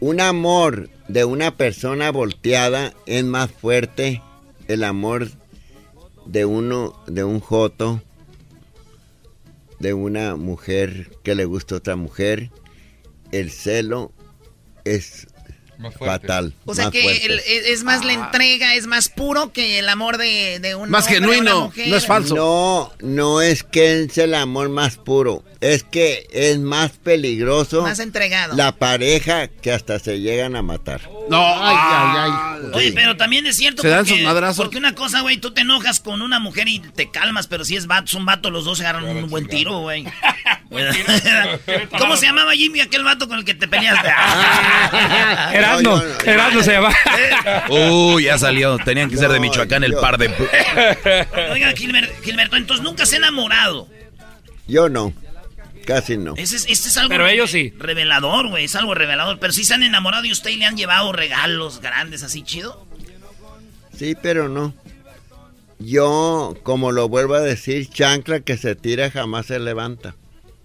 [0.00, 4.22] un amor de una persona volteada es más fuerte
[4.68, 5.30] el amor
[6.26, 8.02] de uno, de un joto,
[9.78, 12.50] de una mujer que le gusta a otra mujer.
[13.32, 14.12] El celo
[14.84, 15.26] es
[15.98, 16.54] fatal.
[16.64, 20.18] O sea más que el- es más la entrega, es más puro que el amor
[20.18, 21.88] de, de un Más hombre, genuino, una mujer.
[21.88, 22.34] no es falso.
[22.34, 27.98] No, no es que es el amor más puro, es que es más peligroso Más
[27.98, 28.54] entregado.
[28.56, 31.00] la pareja que hasta se llegan a matar.
[31.28, 32.30] No, ay, ay,
[32.62, 32.70] ay.
[32.74, 34.64] Oye, pero también es cierto Se dan porque, sus madrazos.
[34.64, 37.74] porque una cosa, güey, tú te enojas con una mujer y te calmas, pero si
[37.76, 40.04] es vato, es un vato, los dos se agarran un buen tiro, güey.
[41.98, 44.08] ¿Cómo se llamaba Jimmy aquel vato con el que te peleaste?
[45.52, 46.94] Erasmo, Erasmo se llama.
[47.70, 48.78] Uy, ya salió.
[48.78, 50.26] Tenían que ser de Michoacán el par de...
[51.52, 53.88] Oiga, Gilber- Gilberto, entonces nunca se ha enamorado.
[54.66, 55.14] Yo no,
[55.88, 56.34] casi no.
[56.36, 57.72] Ese es, este es algo Pero ellos sí.
[57.78, 59.38] revelador, güey, es algo revelador.
[59.38, 62.86] Pero si se han enamorado y usted y le han llevado regalos grandes así chido.
[63.96, 64.74] Sí, pero no.
[65.78, 70.14] Yo, como lo vuelvo a decir, chancla que se tira jamás se levanta.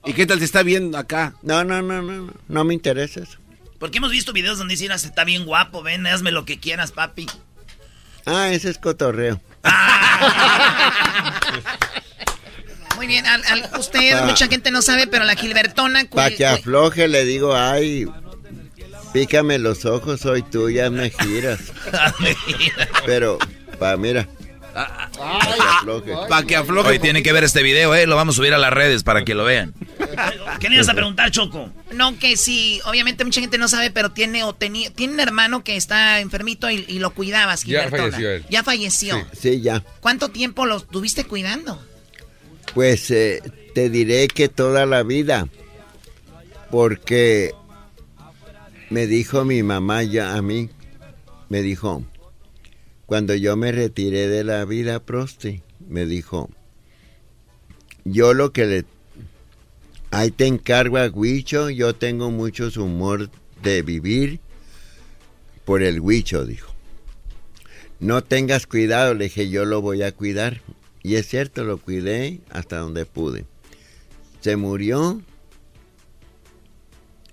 [0.05, 1.35] ¿Y qué tal te está viendo acá?
[1.41, 3.37] No, no, no, no, no, no me interesa eso.
[3.79, 6.91] Porque hemos visto videos donde dicen, "Ah, está bien guapo, ven, hazme lo que quieras,
[6.91, 7.27] papi.
[8.25, 9.39] Ah, ese es cotorreo.
[13.03, 16.05] Muy bien, al- al- usted, Pa- mucha gente no sabe, pero la Gilbertona...
[16.05, 18.05] Para que afloje le digo, ay,
[19.11, 21.59] pícame los ojos, soy tuya, me giras.
[23.05, 23.37] Pero,
[23.77, 24.25] pa, mira.
[24.73, 26.11] Pa' que afloje.
[26.29, 26.89] Para que afloje.
[26.91, 28.07] Hoy tienen que ver este video, ¿eh?
[28.07, 29.73] Lo vamos a subir a las redes para que lo vean.
[30.61, 31.69] ¿Qué le ibas a preguntar, Choco?
[31.91, 35.63] No, que sí, obviamente mucha gente no sabe, pero tiene o tenía, tiene un hermano
[35.65, 38.03] que está enfermito y, y lo cuidabas, Ya Gilbertona.
[38.03, 38.45] falleció él.
[38.49, 39.27] Ya falleció.
[39.39, 39.83] Sí, ya.
[39.99, 41.79] ¿Cuánto tiempo lo estuviste cuidando?
[42.73, 43.41] Pues eh,
[43.73, 45.47] te diré que toda la vida,
[46.71, 47.53] porque
[48.89, 50.69] me dijo mi mamá ya a mí,
[51.49, 52.03] me dijo,
[53.05, 56.49] cuando yo me retiré de la vida, Prosti, me dijo,
[58.05, 58.85] yo lo que le...
[60.11, 63.29] Ahí te encargo a Huicho, yo tengo mucho humor
[63.63, 64.39] de vivir
[65.65, 66.71] por el Huicho, dijo.
[67.99, 70.61] No tengas cuidado, le dije, yo lo voy a cuidar.
[71.03, 73.45] Y es cierto, lo cuidé hasta donde pude.
[74.39, 75.21] Se murió.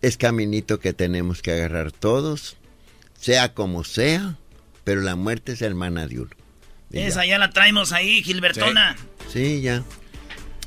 [0.03, 2.57] Es caminito que tenemos que agarrar todos,
[3.19, 4.37] sea como sea,
[4.83, 6.31] pero la muerte es hermana de uno.
[6.91, 7.33] Esa ya.
[7.33, 8.97] ya la traemos ahí, Gilbertona.
[9.31, 9.85] Sí, ya.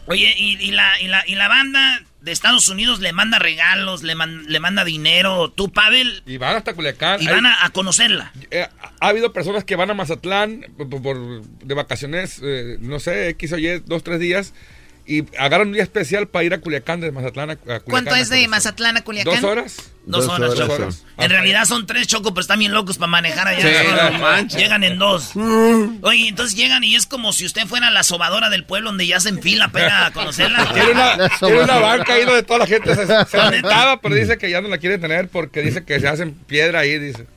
[0.05, 4.01] Oye, y, y la, y, la, y la banda de Estados Unidos le manda regalos,
[4.01, 5.51] le, man- le manda dinero.
[5.51, 7.21] Tú, Pavel, Y van hasta Culiacán.
[7.21, 8.31] y Hay- van a, a conocerla.
[8.49, 8.67] eh,
[9.01, 13.51] ha habido personas que van a Mazatlán por, por- de vacaciones, eh, no sé, X
[13.53, 14.53] o Y, dos, tres días,
[15.05, 17.89] y agarran un día especial para ir a Culiacán, de Mazatlán a, Culiacán.
[17.89, 18.47] ¿Cuánto es de.
[18.47, 19.35] Mazatlán a Culiacán?
[19.35, 19.91] ¿Dos horas?
[20.05, 20.73] Dos, horas, Dos Choco.
[20.73, 21.03] horas.
[21.17, 24.47] En realidad son tres, Choco, pero están bien locos para manejar allá.
[24.49, 25.35] Sí, llegan en dos.
[25.35, 29.19] Oye, entonces llegan y es como si usted fuera la sobadora del pueblo donde ya
[29.19, 30.69] se enfila para conocerla.
[30.73, 34.37] Tiene una, tiene una banca ahí donde toda la gente se, se sentaba, pero dice
[34.37, 37.27] que ya no la quiere tener porque dice que se hacen piedra ahí, dice.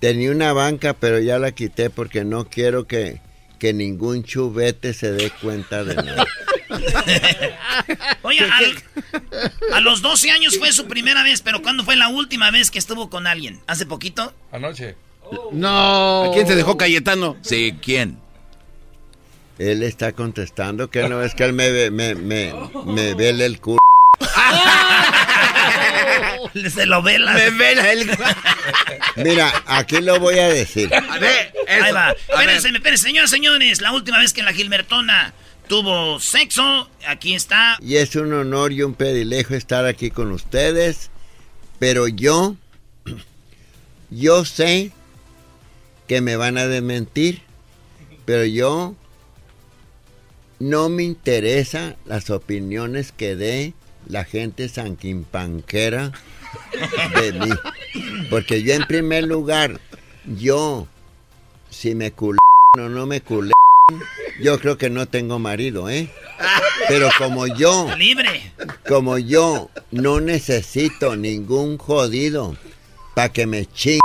[0.00, 3.20] Tenía una banca, pero ya la quité porque no quiero que,
[3.62, 6.26] que ningún chubete se dé cuenta de nada.
[8.22, 8.40] Oye,
[9.72, 12.80] a los 12 años fue su primera vez, pero ¿cuándo fue la última vez que
[12.80, 13.60] estuvo con alguien?
[13.68, 14.34] ¿Hace poquito?
[14.50, 14.96] Anoche.
[15.52, 16.24] No.
[16.24, 17.36] ¿A quién se dejó Cayetano?
[17.42, 18.18] Sí, ¿quién?
[19.60, 22.52] Él está contestando que no es que él me, me, me,
[22.84, 23.78] me vele el culo.
[26.74, 27.32] Se lo vela.
[27.34, 28.10] Me vela el
[29.16, 30.92] Mira, aquí lo voy a decir.
[30.94, 32.12] A ver, Ahí va.
[32.12, 33.80] Espérense, espérense, señores, señores.
[33.80, 35.32] La última vez que la Gilbertona
[35.68, 37.78] tuvo sexo, aquí está.
[37.80, 41.10] Y es un honor y un pedilejo estar aquí con ustedes.
[41.78, 42.56] Pero yo,
[44.10, 44.92] yo sé
[46.08, 47.42] que me van a desmentir.
[48.24, 48.94] Pero yo
[50.58, 53.74] no me interesa las opiniones que dé
[54.06, 56.12] la gente sanquimpanquera
[57.20, 57.50] de mí.
[58.30, 59.80] Porque yo en primer lugar,
[60.24, 60.86] yo,
[61.70, 62.38] si me culé
[62.78, 63.52] o no me culé,
[64.40, 66.10] yo creo que no tengo marido, ¿eh?
[66.88, 67.88] Pero como yo...
[67.96, 68.52] Libre.
[68.88, 72.56] Como yo no necesito ningún jodido
[73.14, 74.00] para que me chingue.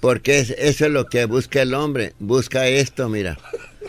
[0.00, 0.56] Porque eso
[0.86, 2.14] es lo que busca el hombre.
[2.18, 3.38] Busca esto, mira.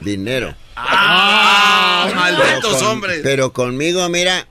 [0.01, 0.55] Dinero.
[0.75, 2.11] ¡Ah!
[2.13, 3.21] ¡Malditos hombres!
[3.23, 4.47] Pero conmigo, mira,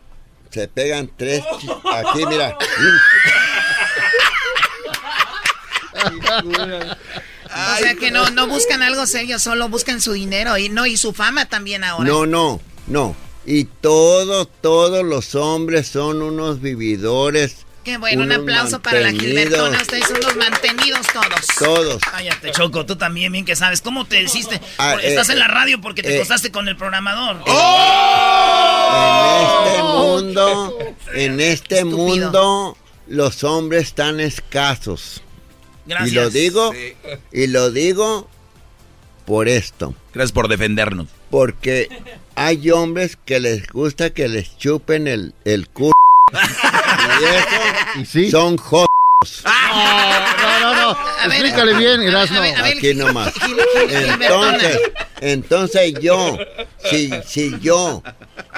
[0.51, 1.43] se pegan tres.
[1.93, 2.57] Aquí, mira.
[7.45, 10.97] o sea que no, no buscan algo serio, solo buscan su dinero y no y
[10.97, 12.09] su fama también ahora.
[12.09, 13.17] No, no, no.
[13.47, 19.81] Y todos, todos los hombres son unos vividores Qué bueno, un aplauso para la Gilbertona.
[19.81, 21.47] Ustedes son los mantenidos todos.
[21.59, 22.03] Todos.
[22.03, 23.81] Cállate, Choco, tú también bien que sabes.
[23.81, 24.61] ¿Cómo te hiciste?
[24.77, 27.43] Ah, Estás eh, en la radio porque te eh, con el programador.
[27.47, 28.91] ¡Oh!
[29.65, 30.79] En este mundo,
[31.15, 32.77] en este mundo,
[33.07, 35.23] los hombres están escasos.
[35.87, 36.13] Gracias.
[36.13, 36.73] Y lo digo,
[37.33, 38.29] y lo digo
[39.25, 39.95] por esto.
[40.13, 41.07] Gracias por defendernos.
[41.31, 41.89] Porque
[42.35, 45.93] hay hombres que les gusta que les chupen el, el culo
[47.21, 48.89] y eso son jodos.
[49.45, 52.41] No, no, no, Explícale bien, Erasmo.
[52.41, 53.35] Aquí nomás.
[53.91, 54.79] Entonces,
[55.21, 56.39] entonces yo,
[56.91, 58.03] si, si yo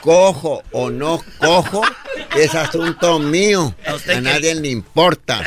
[0.00, 1.82] cojo o no cojo,
[2.36, 3.74] es asunto mío.
[3.84, 5.42] A, nadie le importa.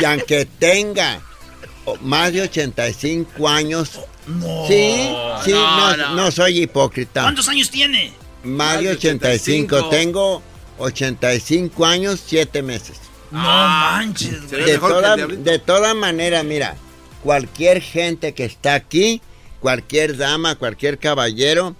[0.00, 1.20] Y aunque tenga
[2.02, 5.08] más de 85 años, no, sí,
[5.44, 7.22] sí, no, no, soy hipócrita.
[7.22, 8.12] ¿Cuántos años tiene?
[8.42, 9.88] Más de 85.
[9.88, 10.42] Tengo
[10.78, 12.98] 85 años, 7 meses.
[13.30, 16.76] No manches, De toda, de toda manera, mira,
[17.22, 19.20] cualquier gente que está aquí,
[19.60, 21.74] cualquier dama, cualquier caballero,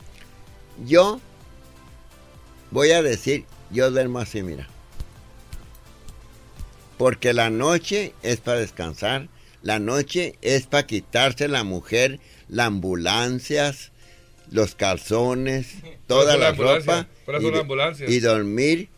[0.85, 1.21] yo
[2.71, 4.69] voy a decir, yo duermo así, mira.
[6.99, 9.29] Porque la noche es para descansar,
[9.63, 13.93] la noche es para quitarse la mujer las ambulancias,
[14.51, 15.67] los calzones,
[16.07, 17.07] toda la ropa
[18.09, 18.89] y, y, dormir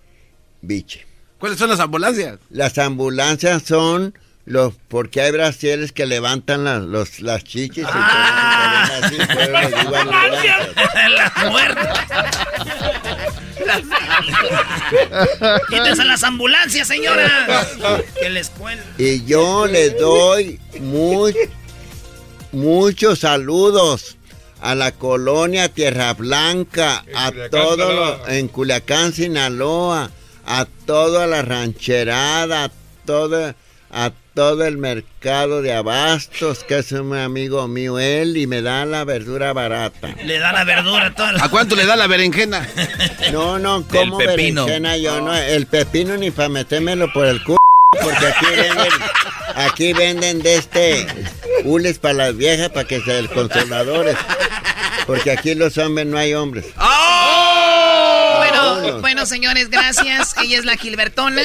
[0.61, 1.07] biche.
[1.39, 2.39] ¿Cuáles son las ambulancias?
[2.51, 4.15] Las ambulancias son
[4.45, 8.89] los porque hay brasiles que levantan las, los, las chichis ah.
[9.03, 9.17] y así,
[11.17, 11.89] la muerte.
[15.69, 17.67] Quítense las ambulancias, señora.
[18.21, 18.51] Que les
[18.97, 21.35] Y yo les doy muy,
[22.53, 24.18] muchos saludos
[24.61, 30.11] a la colonia Tierra Blanca, a todo en Culiacán, Sinaloa,
[30.47, 32.71] a toda la rancherada, a
[33.05, 33.55] todo,
[33.91, 38.85] a todo el mercado de abastos, que es un amigo mío él, y me da
[38.85, 40.15] la verdura barata.
[40.25, 42.67] Le da la verdura toda ¿A cuánto le da la berenjena?
[43.33, 47.58] No, no, como berenjena yo no, el pepino ni para metérmelo por el culo,
[48.03, 48.93] porque aquí venden,
[49.55, 51.07] aquí venden de este
[51.65, 54.17] hules para las viejas para que sean consoladores.
[55.07, 56.67] Porque aquí los hombres no hay hombres.
[56.79, 58.35] ¡Oh!
[58.37, 60.35] Bueno, bueno, señores, gracias.
[60.43, 61.43] Ella es la Gilbertona.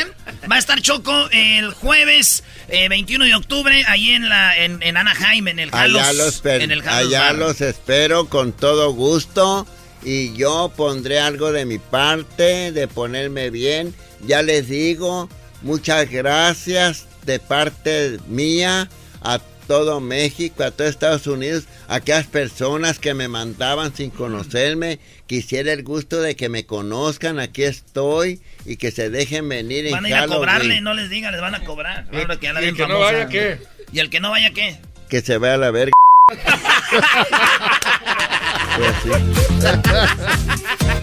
[0.51, 5.47] Va a estar Choco el jueves 21 eh, de octubre ahí en la en, Anaheim,
[5.47, 6.01] en el Halos.
[6.01, 9.65] Allá, los, en el allá los espero con todo gusto.
[10.03, 13.95] Y yo pondré algo de mi parte, de ponerme bien.
[14.25, 15.29] Ya les digo,
[15.63, 18.89] muchas gracias de parte mía
[19.21, 24.99] a todo México, a todo Estados Unidos, a aquellas personas que me mandaban sin conocerme,
[25.25, 30.05] quisiera el gusto de que me conozcan, aquí estoy y que se dejen venir van
[30.05, 32.05] a ir a cobrarle, no les digan, les van a cobrar.
[32.11, 33.59] ¿Y, el que no vaya qué?
[33.91, 34.77] ¿Y el que no vaya qué?
[35.09, 35.93] Que se vaya a la verga.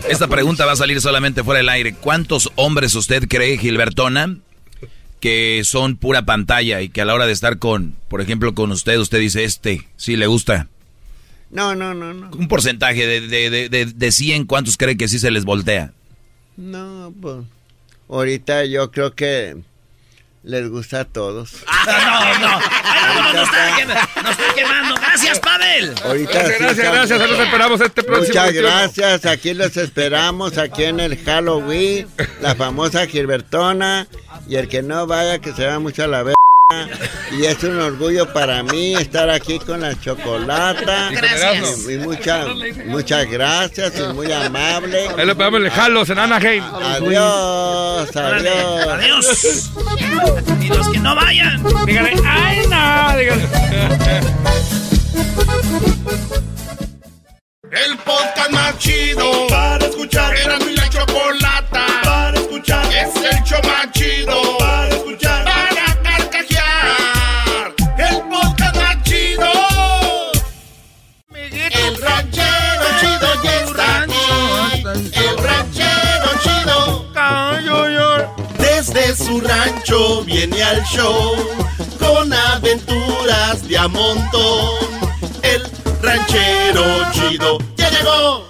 [0.08, 1.94] Esta pregunta va a salir solamente fuera del aire.
[1.94, 4.38] ¿Cuántos hombres usted cree, Gilbertona,
[5.20, 8.72] que son pura pantalla y que a la hora de estar con, por ejemplo, con
[8.72, 10.68] usted, usted dice, este, sí le gusta?
[11.50, 12.30] No, no, no, no.
[12.30, 15.92] Un porcentaje de, de, de, de 100, ¿cuántos cree que sí se les voltea?
[16.56, 17.44] No, pues
[18.08, 19.56] ahorita yo creo que
[20.42, 21.52] les gusta a todos.
[21.82, 23.32] Ah, no, no.
[23.32, 24.94] no, nos, está, quemando.
[24.96, 25.94] Gracias, Pavel.
[25.94, 27.18] gracias, gracias, gracias.
[27.18, 28.28] Nos esperamos este próximo.
[28.28, 29.26] Muchas gracias.
[29.26, 32.06] Aquí los esperamos, aquí en el Halloween.
[32.40, 34.06] La famosa Gilbertona.
[34.46, 36.39] Y el que no vaya, que se va mucho a la vez.
[37.32, 41.10] Y es un orgullo para mí estar aquí con la chocolata.
[41.10, 41.88] Gracias.
[41.88, 42.48] Y, muchas
[42.86, 45.08] muchas gracias y muy amable.
[45.16, 46.64] Ahí lo podemos dejarlos en Anaheim.
[46.64, 48.88] Adiós, adiós.
[48.88, 49.70] Adiós.
[50.60, 53.48] Y los que no vayan, díganle, ay no, díganle.
[57.72, 60.36] El podcast más chido para escuchar.
[60.36, 62.84] Era mi la chocolata para escuchar.
[62.86, 63.60] Es el show
[78.80, 81.36] Desde su rancho viene al show
[81.98, 84.70] con aventuras de a montón.
[85.42, 85.70] El
[86.00, 86.82] ranchero
[87.12, 88.48] chido ya llegó.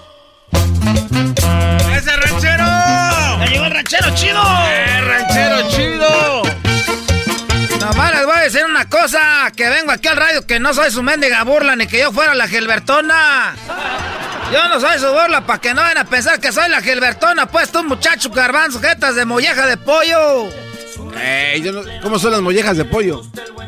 [1.93, 2.65] ¡Ese ranchero!
[2.65, 4.41] ¡Ya llegó el ranchero chido!
[4.69, 6.43] ¡El ranchero chido!
[7.81, 10.93] Nomás les voy a decir una cosa, que vengo aquí al radio que no soy
[10.93, 13.57] su mendiga burla ni que yo fuera la Gilbertona.
[14.53, 17.47] Yo no soy su burla para que no vayan a pensar que soy la Gilbertona,
[17.47, 20.49] pues tú muchacho garbanzo, jetas de molleja de pollo.
[22.03, 23.23] ¿Cómo son las mollejas de pollo?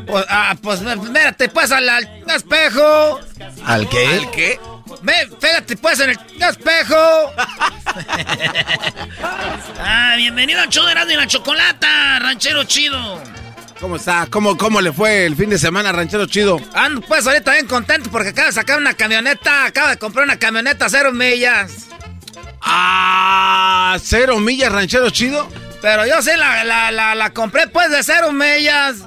[0.07, 1.89] Pues, ah, pues mírate pues al,
[2.35, 3.21] espejo.
[3.65, 4.07] ¿Al qué?
[4.07, 4.61] ¿Al qué?
[5.03, 6.19] Ve, pégate pues en el
[6.49, 6.97] espejo.
[9.81, 13.23] ah, bienvenido al show de y la Chocolata, ranchero chido.
[13.83, 14.29] ¿Cómo está?
[14.31, 16.61] ¿Cómo, ¿Cómo le fue el fin de semana, ranchero chido?
[16.73, 20.39] Ando pues ahorita bien contento porque acaba de sacar una camioneta, acaba de comprar una
[20.39, 21.89] camioneta cero millas.
[22.61, 25.49] Ah, cero millas, ranchero chido.
[25.81, 28.99] Pero yo sí la, la, la, compré pues de cero millas.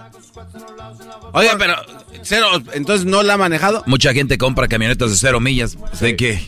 [1.32, 1.76] Oiga, pero
[2.22, 3.82] cero, entonces no la ha manejado.
[3.86, 5.78] Mucha gente compra camionetas de cero millas.
[6.02, 6.46] ¿De qué?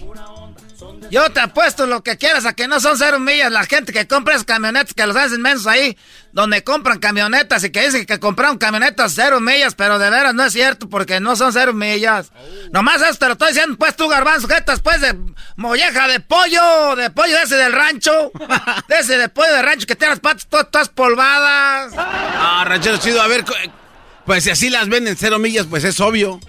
[1.09, 3.51] Yo te apuesto lo que quieras a que no son cero millas.
[3.51, 5.97] La gente que compra esas camionetas, que los hacen menos ahí,
[6.33, 10.43] donde compran camionetas y que dicen que compraron camionetas cero millas, pero de veras no
[10.43, 12.31] es cierto porque no son cero millas.
[12.71, 15.15] Nomás eso te lo estoy diciendo, pues tú, garbanzo, jetas, pues de
[15.55, 18.31] molleja de pollo, de pollo ese del rancho,
[18.87, 21.93] de ese de pollo de rancho que tiene las patas todas, polvadas.
[21.97, 23.45] Ah, ranchero chido, a ver,
[24.25, 26.39] pues si así las venden cero millas, pues es obvio.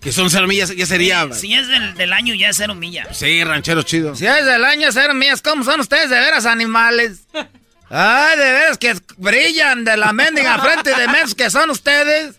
[0.00, 1.30] Que son cero millas, ya sería.
[1.32, 3.16] si es del, año, ya es cero millas.
[3.16, 4.16] Sí, ranchero chido.
[4.16, 5.42] Si es del año, cero millas.
[5.42, 7.26] ¿Cómo son ustedes de veras animales?
[7.90, 12.36] Ay, de veras que brillan de la mendiga frente de menos que son ustedes.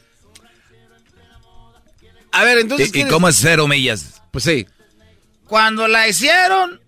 [2.31, 2.89] A ver, entonces.
[2.95, 4.21] ¿Y, cómo es cero millas?
[4.31, 4.65] Pues sí.
[5.45, 6.81] Cuando la hicieron,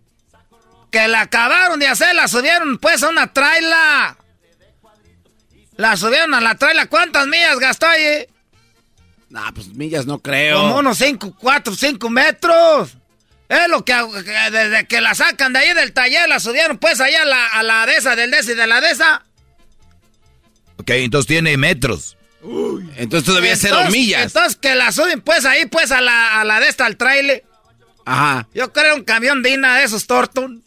[0.89, 4.17] que la acabaron de hacer, la subieron pues a una traila.
[5.75, 6.87] La subieron a la traila.
[6.87, 8.27] ¿Cuántas millas gastó ahí?
[9.33, 10.57] Nah, pues millas no creo.
[10.59, 12.95] Como unos 5, 4, 5 metros.
[13.49, 13.95] Es lo que
[14.51, 17.63] desde que la sacan de ahí del taller, la subieron pues allá a la, a
[17.63, 19.23] la de esa, del de y de la de esa.
[20.77, 22.15] Ok, entonces tiene metros.
[22.43, 24.25] Uy, entonces todavía cero millas.
[24.27, 27.43] Entonces que la suben pues ahí pues a la, a la de esta, al trailer.
[28.05, 28.47] Ajá.
[28.53, 30.63] Yo creo un camión de de esos Torton.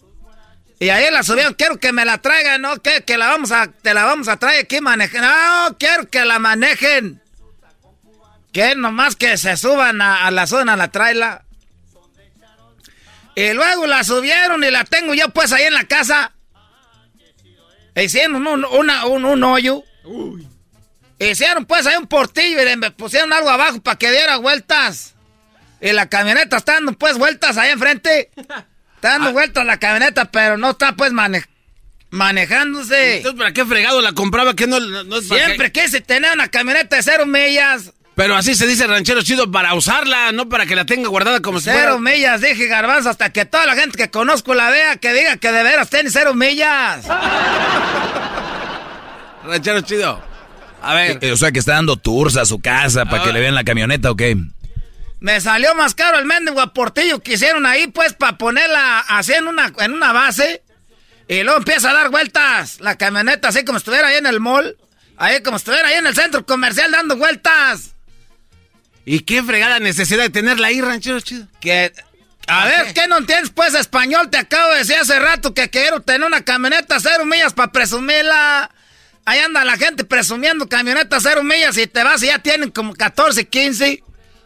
[0.80, 2.82] Y ahí la subieron, quiero que me la traigan, ¿no?
[2.82, 5.20] Que, que la vamos a, te la vamos a traer aquí manejen.
[5.20, 7.22] No, quiero que la manejen.
[8.56, 11.44] Que nomás que se suban a, la zona, a la traila.
[13.34, 16.32] Y luego la subieron y la tengo yo pues ahí en la casa.
[17.94, 19.84] Hicieron un, un, hoyo.
[21.18, 25.14] Hicieron pues ahí un portillo y le pusieron algo abajo para que diera vueltas.
[25.82, 28.30] Y la camioneta está dando pues vueltas ahí enfrente.
[28.38, 29.32] Está dando ah.
[29.32, 31.12] vueltas la camioneta, pero no está pues
[32.08, 33.16] manejándose.
[33.18, 34.56] Entonces, ¿para qué fregado la compraba?
[34.56, 34.80] que no,
[35.20, 37.92] Siempre quise tener una camioneta de cero millas.
[38.16, 41.60] Pero así se dice ranchero chido para usarla, no para que la tenga guardada como
[41.60, 45.12] cero Cero millas, dije garbanzo, hasta que toda la gente que conozco la vea, que
[45.12, 47.04] diga que de veras tiene cero millas.
[49.44, 50.24] ranchero chido.
[50.80, 51.18] A ver.
[51.20, 53.64] Eh, o sea que está dando tours a su casa para que le vean la
[53.64, 54.34] camioneta, ¿o qué?
[55.20, 59.46] Me salió más caro el mendigo aportillo que hicieron ahí, pues, para ponerla así en
[59.46, 60.62] una, en una base.
[61.28, 64.78] Y luego empieza a dar vueltas la camioneta, así como estuviera ahí en el mall.
[65.18, 67.95] Ahí como estuviera ahí en el centro comercial dando vueltas.
[69.08, 71.46] ¿Y qué fregada necesidad de tenerla ahí, ranchero chido?
[71.60, 71.92] Que.
[72.48, 73.06] A ver, ¿qué?
[73.06, 74.30] no entiendes pues español?
[74.30, 78.70] Te acabo de decir hace rato que quiero tener una camioneta cero millas para presumirla.
[79.24, 82.94] Ahí anda la gente presumiendo camionetas cero millas y te vas y ya tienen como
[82.94, 84.02] 14, 15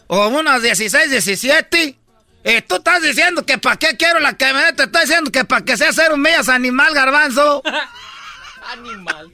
[0.06, 1.98] o unos 16, 17.
[2.44, 5.76] Y tú estás diciendo que para qué quiero la camioneta, estás diciendo que para que
[5.76, 7.62] sea cero millas animal garbanzo.
[8.72, 9.30] animal.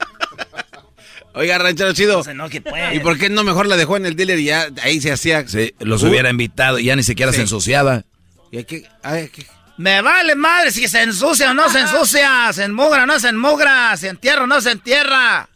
[1.37, 2.23] Oiga, ranchero chido.
[2.93, 5.47] ¿Y por qué no mejor la dejó en el dealer y ya ahí se hacía?
[5.47, 8.05] Sí, los hubiera invitado y ya ni siquiera se ensuciaba.
[8.51, 8.87] ¿Y hay que,
[9.77, 13.29] Me vale madre si se ensucia o no se ensucia, se enmugra o no se
[13.29, 15.47] enmugra, se entierra o no se entierra.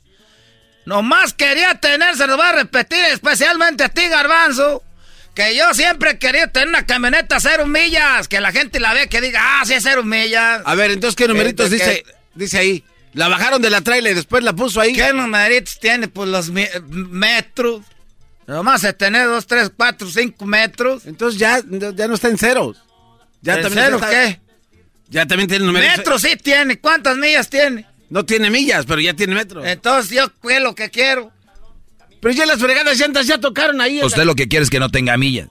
[0.86, 4.84] Nomás quería tener, se lo voy a repetir especialmente a ti, Garbanzo,
[5.34, 9.20] que yo siempre quería tener una camioneta cero millas, que la gente la vea que
[9.20, 10.62] diga, ah, sí es cero millas.
[10.64, 12.04] A ver, entonces, ¿qué numeritos dice,
[12.36, 12.84] dice ahí?
[13.14, 14.94] La bajaron de la trailer y después la puso ahí.
[14.94, 16.08] ¿Qué numeritos tiene?
[16.08, 17.82] Pues los metros.
[18.48, 21.06] Nomás se tener dos, tres, cuatro, cinco metros.
[21.06, 21.62] Entonces ya,
[21.96, 22.78] ya no está en ceros.
[23.42, 24.40] Ya ¿En también cero qué?
[25.10, 25.98] Ya también tiene numeritos.
[25.98, 26.80] Metros sí tiene.
[26.80, 27.86] ¿Cuántas millas tiene?
[28.10, 29.66] No tiene millas, pero ya tiene metros.
[29.66, 31.32] Entonces yo qué lo que quiero.
[32.22, 34.02] Pero ya las fregadas llantas ya tocaron ahí.
[34.04, 35.48] Usted lo que quiere es que no tenga millas.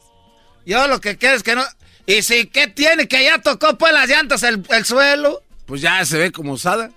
[0.64, 1.64] Yo lo que quiero es que no...
[2.06, 3.08] ¿Y si qué tiene?
[3.08, 5.42] Que ya tocó pues las llantas el, el suelo.
[5.66, 6.90] Pues ya se ve como usada.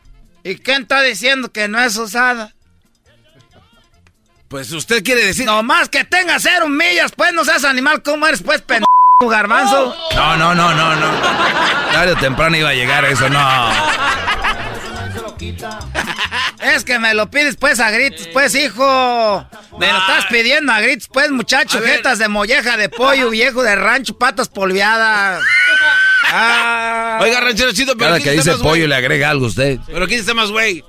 [0.44, 2.53] ¿Y quién está diciendo que no es usada?
[4.49, 5.45] Pues usted quiere decir...
[5.45, 8.88] No más que tenga cero millas, pues no seas animal, ¿cómo eres pues pendejo,
[9.22, 9.95] garbanzo?
[10.15, 11.11] No, no, no, no, no.
[11.91, 13.72] Tarde o temprano iba a llegar eso, no.
[16.61, 19.48] Es que me lo pides pues a gritos, pues hijo.
[19.80, 21.82] Me lo estás pidiendo a gritos, pues muchacho.
[21.82, 25.41] Jetas de molleja de pollo, viejo de rancho, patas polviadas.
[26.36, 27.20] Ah.
[27.22, 29.80] Oiga, ranchero chido, pero Cada que dice pollo le agrega algo a usted.
[29.86, 30.84] Pero ¿quién está más güey?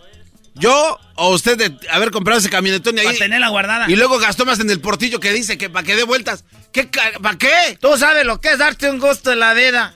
[0.54, 3.04] ¿Yo o usted de haber comprado ese camionetón ahí?
[3.04, 3.90] Para tenerla guardada.
[3.90, 6.44] Y luego gastó más en el portillo que dice que para que dé vueltas.
[6.72, 6.88] ¿Qué,
[7.20, 7.76] ¿Para qué?
[7.80, 9.94] Tú sabes lo que es darte un gusto en la vida.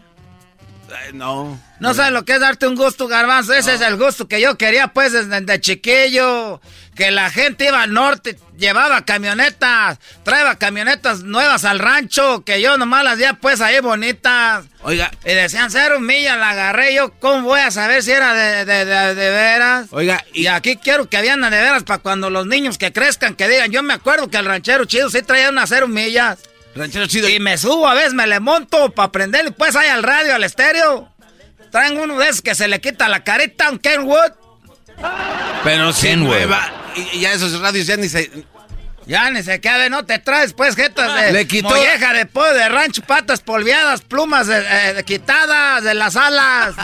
[1.15, 1.61] No.
[1.81, 3.55] No sabes lo que es darte un gusto, garbanzo.
[3.55, 6.61] Ese es el gusto que yo quería, pues, desde, chiquillo.
[6.97, 12.77] Que la gente iba al norte, llevaba camionetas, traía camionetas nuevas al rancho, que yo
[12.77, 14.65] nomás las veía, pues, ahí bonitas.
[14.83, 15.13] Oiga.
[15.25, 17.13] Y decían, cero millas, la agarré yo.
[17.21, 19.87] ¿Cómo voy a saber si era de, de, de, veras?
[19.93, 20.25] Oiga.
[20.33, 23.71] Y, aquí quiero que habían de veras para cuando los niños que crezcan, que digan,
[23.71, 26.41] yo me acuerdo que el ranchero chido sí traía unas cero millas.
[26.75, 27.29] Ranchero chido.
[27.29, 30.45] Y me subo a veces, me le monto para prenderle, pues, ahí al radio, al
[30.45, 31.13] estéreo.
[31.71, 34.33] Traen uno de esos que se le quita la careta, un Kenwood.
[35.65, 36.73] Pero si nueva.
[37.13, 38.31] Y ya esos radios ya ni se.
[39.07, 41.71] Ya ni se quede, no te traes pues jetas de le quitó...
[41.71, 46.75] molleja de pollo, de rancho, patas polviadas, plumas de, eh, quitadas de las alas.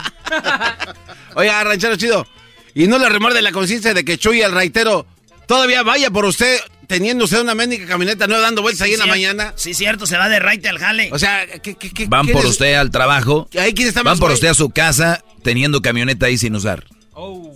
[1.35, 2.27] Oiga, ranchero chido,
[2.75, 5.07] ¿y no le remorde la conciencia de que Chuy el raitero
[5.47, 9.07] todavía vaya por usted teniendo usted una médica camioneta no dando vueltas ahí en la
[9.07, 9.53] mañana.
[9.57, 11.11] Sí, cierto, se va de raite al jale.
[11.13, 13.49] O sea, ¿qué, qué, qué Van por usted al trabajo.
[13.59, 16.85] ¿Ahí quién está Van por usted a su casa teniendo camioneta ahí sin usar.
[17.13, 17.53] Oh.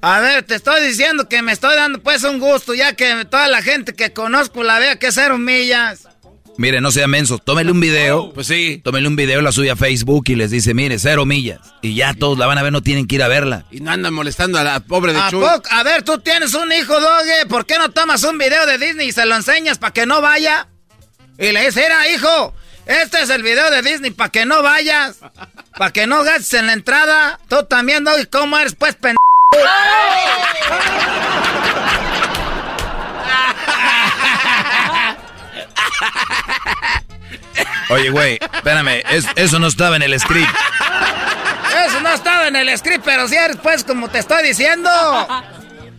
[0.00, 3.48] A ver, te estoy diciendo que me estoy dando pues un gusto, ya que toda
[3.48, 6.06] la gente que conozco la vea que cero millas.
[6.58, 8.24] Mire, no sea menso, tómele un video.
[8.24, 8.80] Oh, pues sí.
[8.82, 11.60] Tómele un video, la sube a Facebook y les dice, mire, cero millas.
[11.82, 13.64] Y ya todos la van a ver, no tienen que ir a verla.
[13.70, 15.46] Y no andan molestando a la pobre de ¿A Chuy.
[15.70, 17.46] A ver, tú tienes un hijo, Doge.
[17.48, 20.20] ¿Por qué no tomas un video de Disney y se lo enseñas para que no
[20.20, 20.66] vaya?
[21.38, 22.52] Y le dices, mira, hijo,
[22.86, 25.18] este es el video de Disney para que no vayas.
[25.76, 27.38] Para que no gastes en la entrada.
[27.48, 29.16] Tú también, Doge, ¿cómo eres, pues, pendejo?
[37.90, 39.02] Oye, güey, espérame,
[39.36, 40.48] eso no estaba en el script.
[41.86, 44.90] Eso no estaba en el script, pero si eres pues como te estoy diciendo.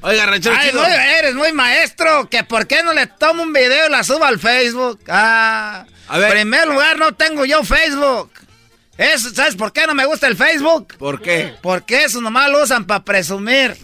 [0.01, 0.85] Oiga, ranchero chido.
[0.85, 4.39] eres muy maestro, que por qué no le tomo un video y la subo al
[4.39, 4.99] Facebook.
[5.09, 6.27] Ah, a ver.
[6.27, 8.31] En primer lugar, no tengo yo Facebook.
[8.97, 10.95] Eso, ¿Sabes por qué no me gusta el Facebook?
[10.97, 11.55] ¿Por qué?
[11.61, 13.77] Porque eso nomás lo usan para presumir.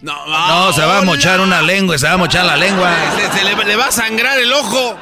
[0.00, 2.90] No, no, se va a mochar una lengua, se va a mochar la lengua.
[3.34, 4.98] Se, le, va a sangrar el ojo.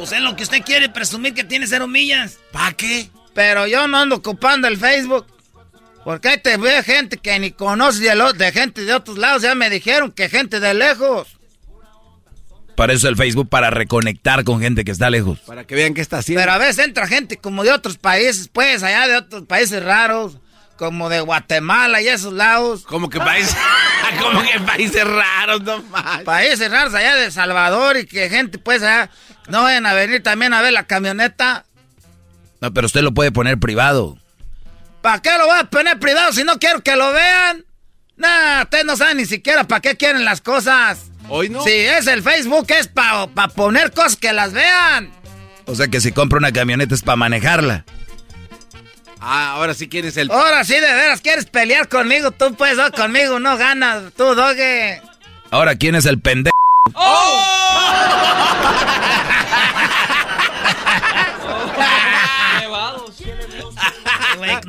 [0.00, 2.38] Pues es lo que usted quiere, presumir que tiene cero millas.
[2.52, 3.10] ¿Para qué?
[3.34, 5.26] Pero yo no ando ocupando el Facebook.
[6.02, 9.42] Porque ahí te ve gente que ni conoce de, de gente de otros lados.
[9.42, 11.36] Ya me dijeron que gente de lejos.
[12.76, 15.40] Para eso el Facebook, para reconectar con gente que está lejos.
[15.40, 16.40] Para que vean qué está haciendo.
[16.40, 20.38] Pero a veces entra gente como de otros países, pues, allá de otros países raros
[20.80, 22.84] como de Guatemala y esos lados.
[22.84, 23.54] Como que países,
[24.18, 26.22] como que países raros, no más.
[26.22, 29.10] Países raros allá de Salvador y que gente pues allá
[29.50, 31.64] no vayan a venir también a ver la camioneta.
[32.60, 34.18] No, pero usted lo puede poner privado.
[35.02, 37.64] ¿Para qué lo voy a poner privado si no quiero que lo vean?
[38.16, 41.10] Nah, ustedes no saben ni siquiera para qué quieren las cosas.
[41.28, 41.62] Hoy no.
[41.62, 45.10] Si es el Facebook es para poner cosas que las vean.
[45.64, 47.84] O sea que si compra una camioneta es para manejarla.
[49.20, 50.30] Ah, ahora sí quieres el...
[50.30, 52.30] Ahora sí, de veras, quieres pelear conmigo.
[52.30, 54.12] Tú puedes, conmigo no ganas.
[54.16, 55.00] Tú, doge.
[55.50, 56.54] Ahora, ¿quién es el pendejo?
[56.94, 57.69] ¡Oh!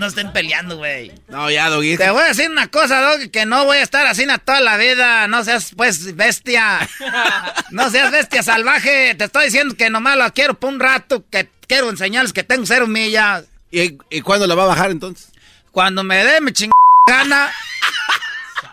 [0.01, 1.11] No estén peleando, güey.
[1.27, 1.95] No, ya, Doggy.
[1.95, 4.75] Te voy a decir una cosa, Doggy, que no voy a estar así toda la
[4.75, 5.27] vida.
[5.27, 6.79] No seas, pues, bestia.
[7.69, 9.15] No seas bestia salvaje.
[9.15, 12.65] Te estoy diciendo que nomás lo quiero por un rato, que quiero enseñarles que tengo
[12.65, 13.45] cero millas.
[13.71, 15.29] ¿Y, ¿Y cuándo la va a bajar entonces?
[15.71, 16.73] Cuando me dé mi chingada
[17.07, 17.51] gana.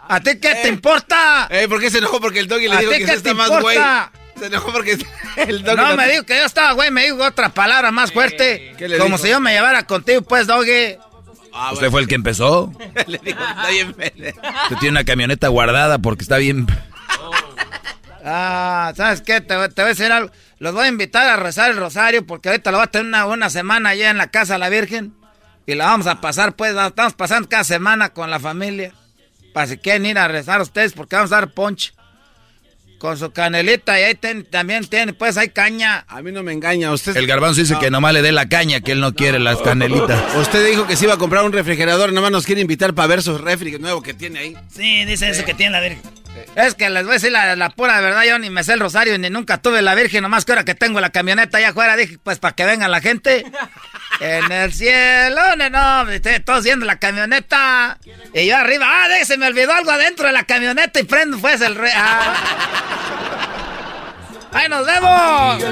[0.09, 1.47] ¿A ti qué te importa?
[1.51, 2.21] Eh, ¿Por qué se enojó?
[2.21, 3.79] Porque el doggy le dijo que se está más güey.
[4.37, 4.93] Se enojó porque
[5.37, 5.77] el doggy...
[5.77, 8.75] No, me dijo que yo estaba güey, me dijo otra palabra más fuerte.
[8.99, 10.97] Como si yo me llevara contigo, pues, doggy.
[11.53, 12.73] Ah, ¿Usted fue el que empezó?
[13.07, 16.67] le dijo, está bien Usted tiene una camioneta guardada porque está bien...
[18.31, 19.41] Ah, ¿sabes qué?
[19.41, 20.31] Te, voy a decir algo.
[20.59, 23.25] Los voy a invitar a rezar el rosario porque ahorita lo va a tener una,
[23.25, 25.15] una semana allá en la casa de la Virgen.
[25.67, 28.93] Y la vamos a pasar, pues, estamos pasando cada semana con la familia.
[29.55, 31.93] Para si quieren ir a rezar ustedes, porque vamos a dar ponche.
[32.99, 34.15] Con su canelita y ahí
[34.51, 36.05] también tiene, pues hay caña.
[36.09, 37.17] A mí no me engaña, usted.
[37.17, 40.21] El garbanzo dice que nomás le dé la caña, que él no quiere las canelitas.
[40.37, 43.23] Usted dijo que se iba a comprar un refrigerador, nomás nos quiere invitar para ver
[43.23, 44.57] su refri nuevo que tiene ahí.
[44.69, 46.03] Sí, dice eso que tiene la Virgen.
[46.57, 49.19] Es que les voy a decir la, pura verdad, yo ni me sé el rosario
[49.19, 52.19] ni nunca tuve la Virgen, nomás que ahora que tengo la camioneta allá afuera, dije,
[52.23, 53.45] pues para que venga la gente.
[54.21, 55.41] En el cielo,
[55.71, 56.07] no,
[56.45, 57.99] todos viendo la camioneta.
[58.35, 61.39] Y yo arriba, ah, de, se me olvidó algo adentro de la camioneta y prendo
[61.39, 61.91] pues el re.
[61.95, 62.35] Ah.
[64.53, 65.63] ¡Ahí nos vemos!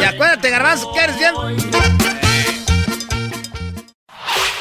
[0.00, 1.34] Y acuérdate, garbanzo, que eres bien.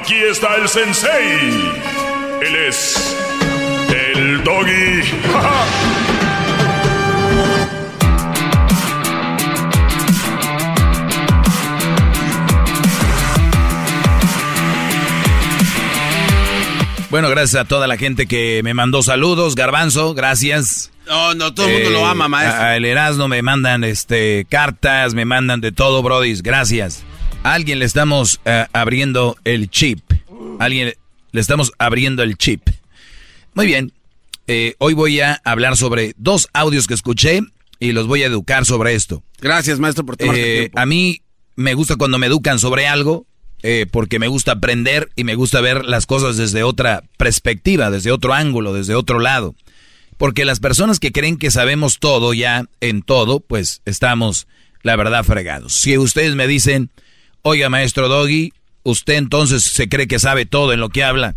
[0.00, 1.72] Aquí está el sensei.
[2.40, 3.16] Él es
[3.90, 5.02] el doggy.
[17.10, 19.56] Bueno, gracias a toda la gente que me mandó saludos.
[19.56, 20.92] Garbanzo, gracias.
[21.08, 22.62] No, no, todo el mundo lo ama, maestro.
[22.62, 26.40] A, el Erasmo me mandan este cartas, me mandan de todo, brodis.
[26.44, 27.02] Gracias.
[27.42, 30.00] A alguien le estamos eh, abriendo el chip.
[30.58, 30.92] A alguien
[31.32, 32.68] le estamos abriendo el chip.
[33.54, 33.92] Muy bien.
[34.46, 37.40] Eh, hoy voy a hablar sobre dos audios que escuché
[37.78, 39.22] y los voy a educar sobre esto.
[39.40, 40.78] Gracias, maestro, por tomarte eh, tiempo.
[40.78, 41.22] A mí
[41.56, 43.26] me gusta cuando me educan sobre algo
[43.62, 48.12] eh, porque me gusta aprender y me gusta ver las cosas desde otra perspectiva, desde
[48.12, 49.54] otro ángulo, desde otro lado.
[50.16, 54.46] Porque las personas que creen que sabemos todo ya en todo, pues estamos,
[54.82, 55.74] la verdad, fregados.
[55.74, 56.90] Si ustedes me dicen,
[57.42, 58.52] oiga, maestro Doggy,
[58.82, 61.36] usted entonces se cree que sabe todo en lo que habla.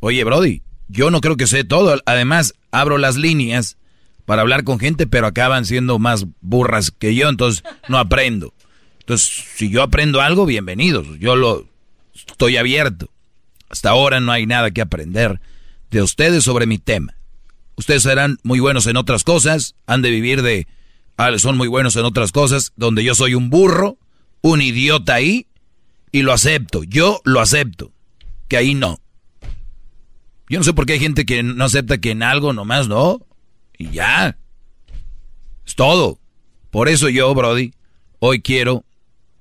[0.00, 2.00] Oye, Brody, yo no creo que sé todo.
[2.06, 3.76] Además, abro las líneas
[4.24, 8.52] para hablar con gente, pero acaban siendo más burras que yo, entonces no aprendo.
[9.00, 11.06] Entonces, si yo aprendo algo, bienvenidos.
[11.18, 11.66] Yo lo
[12.14, 13.10] estoy abierto.
[13.68, 15.40] Hasta ahora no hay nada que aprender
[15.90, 17.14] de ustedes sobre mi tema.
[17.76, 20.66] Ustedes serán muy buenos en otras cosas, han de vivir de...
[21.16, 23.98] Ah, son muy buenos en otras cosas, donde yo soy un burro,
[24.42, 25.46] un idiota ahí,
[26.10, 26.84] y lo acepto.
[26.84, 27.90] Yo lo acepto.
[28.48, 29.00] Que ahí no.
[30.48, 33.26] Yo no sé por qué hay gente que no acepta que en algo nomás no.
[33.78, 34.36] Y ya.
[35.66, 36.18] Es todo.
[36.70, 37.72] Por eso yo, Brody,
[38.18, 38.84] hoy quiero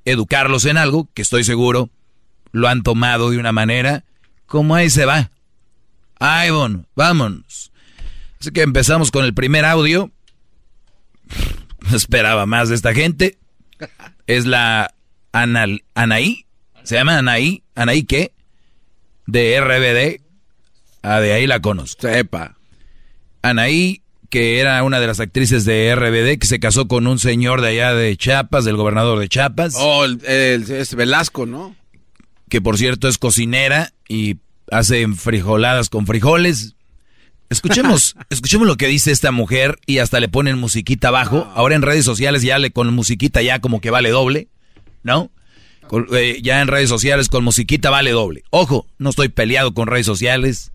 [0.05, 1.89] educarlos en algo que estoy seguro
[2.51, 4.03] lo han tomado de una manera
[4.45, 5.31] como ahí se va.
[6.19, 7.71] Ay, bueno, vámonos.
[8.39, 10.11] Así que empezamos con el primer audio.
[11.89, 13.37] No esperaba más de esta gente.
[14.27, 14.93] Es la
[15.31, 16.45] Anaí.
[16.83, 17.63] ¿Se llama Anaí?
[17.75, 18.33] ¿Anaí qué?
[19.27, 20.21] De RBD.
[21.03, 22.01] Ah, de ahí la conozco.
[22.01, 22.57] Sepa.
[23.41, 24.01] Anaí
[24.31, 27.67] que era una de las actrices de RBD, que se casó con un señor de
[27.67, 29.73] allá de Chiapas, del gobernador de Chiapas.
[29.77, 31.75] Oh, el, es Velasco, ¿no?
[32.47, 34.37] Que por cierto es cocinera y
[34.71, 36.75] hace frijoladas con frijoles.
[37.51, 41.45] Escuchemos, escuchemos lo que dice esta mujer y hasta le ponen musiquita abajo.
[41.49, 41.53] Ah.
[41.57, 44.47] Ahora en redes sociales ya le con musiquita ya como que vale doble,
[45.03, 45.29] ¿no?
[46.13, 48.43] Eh, ya en redes sociales con musiquita vale doble.
[48.49, 50.71] Ojo, no estoy peleado con redes sociales,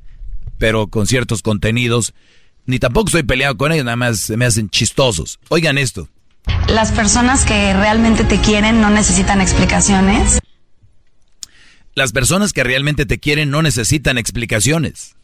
[0.59, 2.13] pero con ciertos contenidos
[2.67, 5.39] ni tampoco estoy peleado con ellos, nada más se me hacen chistosos.
[5.49, 6.11] Oigan esto.
[6.69, 10.41] Las personas que realmente te quieren no necesitan explicaciones.
[11.95, 15.16] Las personas que realmente te quieren no necesitan explicaciones.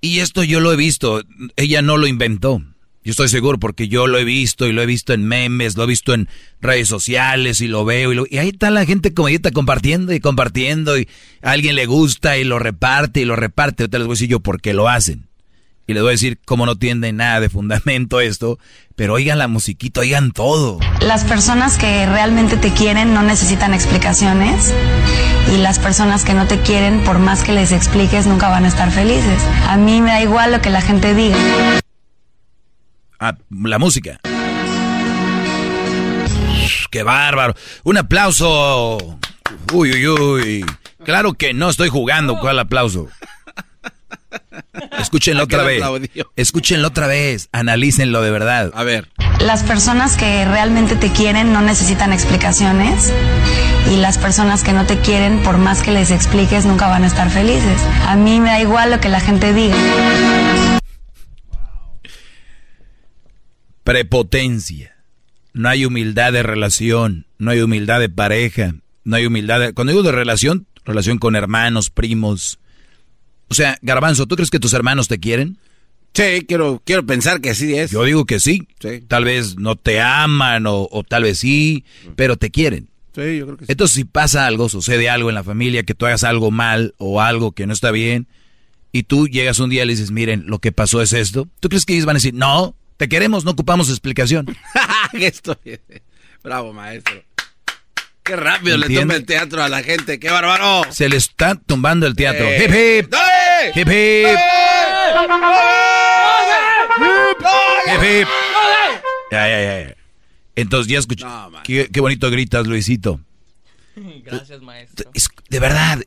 [0.00, 1.22] Y esto yo lo he visto,
[1.56, 2.62] ella no lo inventó.
[3.02, 5.84] Yo estoy seguro porque yo lo he visto y lo he visto en memes, lo
[5.84, 6.28] he visto en
[6.60, 10.20] redes sociales y lo veo y, y ahí está la gente como está compartiendo y
[10.20, 11.08] compartiendo y
[11.40, 13.84] a alguien le gusta y lo reparte y lo reparte.
[13.84, 15.29] Ahorita les voy a decir yo por qué lo hacen.
[15.90, 18.60] Y les voy a decir cómo no tiene nada de fundamento esto,
[18.94, 20.78] pero oigan la musiquita, oigan todo.
[21.00, 24.72] Las personas que realmente te quieren no necesitan explicaciones
[25.52, 28.68] y las personas que no te quieren, por más que les expliques, nunca van a
[28.68, 29.42] estar felices.
[29.66, 31.36] A mí me da igual lo que la gente diga.
[33.18, 34.20] Ah, la música.
[36.92, 37.56] ¡Qué bárbaro!
[37.82, 39.18] Un aplauso.
[39.72, 40.66] Uy, uy, uy.
[41.04, 42.38] Claro que no estoy jugando.
[42.38, 43.08] ¿Cuál aplauso?
[44.98, 45.82] Escúchenlo otra vez.
[46.36, 47.48] Escúchenlo otra vez.
[47.52, 48.70] Analícenlo de verdad.
[48.74, 49.08] A ver.
[49.40, 53.12] Las personas que realmente te quieren no necesitan explicaciones.
[53.90, 57.06] Y las personas que no te quieren, por más que les expliques, nunca van a
[57.06, 57.80] estar felices.
[58.06, 59.76] A mí me da igual lo que la gente diga.
[63.90, 64.96] prepotencia.
[65.52, 69.72] No hay humildad de relación, no hay humildad de pareja, no hay humildad de...
[69.72, 72.60] Cuando digo de relación, relación con hermanos, primos.
[73.50, 75.58] O sea, Garbanzo, ¿tú crees que tus hermanos te quieren?
[76.14, 77.90] Sí, quiero, quiero pensar que sí es.
[77.90, 78.66] Yo digo que sí.
[79.08, 81.84] Tal vez no te aman o, tal vez sí,
[82.16, 82.88] pero te quieren.
[83.14, 83.72] Sí, yo creo que sí.
[83.72, 87.20] Entonces, si pasa algo, sucede algo en la familia, que tú hagas algo mal o
[87.20, 88.28] algo que no está bien,
[88.92, 91.68] y tú llegas un día y le dices, miren, lo que pasó es esto, ¿tú
[91.68, 94.46] crees que ellos van a decir, no, te queremos, no ocupamos explicación.
[96.42, 97.22] Bravo, maestro.
[98.22, 100.82] Qué rápido le toma el teatro a la gente, qué bárbaro.
[100.90, 102.46] Se le está tumbando el teatro.
[102.46, 102.64] Eh.
[102.64, 103.14] Hip hip.
[103.74, 104.38] Hip hip.
[107.86, 108.28] Hip hip.
[109.32, 109.96] Ya, ya, ya.
[110.56, 111.24] Entonces ya escuché.
[111.64, 113.20] qué, qué, bonito gritas, Luisito.
[113.96, 115.10] Gracias, maestro.
[115.48, 116.02] de verdad,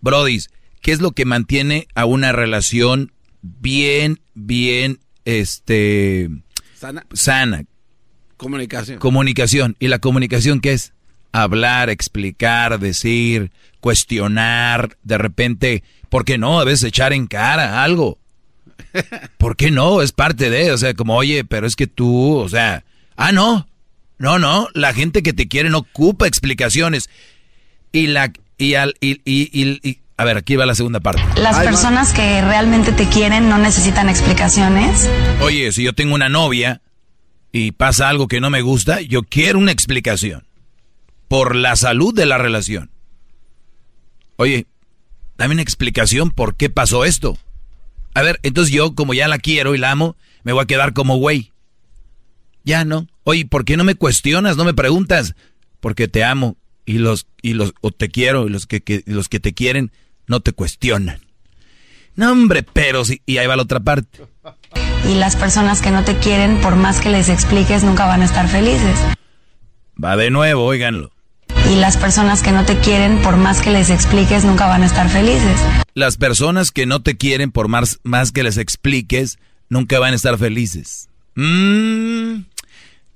[0.00, 0.50] Brodis,
[0.80, 3.12] ¿qué es lo que mantiene a una relación
[3.42, 6.30] bien, bien este
[6.74, 7.06] sana.
[7.12, 7.64] sana.
[8.36, 8.98] Comunicación.
[8.98, 9.76] Comunicación.
[9.78, 10.93] ¿Y la comunicación qué es?
[11.34, 13.50] Hablar, explicar, decir,
[13.80, 16.60] cuestionar, de repente, ¿por qué no?
[16.60, 18.18] A veces echar en cara algo.
[19.38, 20.00] ¿Por qué no?
[20.00, 22.84] Es parte de, o sea, como, oye, pero es que tú, o sea,
[23.16, 23.66] ah, no,
[24.18, 27.10] no, no, la gente que te quiere no ocupa explicaciones.
[27.90, 31.22] Y la, y al, y, y, a ver, aquí va la segunda parte.
[31.40, 35.10] Las personas que realmente te quieren no necesitan explicaciones.
[35.40, 36.80] Oye, si yo tengo una novia
[37.50, 40.44] y pasa algo que no me gusta, yo quiero una explicación.
[41.28, 42.90] Por la salud de la relación.
[44.36, 44.66] Oye,
[45.36, 47.38] dame una explicación por qué pasó esto.
[48.14, 50.92] A ver, entonces yo, como ya la quiero y la amo, me voy a quedar
[50.92, 51.52] como güey.
[52.64, 53.08] Ya no.
[53.24, 54.56] Oye, ¿por qué no me cuestionas?
[54.56, 55.34] No me preguntas.
[55.80, 56.56] Porque te amo
[56.86, 59.92] y los y los o te quiero y los que los que te quieren
[60.26, 61.20] no te cuestionan.
[62.16, 63.20] No, hombre, pero sí.
[63.26, 64.24] Y ahí va la otra parte.
[65.08, 68.24] Y las personas que no te quieren, por más que les expliques, nunca van a
[68.24, 68.98] estar felices.
[70.02, 71.10] Va de nuevo, óiganlo.
[71.74, 74.86] Y las personas que no te quieren, por más que les expliques, nunca van a
[74.86, 75.60] estar felices.
[75.94, 79.38] Las personas que no te quieren, por más, más que les expliques,
[79.68, 81.08] nunca van a estar felices.
[81.34, 82.42] Mmm,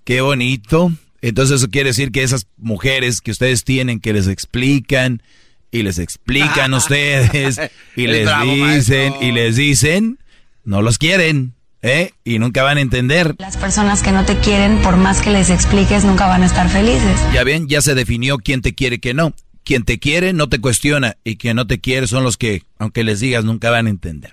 [0.02, 0.90] qué bonito.
[1.22, 5.22] Entonces eso quiere decir que esas mujeres que ustedes tienen, que les explican,
[5.70, 7.60] y les explican ustedes
[7.94, 10.18] y les dicen y les dicen,
[10.64, 12.12] no los quieren, ¿eh?
[12.24, 13.34] Y nunca van a entender.
[13.38, 16.68] Las personas que no te quieren, por más que les expliques, nunca van a estar
[16.68, 17.20] felices.
[17.32, 19.34] Ya ven, ya se definió quién te quiere, que no.
[19.64, 23.04] Quien te quiere no te cuestiona y quien no te quiere son los que, aunque
[23.04, 24.32] les digas, nunca van a entender.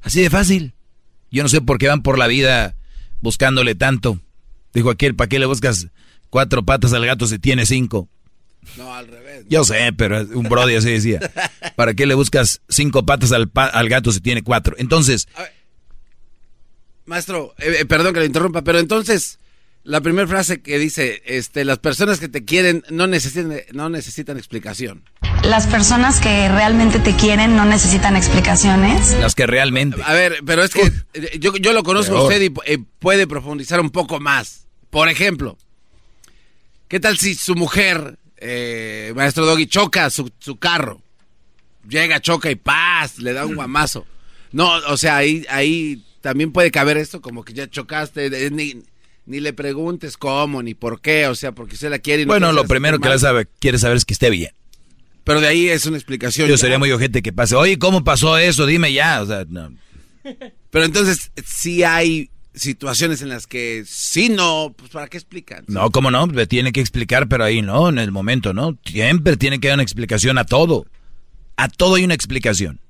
[0.00, 0.74] Así de fácil.
[1.30, 2.76] Yo no sé por qué van por la vida
[3.20, 4.20] buscándole tanto.
[4.72, 5.88] Dijo aquel, ¿para qué le buscas
[6.30, 8.08] cuatro patas al gato si tiene cinco?
[8.76, 9.44] No, al revés.
[9.48, 11.18] Yo sé, pero un brody así decía.
[11.74, 14.76] ¿Para qué le buscas cinco patas al, al gato si tiene cuatro?
[14.78, 15.28] Entonces...
[17.08, 19.38] maestro, eh, eh, perdón que le interrumpa, pero entonces...
[19.84, 24.36] La primera frase que dice, este, las personas que te quieren no necesitan, no necesitan
[24.36, 25.02] explicación.
[25.44, 29.16] Las personas que realmente te quieren no necesitan explicaciones.
[29.18, 30.02] Las que realmente.
[30.04, 33.80] A ver, pero es que eh, yo, yo, lo conozco a usted y puede profundizar
[33.80, 34.66] un poco más.
[34.90, 35.56] Por ejemplo,
[36.88, 41.00] ¿qué tal si su mujer eh, maestro Doggy choca su, carro.
[41.88, 44.06] Llega, choca y paz, le da un guamazo.
[44.52, 48.82] No, o sea, ahí, ahí también puede caber esto, como que ya chocaste, ni,
[49.24, 52.26] ni le preguntes cómo, ni por qué, o sea, porque se la quiere.
[52.26, 54.50] bueno, lo primero que sabe, quiere saber es que esté bien.
[55.24, 56.46] Pero de ahí es una explicación.
[56.46, 58.66] Yo sería muy ojete que pase, oye, ¿cómo pasó eso?
[58.66, 59.72] Dime ya, o sea, no.
[60.70, 65.64] Pero entonces, si hay situaciones en las que sí, no, pues ¿para qué explican?
[65.66, 66.26] No, ¿cómo no?
[66.26, 68.76] Le tiene que explicar, pero ahí no, en el momento, ¿no?
[68.84, 70.84] Siempre tiene que dar una explicación a todo.
[71.56, 72.80] A todo hay una explicación.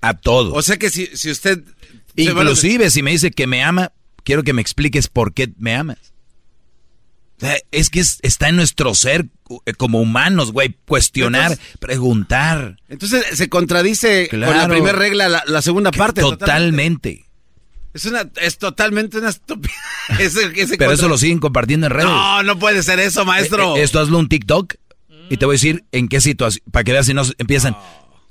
[0.00, 0.54] A todo.
[0.54, 1.62] O sea que si, si usted...
[2.16, 3.92] Inclusive si me dice que me ama,
[4.24, 6.12] quiero que me expliques por qué me amas.
[7.70, 9.26] es que está en nuestro ser
[9.66, 12.76] eh, como humanos, güey, cuestionar, preguntar.
[12.88, 16.20] Entonces se contradice con la primera regla, la, segunda parte.
[16.20, 17.26] Totalmente.
[17.92, 19.74] Es una, es totalmente una estupidez.
[20.78, 22.08] Pero eso lo siguen compartiendo en redes.
[22.08, 23.76] No, no puede ser eso, maestro.
[23.76, 24.74] Eh, eh, esto hazlo un TikTok
[25.28, 27.76] y te voy a decir en qué situación, para que veas si no empiezan.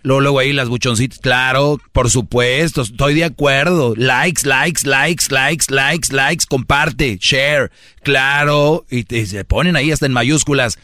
[0.01, 3.95] Luego, luego ahí las buchoncitas, claro, por supuesto, estoy de acuerdo.
[3.97, 7.69] Likes, likes, likes, likes, likes, likes, comparte, share,
[8.01, 8.85] claro.
[8.89, 10.79] Y se ponen ahí hasta en mayúsculas.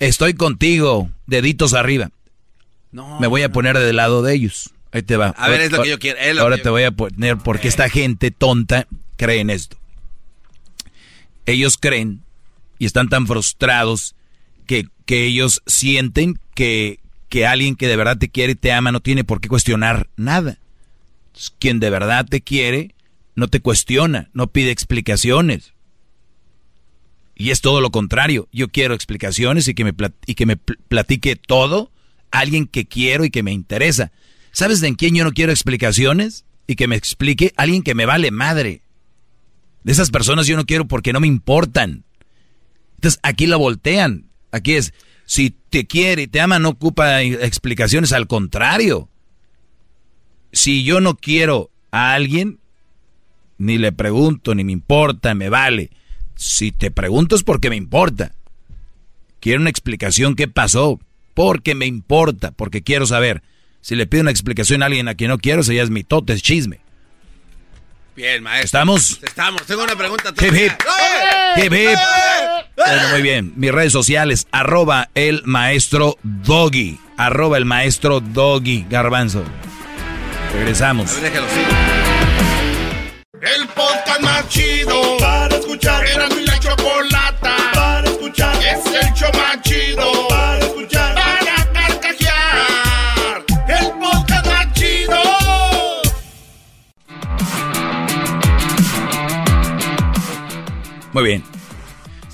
[0.00, 2.10] Estoy contigo, deditos arriba.
[2.90, 4.70] No, Me voy a poner del lado de ellos.
[4.90, 5.28] Ahí te va.
[5.28, 6.18] A ver, es lo que yo quiero.
[6.40, 9.76] Ahora te voy a poner porque esta gente tonta cree en esto.
[11.44, 12.22] Ellos creen
[12.78, 14.16] y están tan frustrados
[14.66, 18.92] que, que ellos sienten que, que alguien que de verdad te quiere y te ama
[18.92, 20.58] no tiene por qué cuestionar nada.
[21.58, 22.94] Quien de verdad te quiere
[23.34, 25.74] no te cuestiona, no pide explicaciones.
[27.36, 28.48] Y es todo lo contrario.
[28.50, 29.92] Yo quiero explicaciones y que me,
[30.26, 31.92] y que me platique todo
[32.30, 34.10] alguien que quiero y que me interesa.
[34.52, 36.46] ¿Sabes de en quién yo no quiero explicaciones?
[36.66, 38.80] Y que me explique alguien que me vale madre.
[39.84, 42.04] De esas personas yo no quiero porque no me importan.
[42.94, 44.30] Entonces aquí la voltean.
[44.50, 44.94] Aquí es,
[45.26, 49.08] si te quiere y te ama no ocupa explicaciones, al contrario.
[50.52, 52.60] Si yo no quiero a alguien,
[53.58, 55.90] ni le pregunto, ni me importa, me vale.
[56.36, 58.32] Si te pregunto es porque me importa.
[59.40, 61.00] Quiero una explicación qué pasó,
[61.34, 63.42] porque me importa, porque quiero saber.
[63.80, 66.42] Si le pido una explicación a alguien a quien no quiero, ya es mitote, es
[66.42, 66.80] chisme.
[68.14, 68.64] Bien, maestro.
[68.64, 69.20] ¿Estamos?
[69.22, 69.62] Estamos.
[69.66, 70.30] Tengo una pregunta.
[70.30, 70.72] Hip, hip.
[71.56, 71.98] Hip, hip.
[72.76, 73.52] Bueno, muy bien.
[73.56, 77.00] Mis redes sociales, arroba el maestro Doggy.
[77.16, 78.84] Arroba el maestro Doggy.
[78.90, 79.42] Garbanzo.
[80.52, 81.16] Regresamos.
[81.16, 81.32] El
[83.68, 86.06] podcast más chido para escuchar.
[86.06, 88.54] Era mi la chocolata para escuchar.
[88.56, 90.76] Es el show más chido para escuchar.
[101.16, 101.55] Muy bien.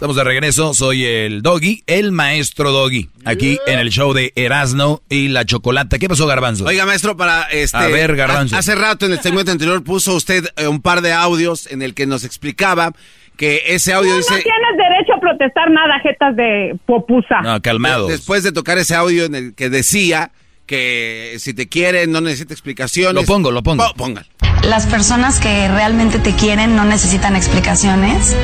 [0.02, 5.00] Estamos de regreso, soy el Doggy, el maestro Doggy, aquí en el show de Erasno
[5.08, 5.96] y la Chocolata.
[6.00, 6.64] ¿Qué pasó, Garbanzo?
[6.64, 7.76] Oiga, maestro, para este...
[7.76, 8.56] A ver, Garbanzo.
[8.56, 11.94] Hace rato en el segmento anterior puso usted eh, un par de audios en el
[11.94, 12.90] que nos explicaba
[13.36, 14.34] que ese audio dice...
[14.34, 17.40] No tienes derecho a protestar nada, jetas de popusa.
[17.40, 18.08] No, calmado.
[18.08, 20.32] Después de tocar ese audio en el que decía
[20.66, 23.14] que si te quieren no necesita explicaciones.
[23.14, 23.84] Lo pongo, lo pongo.
[23.96, 24.26] Póngalo.
[24.62, 28.36] Las personas que realmente te quieren no necesitan explicaciones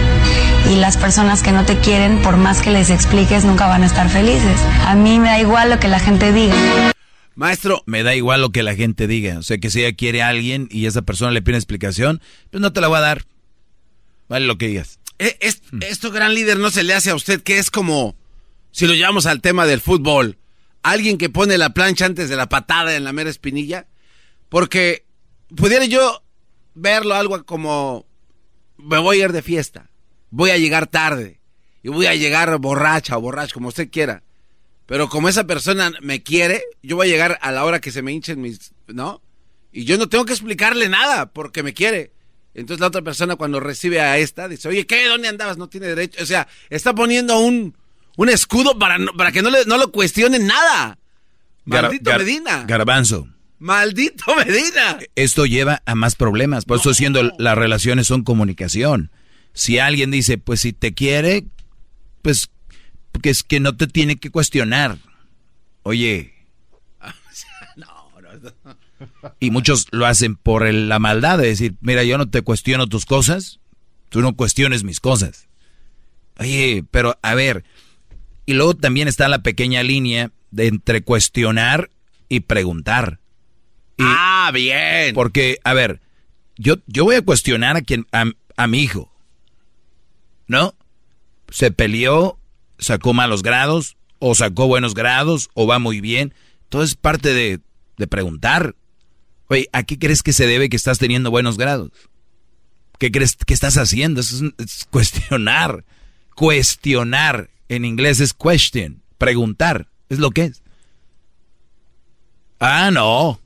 [0.70, 3.86] y las personas que no te quieren, por más que les expliques, nunca van a
[3.86, 4.60] estar felices.
[4.84, 6.54] A mí me da igual lo que la gente diga.
[7.36, 9.38] Maestro, me da igual lo que la gente diga.
[9.38, 12.20] O sea, que si ella quiere a alguien y esa persona le pide explicación,
[12.50, 13.24] pues no te la voy a dar.
[14.28, 14.98] Vale lo que digas.
[15.20, 15.38] Eh,
[15.70, 15.82] hmm.
[15.82, 18.16] esto, gran líder, no se le hace a usted que es como,
[18.72, 20.36] si lo llevamos al tema del fútbol,
[20.90, 23.86] alguien que pone la plancha antes de la patada en la mera espinilla.
[24.48, 25.06] Porque
[25.55, 26.23] pudiera yo
[26.74, 28.06] verlo algo como
[28.78, 29.90] me voy a ir de fiesta,
[30.31, 31.40] voy a llegar tarde
[31.82, 34.23] y voy a llegar borracha o borracho, como usted quiera.
[34.86, 38.02] Pero como esa persona me quiere, yo voy a llegar a la hora que se
[38.02, 39.20] me hinchen mis, ¿no?
[39.70, 42.12] Y yo no tengo que explicarle nada porque me quiere.
[42.55, 45.06] Entonces la otra persona cuando recibe a esta dice, oye, ¿qué?
[45.06, 45.59] ¿Dónde andabas?
[45.59, 46.23] No tiene derecho.
[46.23, 47.77] O sea, está poniendo un,
[48.18, 50.98] un escudo para, para que no, le, no lo cuestionen nada.
[51.64, 52.64] Maldito Medina.
[52.64, 53.28] Garbanzo.
[53.60, 54.98] Maldito Medina.
[55.14, 56.64] Esto lleva a más problemas.
[56.64, 59.12] Por eso siendo las relaciones son comunicación.
[59.52, 61.46] Si alguien dice, pues si te quiere,
[62.22, 62.50] pues
[63.22, 64.98] que es que no te tiene que cuestionar.
[65.84, 66.34] Oye.
[69.38, 73.06] Y muchos lo hacen por la maldad de decir, mira, yo no te cuestiono tus
[73.06, 73.60] cosas,
[74.08, 75.46] tú no cuestiones mis cosas.
[76.38, 77.64] Oye, pero a ver,
[78.48, 81.90] y luego también está la pequeña línea de entre cuestionar
[82.30, 83.20] y preguntar
[83.98, 85.14] ah, bien.
[85.14, 86.00] Porque, a ver,
[86.56, 89.12] yo, yo voy a cuestionar a quien, a, mi hijo.
[90.46, 90.74] ¿No?
[91.50, 92.38] Se peleó,
[92.78, 96.32] sacó malos grados, o sacó buenos grados, o va muy bien.
[96.70, 97.60] Todo es parte de,
[97.98, 98.76] de preguntar.
[99.48, 101.90] Oye, ¿a qué crees que se debe que estás teniendo buenos grados?
[102.98, 104.22] ¿Qué crees que estás haciendo?
[104.22, 105.84] es, es cuestionar.
[106.34, 107.50] Cuestionar.
[107.68, 109.02] En inglés es question.
[109.18, 109.88] Preguntar.
[110.08, 110.62] Es lo que es.
[112.60, 113.40] Ah, no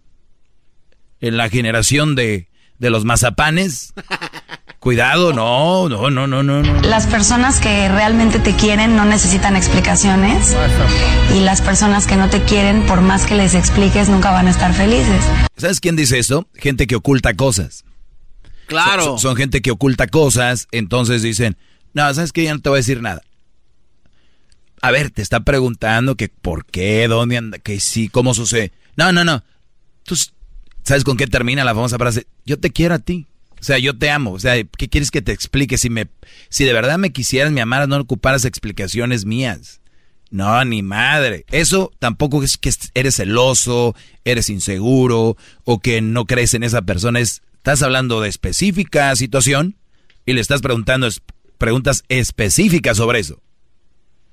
[1.23, 3.95] en la generación de, de los mazapanes,
[4.83, 6.63] Cuidado, no, no, no, no, no.
[6.83, 10.57] Las personas que realmente te quieren no necesitan explicaciones.
[11.37, 14.51] Y las personas que no te quieren, por más que les expliques, nunca van a
[14.51, 15.25] estar felices.
[15.57, 16.49] ¿Sabes quién dice esto?
[16.55, 17.85] Gente que oculta cosas.
[18.67, 19.19] Claro.
[19.19, 21.57] Son, gente que oculta cosas, entonces dicen,
[21.95, 22.43] no, ¿sabes qué?
[22.43, 23.23] Ya no te voy a decir nada.
[24.83, 28.73] A ver, te está preguntando que por qué, dónde anda, que sí, cómo sucede.
[28.97, 29.45] No, no, no.
[30.03, 30.17] Tú
[30.83, 33.29] sabes con qué termina la famosa frase, yo te quiero a ti.
[33.61, 34.33] O sea, yo te amo.
[34.33, 35.79] O sea, ¿qué quieres que te explique?
[35.79, 36.09] Si me,
[36.49, 39.81] si de verdad me quisieras, me amaras, no ocuparas explicaciones mías.
[40.31, 41.45] No, ni madre.
[41.53, 43.95] Eso tampoco es que eres celoso,
[44.25, 47.21] eres inseguro o que no crees en esa persona.
[47.21, 49.77] Es, estás hablando de específica situación
[50.27, 51.07] y le estás preguntando
[51.57, 53.41] preguntas específicas sobre eso.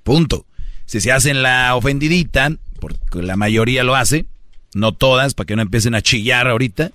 [0.10, 0.48] Punto.
[0.88, 4.26] Si se hacen la ofendidita, porque la mayoría lo hace,
[4.74, 6.90] no todas, para que no empiecen a chillar ahorita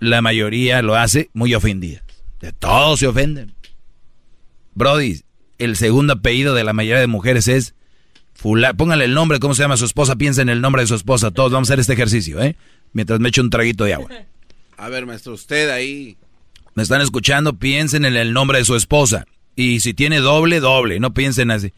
[0.00, 2.02] la mayoría lo hace muy ofendida.
[2.40, 3.52] De todos se ofenden.
[4.74, 5.20] Brody,
[5.58, 7.74] el segundo apellido de la mayoría de mujeres es
[8.32, 8.72] Fula.
[8.72, 11.30] Póngale el nombre, cómo se llama su esposa, piensa en el nombre de su esposa.
[11.30, 12.56] Todos vamos a hacer este ejercicio, ¿eh?
[12.94, 14.08] Mientras me echo un traguito de agua.
[14.78, 16.16] A ver, maestro, usted ahí.
[16.74, 19.26] Me están escuchando, piensen en el nombre de su esposa.
[19.54, 20.98] Y si tiene doble, doble.
[20.98, 21.74] No piensen así.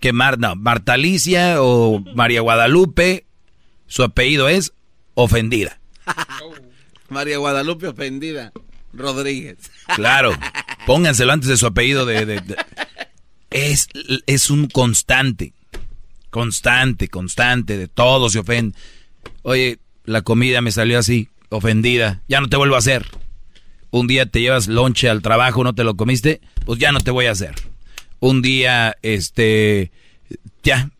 [0.00, 3.26] Que Mar, no, Marta Alicia o María Guadalupe,
[3.86, 4.72] su apellido es
[5.14, 5.80] ofendida.
[7.08, 8.52] María Guadalupe ofendida.
[8.92, 9.70] Rodríguez.
[9.94, 10.32] Claro.
[10.86, 12.42] Pónganselo antes de su apellido de...
[13.50, 13.88] Es,
[14.26, 15.54] es un constante.
[16.30, 17.78] Constante, constante.
[17.78, 18.76] De todo se ofende.
[19.42, 22.22] Oye, la comida me salió así, ofendida.
[22.28, 23.06] Ya no te vuelvo a hacer.
[23.90, 27.10] Un día te llevas lonche al trabajo, no te lo comiste, pues ya no te
[27.10, 27.54] voy a hacer.
[28.20, 29.92] Un día, este,
[30.62, 30.90] ya,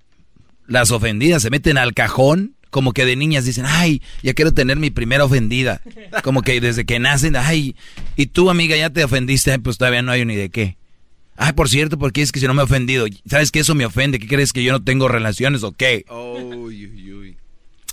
[0.66, 4.76] las ofendidas se meten al cajón como que de niñas dicen, ay, ya quiero tener
[4.76, 5.80] mi primera ofendida.
[6.22, 7.76] Como que desde que nacen, ay,
[8.16, 10.76] y tú amiga ya te ofendiste, pues todavía no hay ni de qué.
[11.36, 13.86] Ay, por cierto, porque es que si no me he ofendido, ¿sabes que eso me
[13.86, 14.18] ofende?
[14.18, 16.04] ¿Qué crees que yo no tengo relaciones o qué?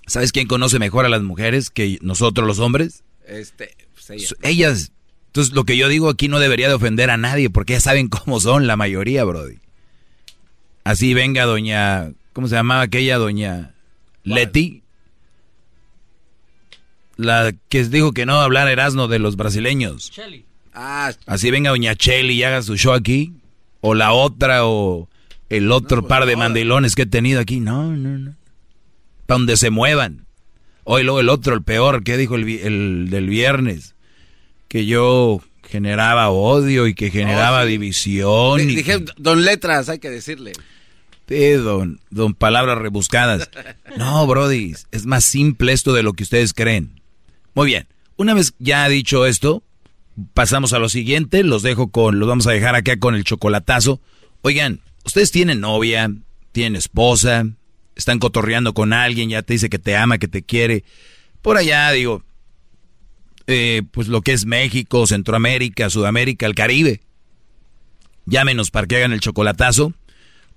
[0.08, 3.04] ¿Sabes quién conoce mejor a las mujeres que nosotros los hombres?
[3.28, 4.92] Este, pues ellas.
[5.36, 8.08] Entonces, lo que yo digo aquí no debería de ofender a nadie, porque ya saben
[8.08, 9.58] cómo son la mayoría, Brody.
[10.86, 13.74] Así venga doña, ¿cómo se llamaba aquella doña?
[14.24, 14.84] Leti.
[17.18, 20.14] La que dijo que no hablar Erasmo de los brasileños.
[20.74, 23.34] Ah, así venga Doña Cheli y haga su show aquí.
[23.82, 25.10] O la otra, o
[25.50, 27.60] el otro pues par de mandilones que he tenido aquí.
[27.60, 28.36] No, no, no.
[29.26, 30.28] Para donde se muevan.
[30.86, 33.95] Hoy luego el otro, el peor, que dijo el, del viernes.
[34.68, 38.66] Que yo generaba odio y que generaba oh, división.
[38.68, 40.54] dije, don Letras, hay que decirle
[41.28, 43.50] don, don palabras rebuscadas.
[43.98, 47.02] No, Brody, es más simple esto de lo que ustedes creen.
[47.54, 47.88] Muy bien,
[48.18, 49.64] una vez ya dicho esto,
[50.34, 54.02] pasamos a lo siguiente, los dejo con, los vamos a dejar acá con el chocolatazo.
[54.42, 56.12] Oigan, ustedes tienen novia,
[56.52, 57.48] tienen esposa,
[57.96, 60.84] están cotorreando con alguien, ya te dice que te ama, que te quiere.
[61.42, 62.22] Por allá, digo,
[63.48, 67.02] eh, pues lo que es México, Centroamérica, Sudamérica, el Caribe.
[68.26, 69.94] Llámenos para que hagan el chocolatazo.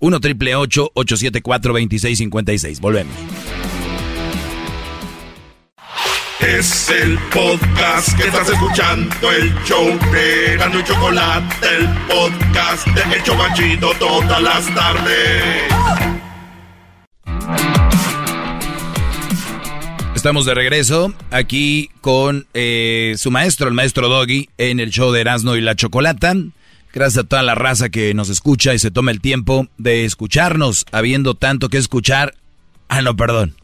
[0.01, 2.81] 1 triple 874 2656.
[2.81, 3.15] Volvemos.
[6.41, 13.95] Es el podcast que estás escuchando, el show de Gano Chocolate, el podcast de El
[13.99, 15.69] todas las tardes.
[20.19, 25.21] Estamos de regreso aquí con eh, su maestro, el maestro Doggy, en el show de
[25.21, 26.35] Erasmo y la Chocolata.
[26.93, 30.87] Gracias a toda la raza que nos escucha y se toma el tiempo de escucharnos,
[30.91, 32.33] habiendo tanto que escuchar.
[32.89, 33.55] Ah, no, perdón.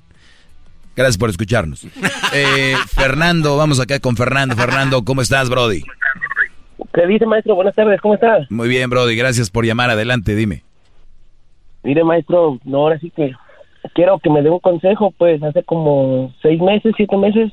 [0.95, 1.89] Gracias por escucharnos.
[2.33, 4.55] Eh, Fernando, vamos acá con Fernando.
[4.55, 5.83] Fernando, ¿cómo estás, Brody?
[6.93, 7.57] ¿Qué dice, maestro?
[7.57, 8.49] Buenas tardes, ¿cómo estás?
[8.49, 9.91] Muy bien, Brody, gracias por llamar.
[9.91, 10.63] Adelante, dime.
[11.83, 13.33] Mire, maestro, no, ahora sí que
[13.93, 15.13] quiero que me dé un consejo.
[15.17, 17.53] Pues hace como seis meses, siete meses,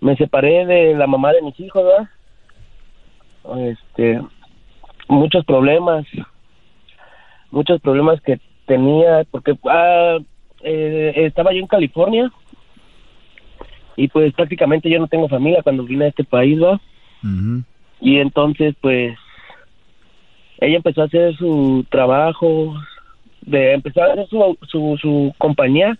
[0.00, 3.70] me separé de la mamá de mis hijos, ¿verdad?
[3.70, 4.20] Este,
[5.08, 6.04] muchos problemas,
[7.50, 10.18] muchos problemas que tenía, porque ah,
[10.62, 12.30] eh, estaba yo en California
[13.96, 16.80] y pues prácticamente yo no tengo familia cuando vine a este país, ¿va?
[18.00, 19.16] Y entonces pues
[20.58, 22.74] ella empezó a hacer su trabajo,
[23.42, 25.98] de empezar a hacer su, su, su compañía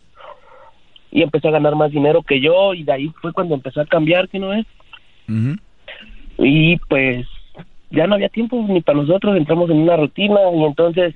[1.10, 3.86] y empezó a ganar más dinero que yo y de ahí fue cuando empezó a
[3.86, 4.66] cambiar, ¿qué no es?
[6.38, 7.26] Y pues
[7.90, 11.14] ya no había tiempo ni para nosotros, entramos en una rutina y entonces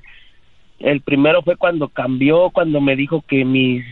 [0.79, 3.83] el primero fue cuando cambió, cuando me dijo que mis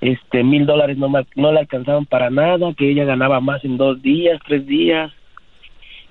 [0.00, 4.02] este mil dólares no, no le alcanzaban para nada, que ella ganaba más en dos
[4.02, 5.10] días, tres días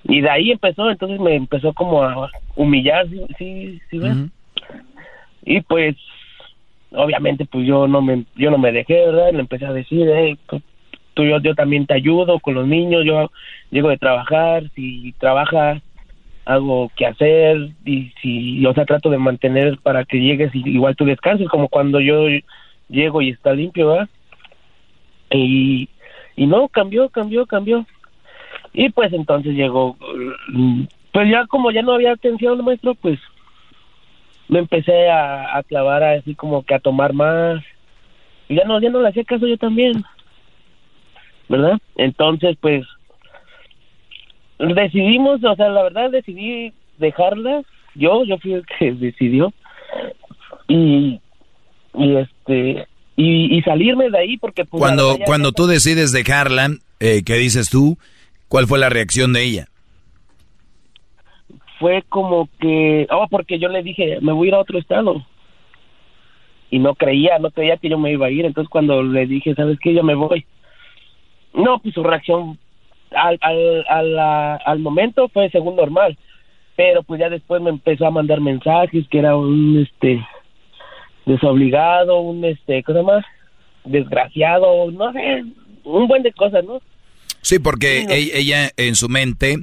[0.04, 4.32] Y de ahí empezó, entonces me empezó como a humillar, sí, sí, sí ves.
[5.46, 5.96] Y pues,
[6.92, 9.32] obviamente, pues yo no me, yo no me dejé, ¿verdad?
[9.32, 10.64] Le empecé a decir, hey, pues,
[11.14, 13.32] tú, yo, yo también te ayudo con los niños, yo
[13.70, 15.82] llego de trabajar, si trabajas,
[16.46, 20.96] hago que hacer, y si, o sea, trato de mantener para que llegues y igual
[20.96, 22.28] tú descanses, como cuando yo
[22.90, 24.10] llego y está limpio, ¿verdad?
[25.32, 25.90] Y,
[26.36, 27.86] y no, cambió, cambió, cambió.
[28.74, 29.96] Y pues entonces llegó,
[31.12, 33.20] pues ya como ya no había atención, maestro, pues
[34.48, 37.64] me empecé a, a clavar así como que a tomar más.
[38.48, 40.04] Y ya no, ya no le hacía caso yo también.
[41.50, 41.78] ¿Verdad?
[41.96, 42.86] Entonces, pues
[44.60, 47.64] decidimos, o sea, la verdad decidí dejarla.
[47.96, 49.54] Yo, yo fui el que decidió.
[50.68, 51.20] Y,
[51.94, 54.66] y este, y, salirme de ahí porque...
[54.66, 56.70] Pues, cuando, cuando tú decides dejarla,
[57.00, 57.98] eh, ¿qué dices tú?
[58.48, 59.68] ¿Cuál fue la reacción de ella?
[61.80, 65.26] Fue como que, oh, porque yo le dije, me voy a ir a otro estado.
[66.70, 68.46] Y no creía, no creía que yo me iba a ir.
[68.46, 69.94] Entonces cuando le dije, ¿sabes qué?
[69.94, 70.46] Yo me voy.
[71.54, 72.58] No, pues su reacción
[73.12, 74.20] al, al, al,
[74.66, 76.18] al momento fue según normal.
[76.76, 80.26] Pero pues ya después me empezó a mandar mensajes que era un, este,
[81.26, 83.26] desobligado, un, este, cosa más,
[83.86, 85.46] desgraciado, no sé,
[85.84, 86.82] un buen de cosas, ¿no?
[87.42, 89.58] Sí, porque ella en su mente,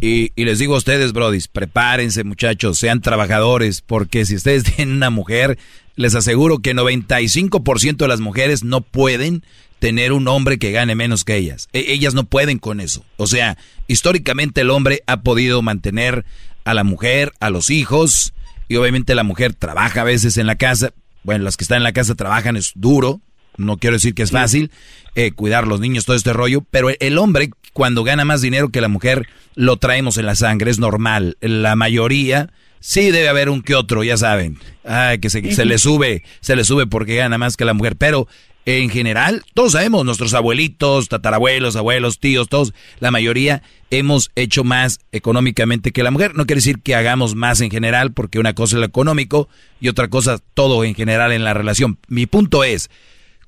[0.00, 5.10] y, les digo a ustedes, brodis, prepárense muchachos, sean trabajadores, porque si ustedes tienen una
[5.10, 5.58] mujer,
[5.94, 9.42] les aseguro que 95% de las mujeres no pueden
[9.78, 11.68] tener un hombre que gane menos que ellas.
[11.72, 13.04] E, ellas no pueden con eso.
[13.16, 13.56] O sea,
[13.86, 16.24] históricamente el hombre ha podido mantener
[16.64, 18.34] a la mujer, a los hijos,
[18.68, 20.92] y obviamente la mujer trabaja a veces en la casa.
[21.22, 23.20] Bueno, las que están en la casa trabajan, es duro,
[23.56, 24.70] no quiero decir que es fácil
[25.14, 28.80] eh, cuidar los niños, todo este rollo, pero el hombre cuando gana más dinero que
[28.80, 31.36] la mujer lo traemos en la sangre, es normal.
[31.40, 32.50] La mayoría
[32.80, 36.56] sí debe haber un que otro, ya saben, Ay, que se, se le sube, se
[36.56, 38.28] le sube porque gana más que la mujer, pero
[38.66, 44.98] en general, todos sabemos, nuestros abuelitos, tatarabuelos, abuelos, tíos, todos, la mayoría hemos hecho más
[45.12, 46.34] económicamente que la mujer.
[46.34, 49.48] No quiere decir que hagamos más en general, porque una cosa es lo económico
[49.80, 51.98] y otra cosa todo en general en la relación.
[52.08, 52.90] Mi punto es,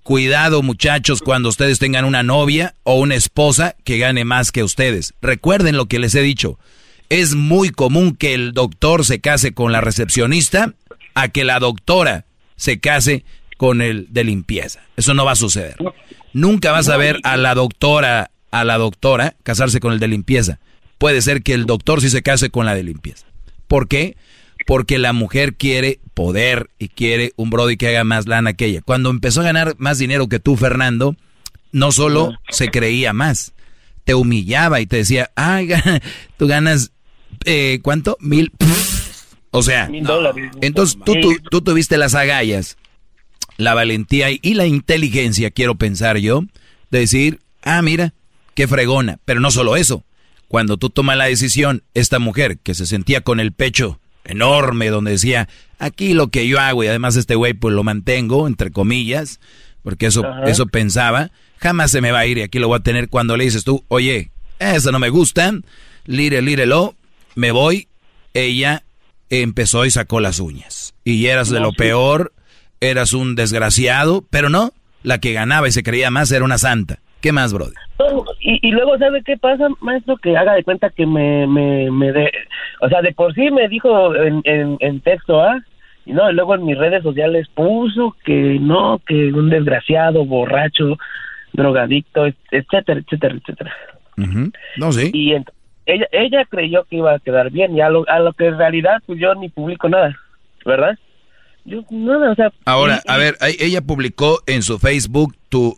[0.08, 5.12] Cuidado muchachos cuando ustedes tengan una novia o una esposa que gane más que ustedes.
[5.20, 6.58] Recuerden lo que les he dicho.
[7.10, 10.72] Es muy común que el doctor se case con la recepcionista
[11.14, 12.24] a que la doctora
[12.56, 13.26] se case
[13.58, 14.80] con el de limpieza.
[14.96, 15.76] Eso no va a suceder.
[16.32, 20.58] Nunca vas a ver a la doctora, a la doctora casarse con el de limpieza.
[20.96, 23.26] Puede ser que el doctor sí se case con la de limpieza.
[23.66, 24.16] ¿Por qué?
[24.68, 28.82] Porque la mujer quiere poder y quiere un Brody que haga más lana que ella.
[28.82, 31.16] Cuando empezó a ganar más dinero que tú, Fernando,
[31.72, 33.54] no solo se creía más,
[34.04, 35.70] te humillaba y te decía, ay,
[36.36, 36.92] tú ganas,
[37.46, 38.18] eh, ¿cuánto?
[38.20, 38.52] Mil.
[39.52, 39.88] O sea,
[40.60, 41.14] entonces tú,
[41.50, 42.76] tú, tuviste las agallas,
[43.56, 46.42] la valentía y la inteligencia, quiero pensar yo,
[46.90, 48.12] de decir, ah, mira,
[48.52, 49.18] qué fregona.
[49.24, 50.04] Pero no solo eso,
[50.46, 55.12] cuando tú tomas la decisión, esta mujer que se sentía con el pecho enorme donde
[55.12, 55.48] decía,
[55.78, 59.40] aquí lo que yo hago y además este güey pues lo mantengo, entre comillas,
[59.82, 62.82] porque eso, eso pensaba, jamás se me va a ir y aquí lo voy a
[62.82, 65.52] tener cuando le dices tú, oye, eso no me gusta,
[66.06, 66.94] lire, lírelo,
[67.34, 67.88] me voy,
[68.34, 68.84] ella
[69.30, 70.94] empezó y sacó las uñas.
[71.04, 72.32] Y eras de lo peor,
[72.80, 74.72] eras un desgraciado, pero no,
[75.02, 77.00] la que ganaba y se creía más era una santa.
[77.20, 77.74] ¿Qué más, brother?
[78.40, 80.16] Y, luego, ¿sabe qué pasa, maestro?
[80.18, 82.30] Que haga de cuenta que me, me, me de,
[82.80, 85.58] o sea, de por sí me dijo en, en, texto, ¿ah?
[86.06, 90.96] Y no, y luego en mis redes sociales puso que no, que un desgraciado, borracho,
[91.52, 93.72] drogadicto, etcétera, etcétera, etcétera.
[94.76, 95.10] No, sí.
[95.12, 95.34] Y
[95.86, 98.58] ella, ella creyó que iba a quedar bien, y a lo, a lo que en
[98.58, 100.16] realidad, pues yo ni publico nada,
[100.64, 100.96] ¿verdad?
[101.64, 102.52] Yo, nada, o sea...
[102.64, 105.76] Ahora, a ver, ella publicó en su Facebook tu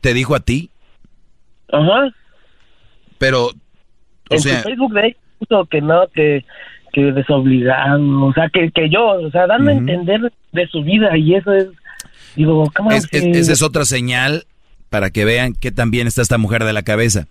[0.00, 0.70] te dijo a ti.
[1.72, 2.12] Ajá.
[3.18, 3.54] Pero, o
[4.30, 4.62] en sea...
[4.62, 5.16] Facebook de
[5.70, 6.44] que no, que,
[6.92, 11.16] que desobligado, o sea, que, que yo, o sea, dando a entender de su vida
[11.16, 11.66] y eso es,
[12.34, 14.46] digo, ¿cómo es, Esa es otra señal
[14.88, 17.26] para que vean que también está esta mujer de la cabeza.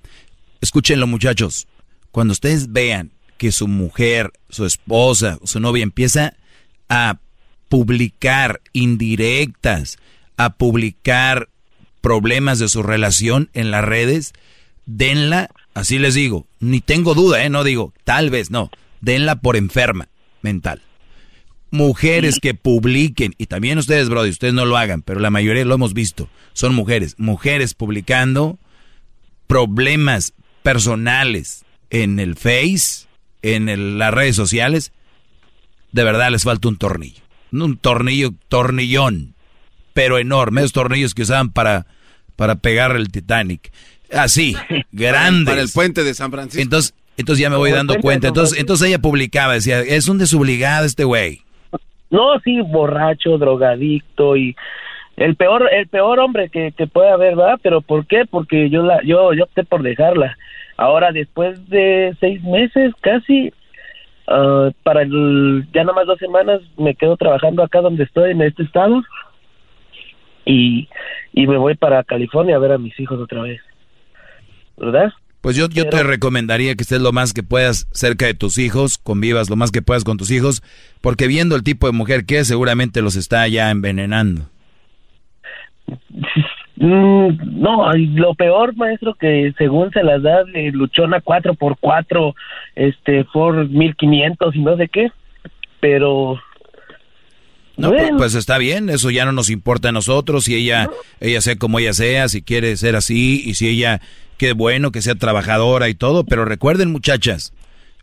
[0.62, 1.68] Escúchenlo, muchachos.
[2.12, 6.34] Cuando ustedes vean que su mujer, su esposa, su novia empieza
[6.90, 7.18] a
[7.70, 9.98] publicar indirectas,
[10.38, 11.50] a publicar
[12.04, 14.34] problemas de su relación en las redes,
[14.86, 17.50] denla, así les digo, ni tengo duda, ¿eh?
[17.50, 18.70] No digo, tal vez no,
[19.00, 20.10] denla por enferma
[20.42, 20.82] mental.
[21.72, 25.76] Mujeres que publiquen, y también ustedes, Brody, ustedes no lo hagan, pero la mayoría lo
[25.76, 28.60] hemos visto, son mujeres, mujeres publicando
[29.48, 33.08] problemas personales en el Face,
[33.42, 34.92] en las redes sociales,
[35.94, 37.24] de verdad les falta un tornillo.
[37.54, 39.33] Un tornillo, tornillón,
[39.94, 41.86] pero enorme, esos tornillos que usaban para,
[42.36, 43.72] para pegar el Titanic.
[44.12, 44.56] Así,
[44.92, 45.50] grandes.
[45.50, 46.62] Para el puente de San Francisco.
[46.62, 48.28] Entonces, entonces ya me voy dando cuenta.
[48.28, 51.42] Entonces, entonces ella publicaba, decía, es un desobligado este güey.
[52.10, 54.56] No, sí, borracho, drogadicto y
[55.18, 57.60] el peor, el peor hombre que, que puede haber, ¿verdad?
[57.62, 58.26] Pero ¿por qué?
[58.30, 60.38] Porque yo la, yo, yo opté por dejarla.
[60.78, 63.54] Ahora, después de seis meses, casi,
[64.28, 68.42] ah, para el, ya nada más dos semanas, me quedo trabajando acá donde estoy, en
[68.42, 69.02] este estado,
[70.46, 70.88] y,
[71.34, 73.62] y me voy para California a ver a mis hijos otra vez.
[74.78, 75.14] ¿Verdad?
[75.42, 78.98] Pues yo, yo te recomendaría que estés lo más que puedas cerca de tus hijos,
[78.98, 80.64] convivas lo más que puedas con tus hijos,
[81.02, 84.44] porque viendo el tipo de mujer que es, seguramente los está ya envenenando.
[86.78, 92.34] Mm, no, lo peor, maestro, que según se las da de luchona 4x4,
[92.76, 95.12] este, por 1500 y no sé qué,
[95.80, 96.40] pero...
[97.76, 100.90] No, pues, pues está bien, eso ya no nos importa a nosotros, si ella,
[101.20, 104.00] ella sea como ella sea, si quiere ser así, y si ella
[104.38, 107.54] qué bueno que sea trabajadora y todo, pero recuerden muchachas,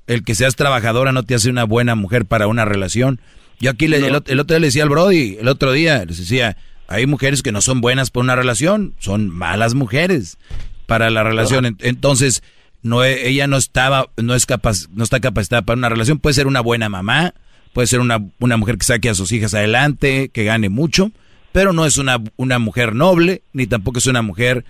[0.07, 3.21] el que seas trabajadora no te hace una buena mujer para una relación.
[3.61, 6.57] Yo aquí le, el, otro día le decía al Brody, el otro día les decía,
[6.89, 10.39] hay mujeres que no son buenas para una relación, son malas mujeres
[10.87, 11.77] para la relación.
[11.81, 12.43] Entonces,
[12.83, 16.19] no, ella no estaba, no es capaz, no está capacitada para una relación.
[16.19, 17.35] Puede ser una buena mamá,
[17.73, 21.11] puede ser una, una mujer que saque a sus hijas adelante, que gane mucho,
[21.53, 24.65] pero no es una, una mujer noble, ni tampoco es una mujer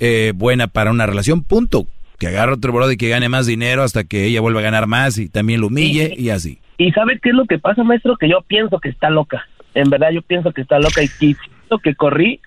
[0.00, 1.86] eh, buena para una relación, punto.
[2.18, 4.86] Que agarre otro brother y que gane más dinero hasta que ella vuelva a ganar
[4.86, 6.58] más y también lo humille y, así.
[6.78, 8.16] ¿Y sabe qué es lo que pasa, maestro?
[8.16, 9.46] Que yo pienso que está loca.
[9.74, 12.40] En verdad yo pienso que está loca y siento que corrí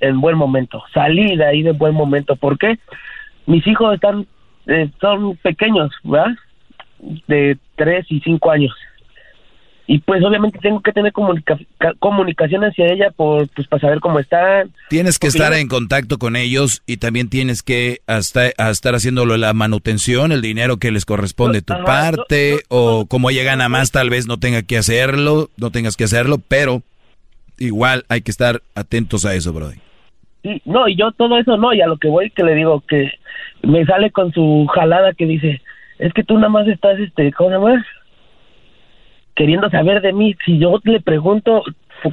[0.00, 0.82] en buen momento.
[0.92, 2.36] Salí de ahí de buen momento.
[2.36, 2.78] ¿Por qué?
[3.46, 4.26] Mis hijos están,
[4.66, 6.36] eh, son pequeños, ¿verdad?
[7.26, 8.74] De tres y cinco años
[9.88, 11.12] y pues obviamente tengo que tener
[12.00, 14.70] comunicación hacia ella por pues para saber cómo están.
[14.88, 19.52] Tienes que estar en contacto con ellos y también tienes que hasta, estar haciéndolo la
[19.52, 24.26] manutención, el dinero que les corresponde tu parte o como ella gana más tal vez
[24.26, 26.82] no tenga que hacerlo, no tengas que hacerlo, pero
[27.58, 29.76] igual hay que estar atentos a eso, Brody.
[30.42, 32.82] Sí, no, y yo todo eso no, y a lo que voy que le digo
[32.88, 33.12] que
[33.62, 35.62] me sale con su jalada que dice,
[35.98, 37.86] es que tú nada más estás este, ¿cómo se llama?
[39.36, 40.34] Queriendo saber de mí.
[40.44, 41.62] Si yo le pregunto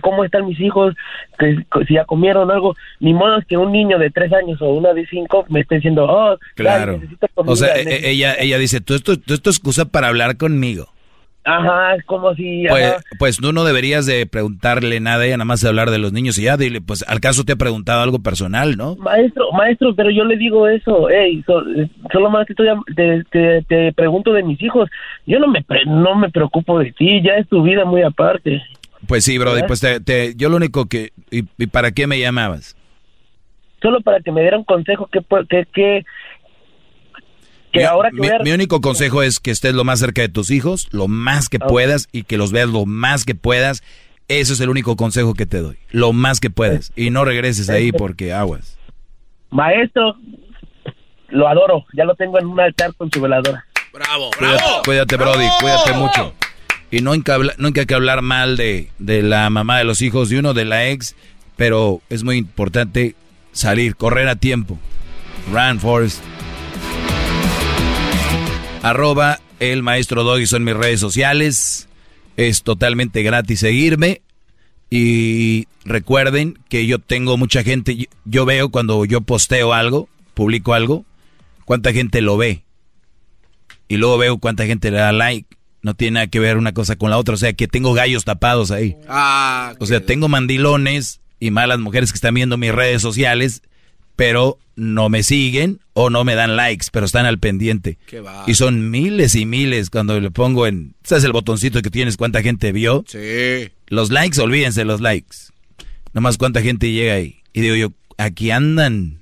[0.02, 0.94] cómo están mis hijos,
[1.40, 4.70] que, si ya comieron algo, ni modo es que un niño de tres años o
[4.74, 7.02] una de cinco me esté diciendo, oh, claro.
[7.36, 10.93] o sea, e, ella, ella dice, tú esto, tú esto excusa para hablar conmigo.
[11.46, 12.66] Ajá, es como si...
[12.70, 16.14] Pues, pues tú no deberías de preguntarle nada, ella nada más de hablar de los
[16.14, 18.96] niños y ya, dile, pues al caso te ha preguntado algo personal, ¿no?
[18.96, 24.32] Maestro, maestro, pero yo le digo eso, hey, solo más que te, te, te, pregunto
[24.32, 24.90] de mis hijos,
[25.26, 28.62] yo no me, no me preocupo de ti, ya es tu vida muy aparte.
[29.06, 31.12] Pues sí, Brody, pues te, yo lo único que...
[31.30, 32.78] ¿y, para qué me llamabas?
[33.82, 36.06] Solo para que me diera un consejo, que, que, que
[38.44, 41.60] mi, único consejo es que estés lo más cerca de tus hijos, lo más que
[41.60, 43.84] puedas y que los veas lo más que puedas.
[44.28, 46.92] Eso es el único consejo que te doy, lo más que puedas.
[46.96, 48.78] Y no regreses ahí porque aguas.
[49.50, 50.18] Maestro,
[51.30, 53.66] lo adoro, ya lo tengo en un altar con su veladora.
[53.92, 54.82] Bravo, bravo.
[54.86, 56.34] Cuídate, Brody, cuídate mucho.
[56.90, 59.84] Y no hay, que hablar, no hay que hablar mal de, de la mamá de
[59.84, 61.16] los hijos de uno, de la ex,
[61.56, 63.16] pero es muy importante
[63.52, 64.80] salir, correr a tiempo.
[65.52, 66.24] Run, Forest
[68.84, 71.88] arroba el maestro Doggy son mis redes sociales.
[72.38, 74.22] Es totalmente gratis seguirme.
[74.90, 81.04] Y recuerden que yo tengo mucha gente, yo veo cuando yo posteo algo, publico algo,
[81.66, 82.64] cuánta gente lo ve.
[83.88, 85.48] Y luego veo cuánta gente le da like.
[85.82, 87.34] No tiene nada que ver una cosa con la otra.
[87.34, 88.96] O sea, que tengo gallos tapados ahí.
[89.08, 93.64] Ah, o sea, tengo mandilones y malas mujeres que están viendo mis redes sociales
[94.16, 97.98] pero no me siguen o no me dan likes, pero están al pendiente.
[98.48, 100.96] y son miles y miles cuando le pongo en...
[101.04, 102.18] ¿Sabes el botoncito que tienes?
[102.18, 103.04] ¿Cuánta gente vio?
[103.08, 103.72] Sí.
[103.88, 105.38] Los likes, olvídense los likes.
[106.14, 107.42] Nomás cuánta gente llega ahí.
[107.54, 109.20] Y digo yo, aquí andan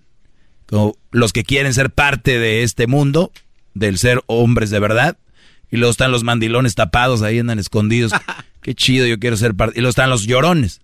[0.66, 3.32] como los que quieren ser parte de este mundo,
[3.74, 5.18] del ser hombres de verdad.
[5.70, 8.14] Y luego están los mandilones tapados, ahí andan escondidos.
[8.62, 9.78] Qué chido, yo quiero ser parte.
[9.78, 10.82] Y luego están los llorones,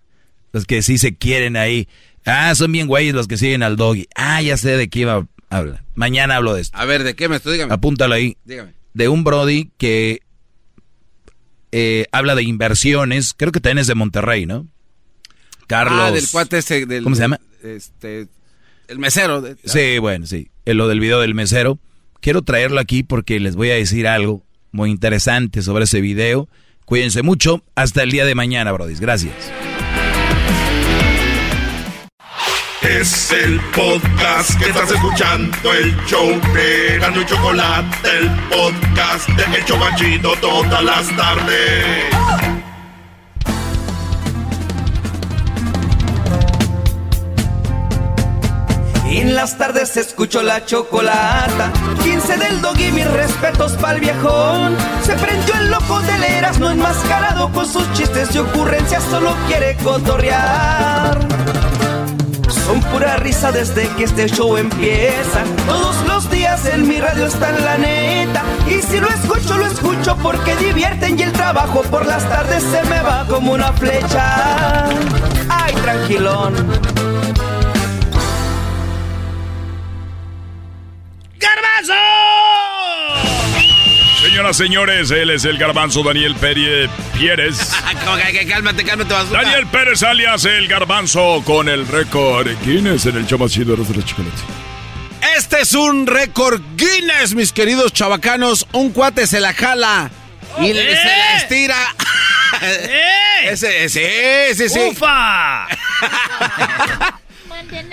[0.52, 1.88] los que sí se quieren ahí.
[2.28, 4.06] Ah, son bien güeyes los que siguen al doggy.
[4.14, 5.84] Ah, ya sé de qué iba a hablar.
[5.94, 6.76] Mañana hablo de esto.
[6.76, 7.54] A ver, ¿de qué me estoy?
[7.54, 7.72] Dígame.
[7.72, 8.36] Apúntalo ahí.
[8.44, 8.74] Dígame.
[8.94, 10.20] De un Brody que
[11.72, 13.34] eh, habla de inversiones.
[13.34, 14.66] Creo que también es de Monterrey, ¿no?
[15.66, 16.00] Carlos.
[16.00, 16.86] Ah, del cuate ese.
[16.86, 17.40] Del, ¿Cómo se llama?
[17.62, 18.28] Este.
[18.88, 19.44] El mesero.
[19.64, 20.50] Sí, bueno, sí.
[20.64, 21.78] lo del video del mesero.
[22.20, 26.48] quiero traerlo aquí porque les voy a decir algo muy interesante sobre ese video.
[26.84, 27.62] Cuídense mucho.
[27.74, 29.00] Hasta el día de mañana, brodis.
[29.00, 29.34] Gracias.
[32.82, 39.58] Es el podcast que estás escuchando, el show de Gano y Chocolate, el podcast de
[39.58, 42.04] Hecho Chocachito todas las tardes.
[49.10, 51.72] En las tardes escucho la chocolata,
[52.04, 54.76] 15 del dog y mis respetos pa'l viejón.
[55.02, 61.18] Se prendió el loco del Erasmo enmascarado con sus chistes y ocurrencias, solo quiere cotorrear.
[62.48, 65.42] Son pura risa desde que este show empieza.
[65.66, 68.42] Todos los días en mi radio está en la neta.
[68.68, 72.82] Y si lo escucho, lo escucho porque divierten y el trabajo por las tardes se
[72.88, 74.86] me va como una flecha.
[75.48, 77.07] Ay, tranquilón.
[84.48, 86.88] Señoras, señores, él es el garbanzo Daniel Pérez
[88.48, 93.76] cálmate, cálmate, Daniel Pérez alias el garbanzo con el récord Guinness en el chido de
[93.76, 94.38] los chocolate.
[95.36, 98.54] Este es un récord Guinness, mis queridos chavacano.
[98.72, 100.10] Un cuate se la jala
[100.62, 101.76] y se la estira.
[102.62, 103.50] ¡Eh!
[103.50, 104.00] Ese, sí,
[104.54, 104.80] sí, sí.
[104.90, 105.66] ¡Ufa!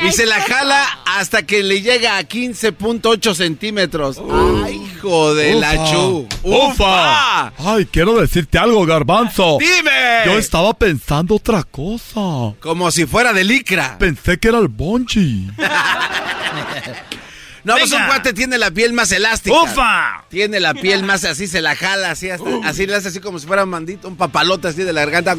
[0.08, 4.22] y se la jala hasta que le llega a 15.8 centímetros.
[4.64, 6.28] ¡Ay, hijo de la chu!
[6.44, 7.48] ¡Ufa!
[7.58, 9.58] Ay, quiero decirte algo, garbanzo.
[9.60, 10.24] ¡Dime!
[10.26, 12.56] Yo estaba pensando otra cosa.
[12.60, 13.98] Como si fuera de licra.
[14.00, 15.48] Pensé que era el bungee.
[17.64, 19.56] No, pues un cuate tiene la piel más elástica.
[19.60, 20.24] ¡Ufa!
[20.30, 23.40] Tiene la piel más así, se la jala así, hasta- así le hace así como
[23.40, 25.36] si fuera un mandito, un papalote así de la garganta.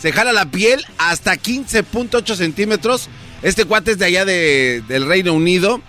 [0.00, 3.08] Se jala la piel hasta 15.8 centímetros.
[3.42, 5.82] Este cuate es de allá de- del Reino Unido.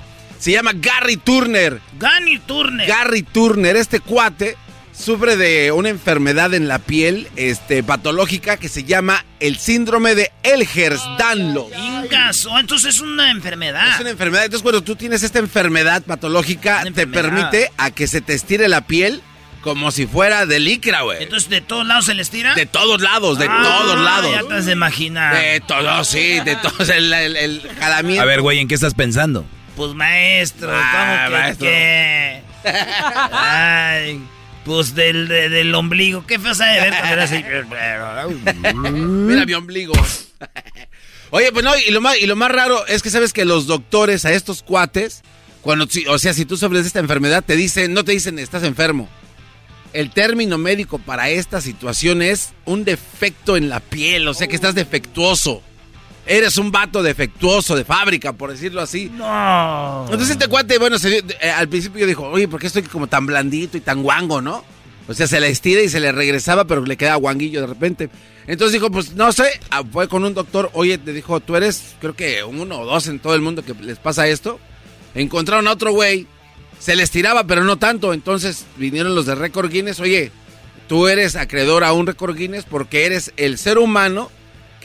[0.46, 1.82] Se llama Gary Turner.
[1.98, 2.88] Gary Turner.
[2.88, 4.56] Gary Turner, este cuate
[4.96, 10.32] sufre de una enfermedad en la piel este, patológica que se llama el síndrome de
[10.44, 11.72] Ehlers-Danlos.
[11.76, 13.96] Ingas, oh, entonces es una enfermedad.
[13.96, 14.46] Es una enfermedad.
[14.46, 17.50] Entonces, cuando tú tienes esta enfermedad patológica, te enfermedad.
[17.50, 19.24] permite a que se te estire la piel
[19.62, 21.24] como si fuera de licra, güey.
[21.24, 22.54] Entonces, ¿de todos lados se les tira?
[22.54, 24.32] De todos lados, de Ah, todos lados.
[24.32, 25.36] Ya te has de imaginar.
[25.36, 26.88] De todos, sí, de todos.
[26.90, 28.22] El, el, el jalamiento.
[28.22, 29.44] A ver, güey, ¿en qué estás pensando?
[29.76, 31.68] Pues maestro, Ah, ¿cómo que maestro.
[31.68, 32.42] qué?
[33.32, 34.22] Ay,
[34.64, 36.26] pues del, de- del ombligo.
[36.26, 37.44] Qué feo sabe ver cuando era así.
[38.74, 39.94] Mira mi ombligo.
[41.32, 43.68] Oye, pues no, y lo, más, y lo más raro es que sabes que los
[43.68, 45.22] doctores a estos cuates,
[45.62, 48.64] cuando, o sea, si tú sufres de esta enfermedad, te dicen, no te dicen estás
[48.64, 49.10] enfermo.
[49.94, 54.56] El término médico para esta situación es un defecto en la piel, o sea que
[54.56, 55.62] estás defectuoso.
[56.28, 59.12] Eres un vato defectuoso de fábrica, por decirlo así.
[59.14, 60.06] No.
[60.06, 63.08] Entonces este cuate, bueno, se eh, al principio yo dijo, oye, ¿por qué estoy como
[63.08, 64.64] tan blandito y tan guango, no?
[65.08, 68.10] O sea, se la estira y se le regresaba, pero le quedaba guanguillo de repente.
[68.48, 71.96] Entonces dijo, pues no sé, ah, fue con un doctor, oye, te dijo, tú eres,
[72.00, 74.60] creo que uno o dos en todo el mundo que les pasa esto.
[75.14, 76.28] Encontraron a otro güey,
[76.80, 78.14] se le estiraba, pero no tanto.
[78.14, 80.32] Entonces vinieron los de Record Guinness, oye,
[80.88, 84.32] tú eres acreedor a un Record Guinness porque eres el ser humano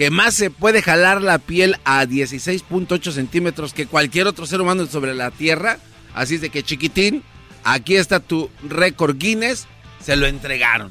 [0.01, 4.87] que más se puede jalar la piel a 16.8 centímetros que cualquier otro ser humano
[4.87, 5.77] sobre la Tierra.
[6.15, 7.23] Así es de que chiquitín,
[7.65, 9.67] aquí está tu récord Guinness,
[10.03, 10.91] se lo entregaron.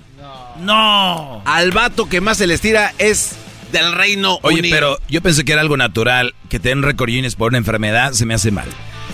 [0.59, 1.41] No.
[1.43, 3.31] Al vato que más se les tira es
[3.71, 4.75] del Reino Oye, Unido.
[4.75, 6.35] pero yo pensé que era algo natural.
[6.47, 8.67] Que te den récord Guinness por una enfermedad se me hace mal.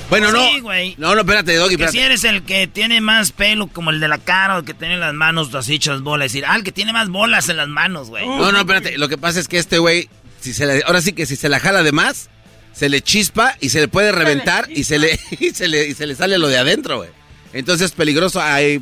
[0.09, 0.39] Bueno, no.
[0.49, 0.95] Sí, güey.
[0.97, 1.97] No, no, espérate, Doggy, Que espérate.
[1.97, 4.73] si eres el que tiene más pelo, como el de la cara, o el que
[4.73, 6.25] tiene las manos así hechas bolas.
[6.31, 8.25] Decir, ah, el que tiene más bolas en las manos, güey.
[8.27, 8.97] No, no, espérate.
[8.97, 10.07] Lo que pasa es que este güey,
[10.39, 12.29] si se ahora sí que si se la jala de más,
[12.71, 15.93] se le chispa y se le puede reventar y se le, y se le, y
[15.95, 17.09] se le sale lo de adentro, güey.
[17.53, 18.81] Entonces es peligroso, ahí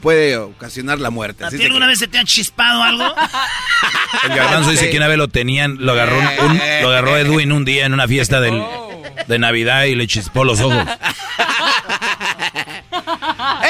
[0.00, 1.44] puede ocasionar la muerte.
[1.44, 3.04] ¿A ti alguna vez se te ha chispado algo?
[4.24, 7.64] El garbanzo dice que una vez lo tenían, lo agarró, un- lo agarró Edwin un
[7.64, 8.62] día en una fiesta del-
[9.26, 10.86] de Navidad y le chispó los ojos.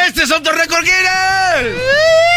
[0.06, 2.36] ¡Este es otro récord Guinness!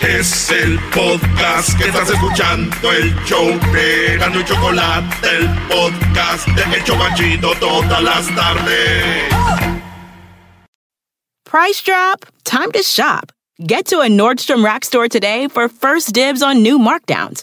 [0.00, 6.76] Es el podcast que estás escuchando, el show de Gano y Chocolate, el podcast de
[6.76, 9.24] El Chobachito todas las tardes.
[11.44, 12.24] Price drop?
[12.44, 13.32] Time to shop.
[13.58, 17.42] Get to a Nordstrom Rack store today for first dibs on new markdowns.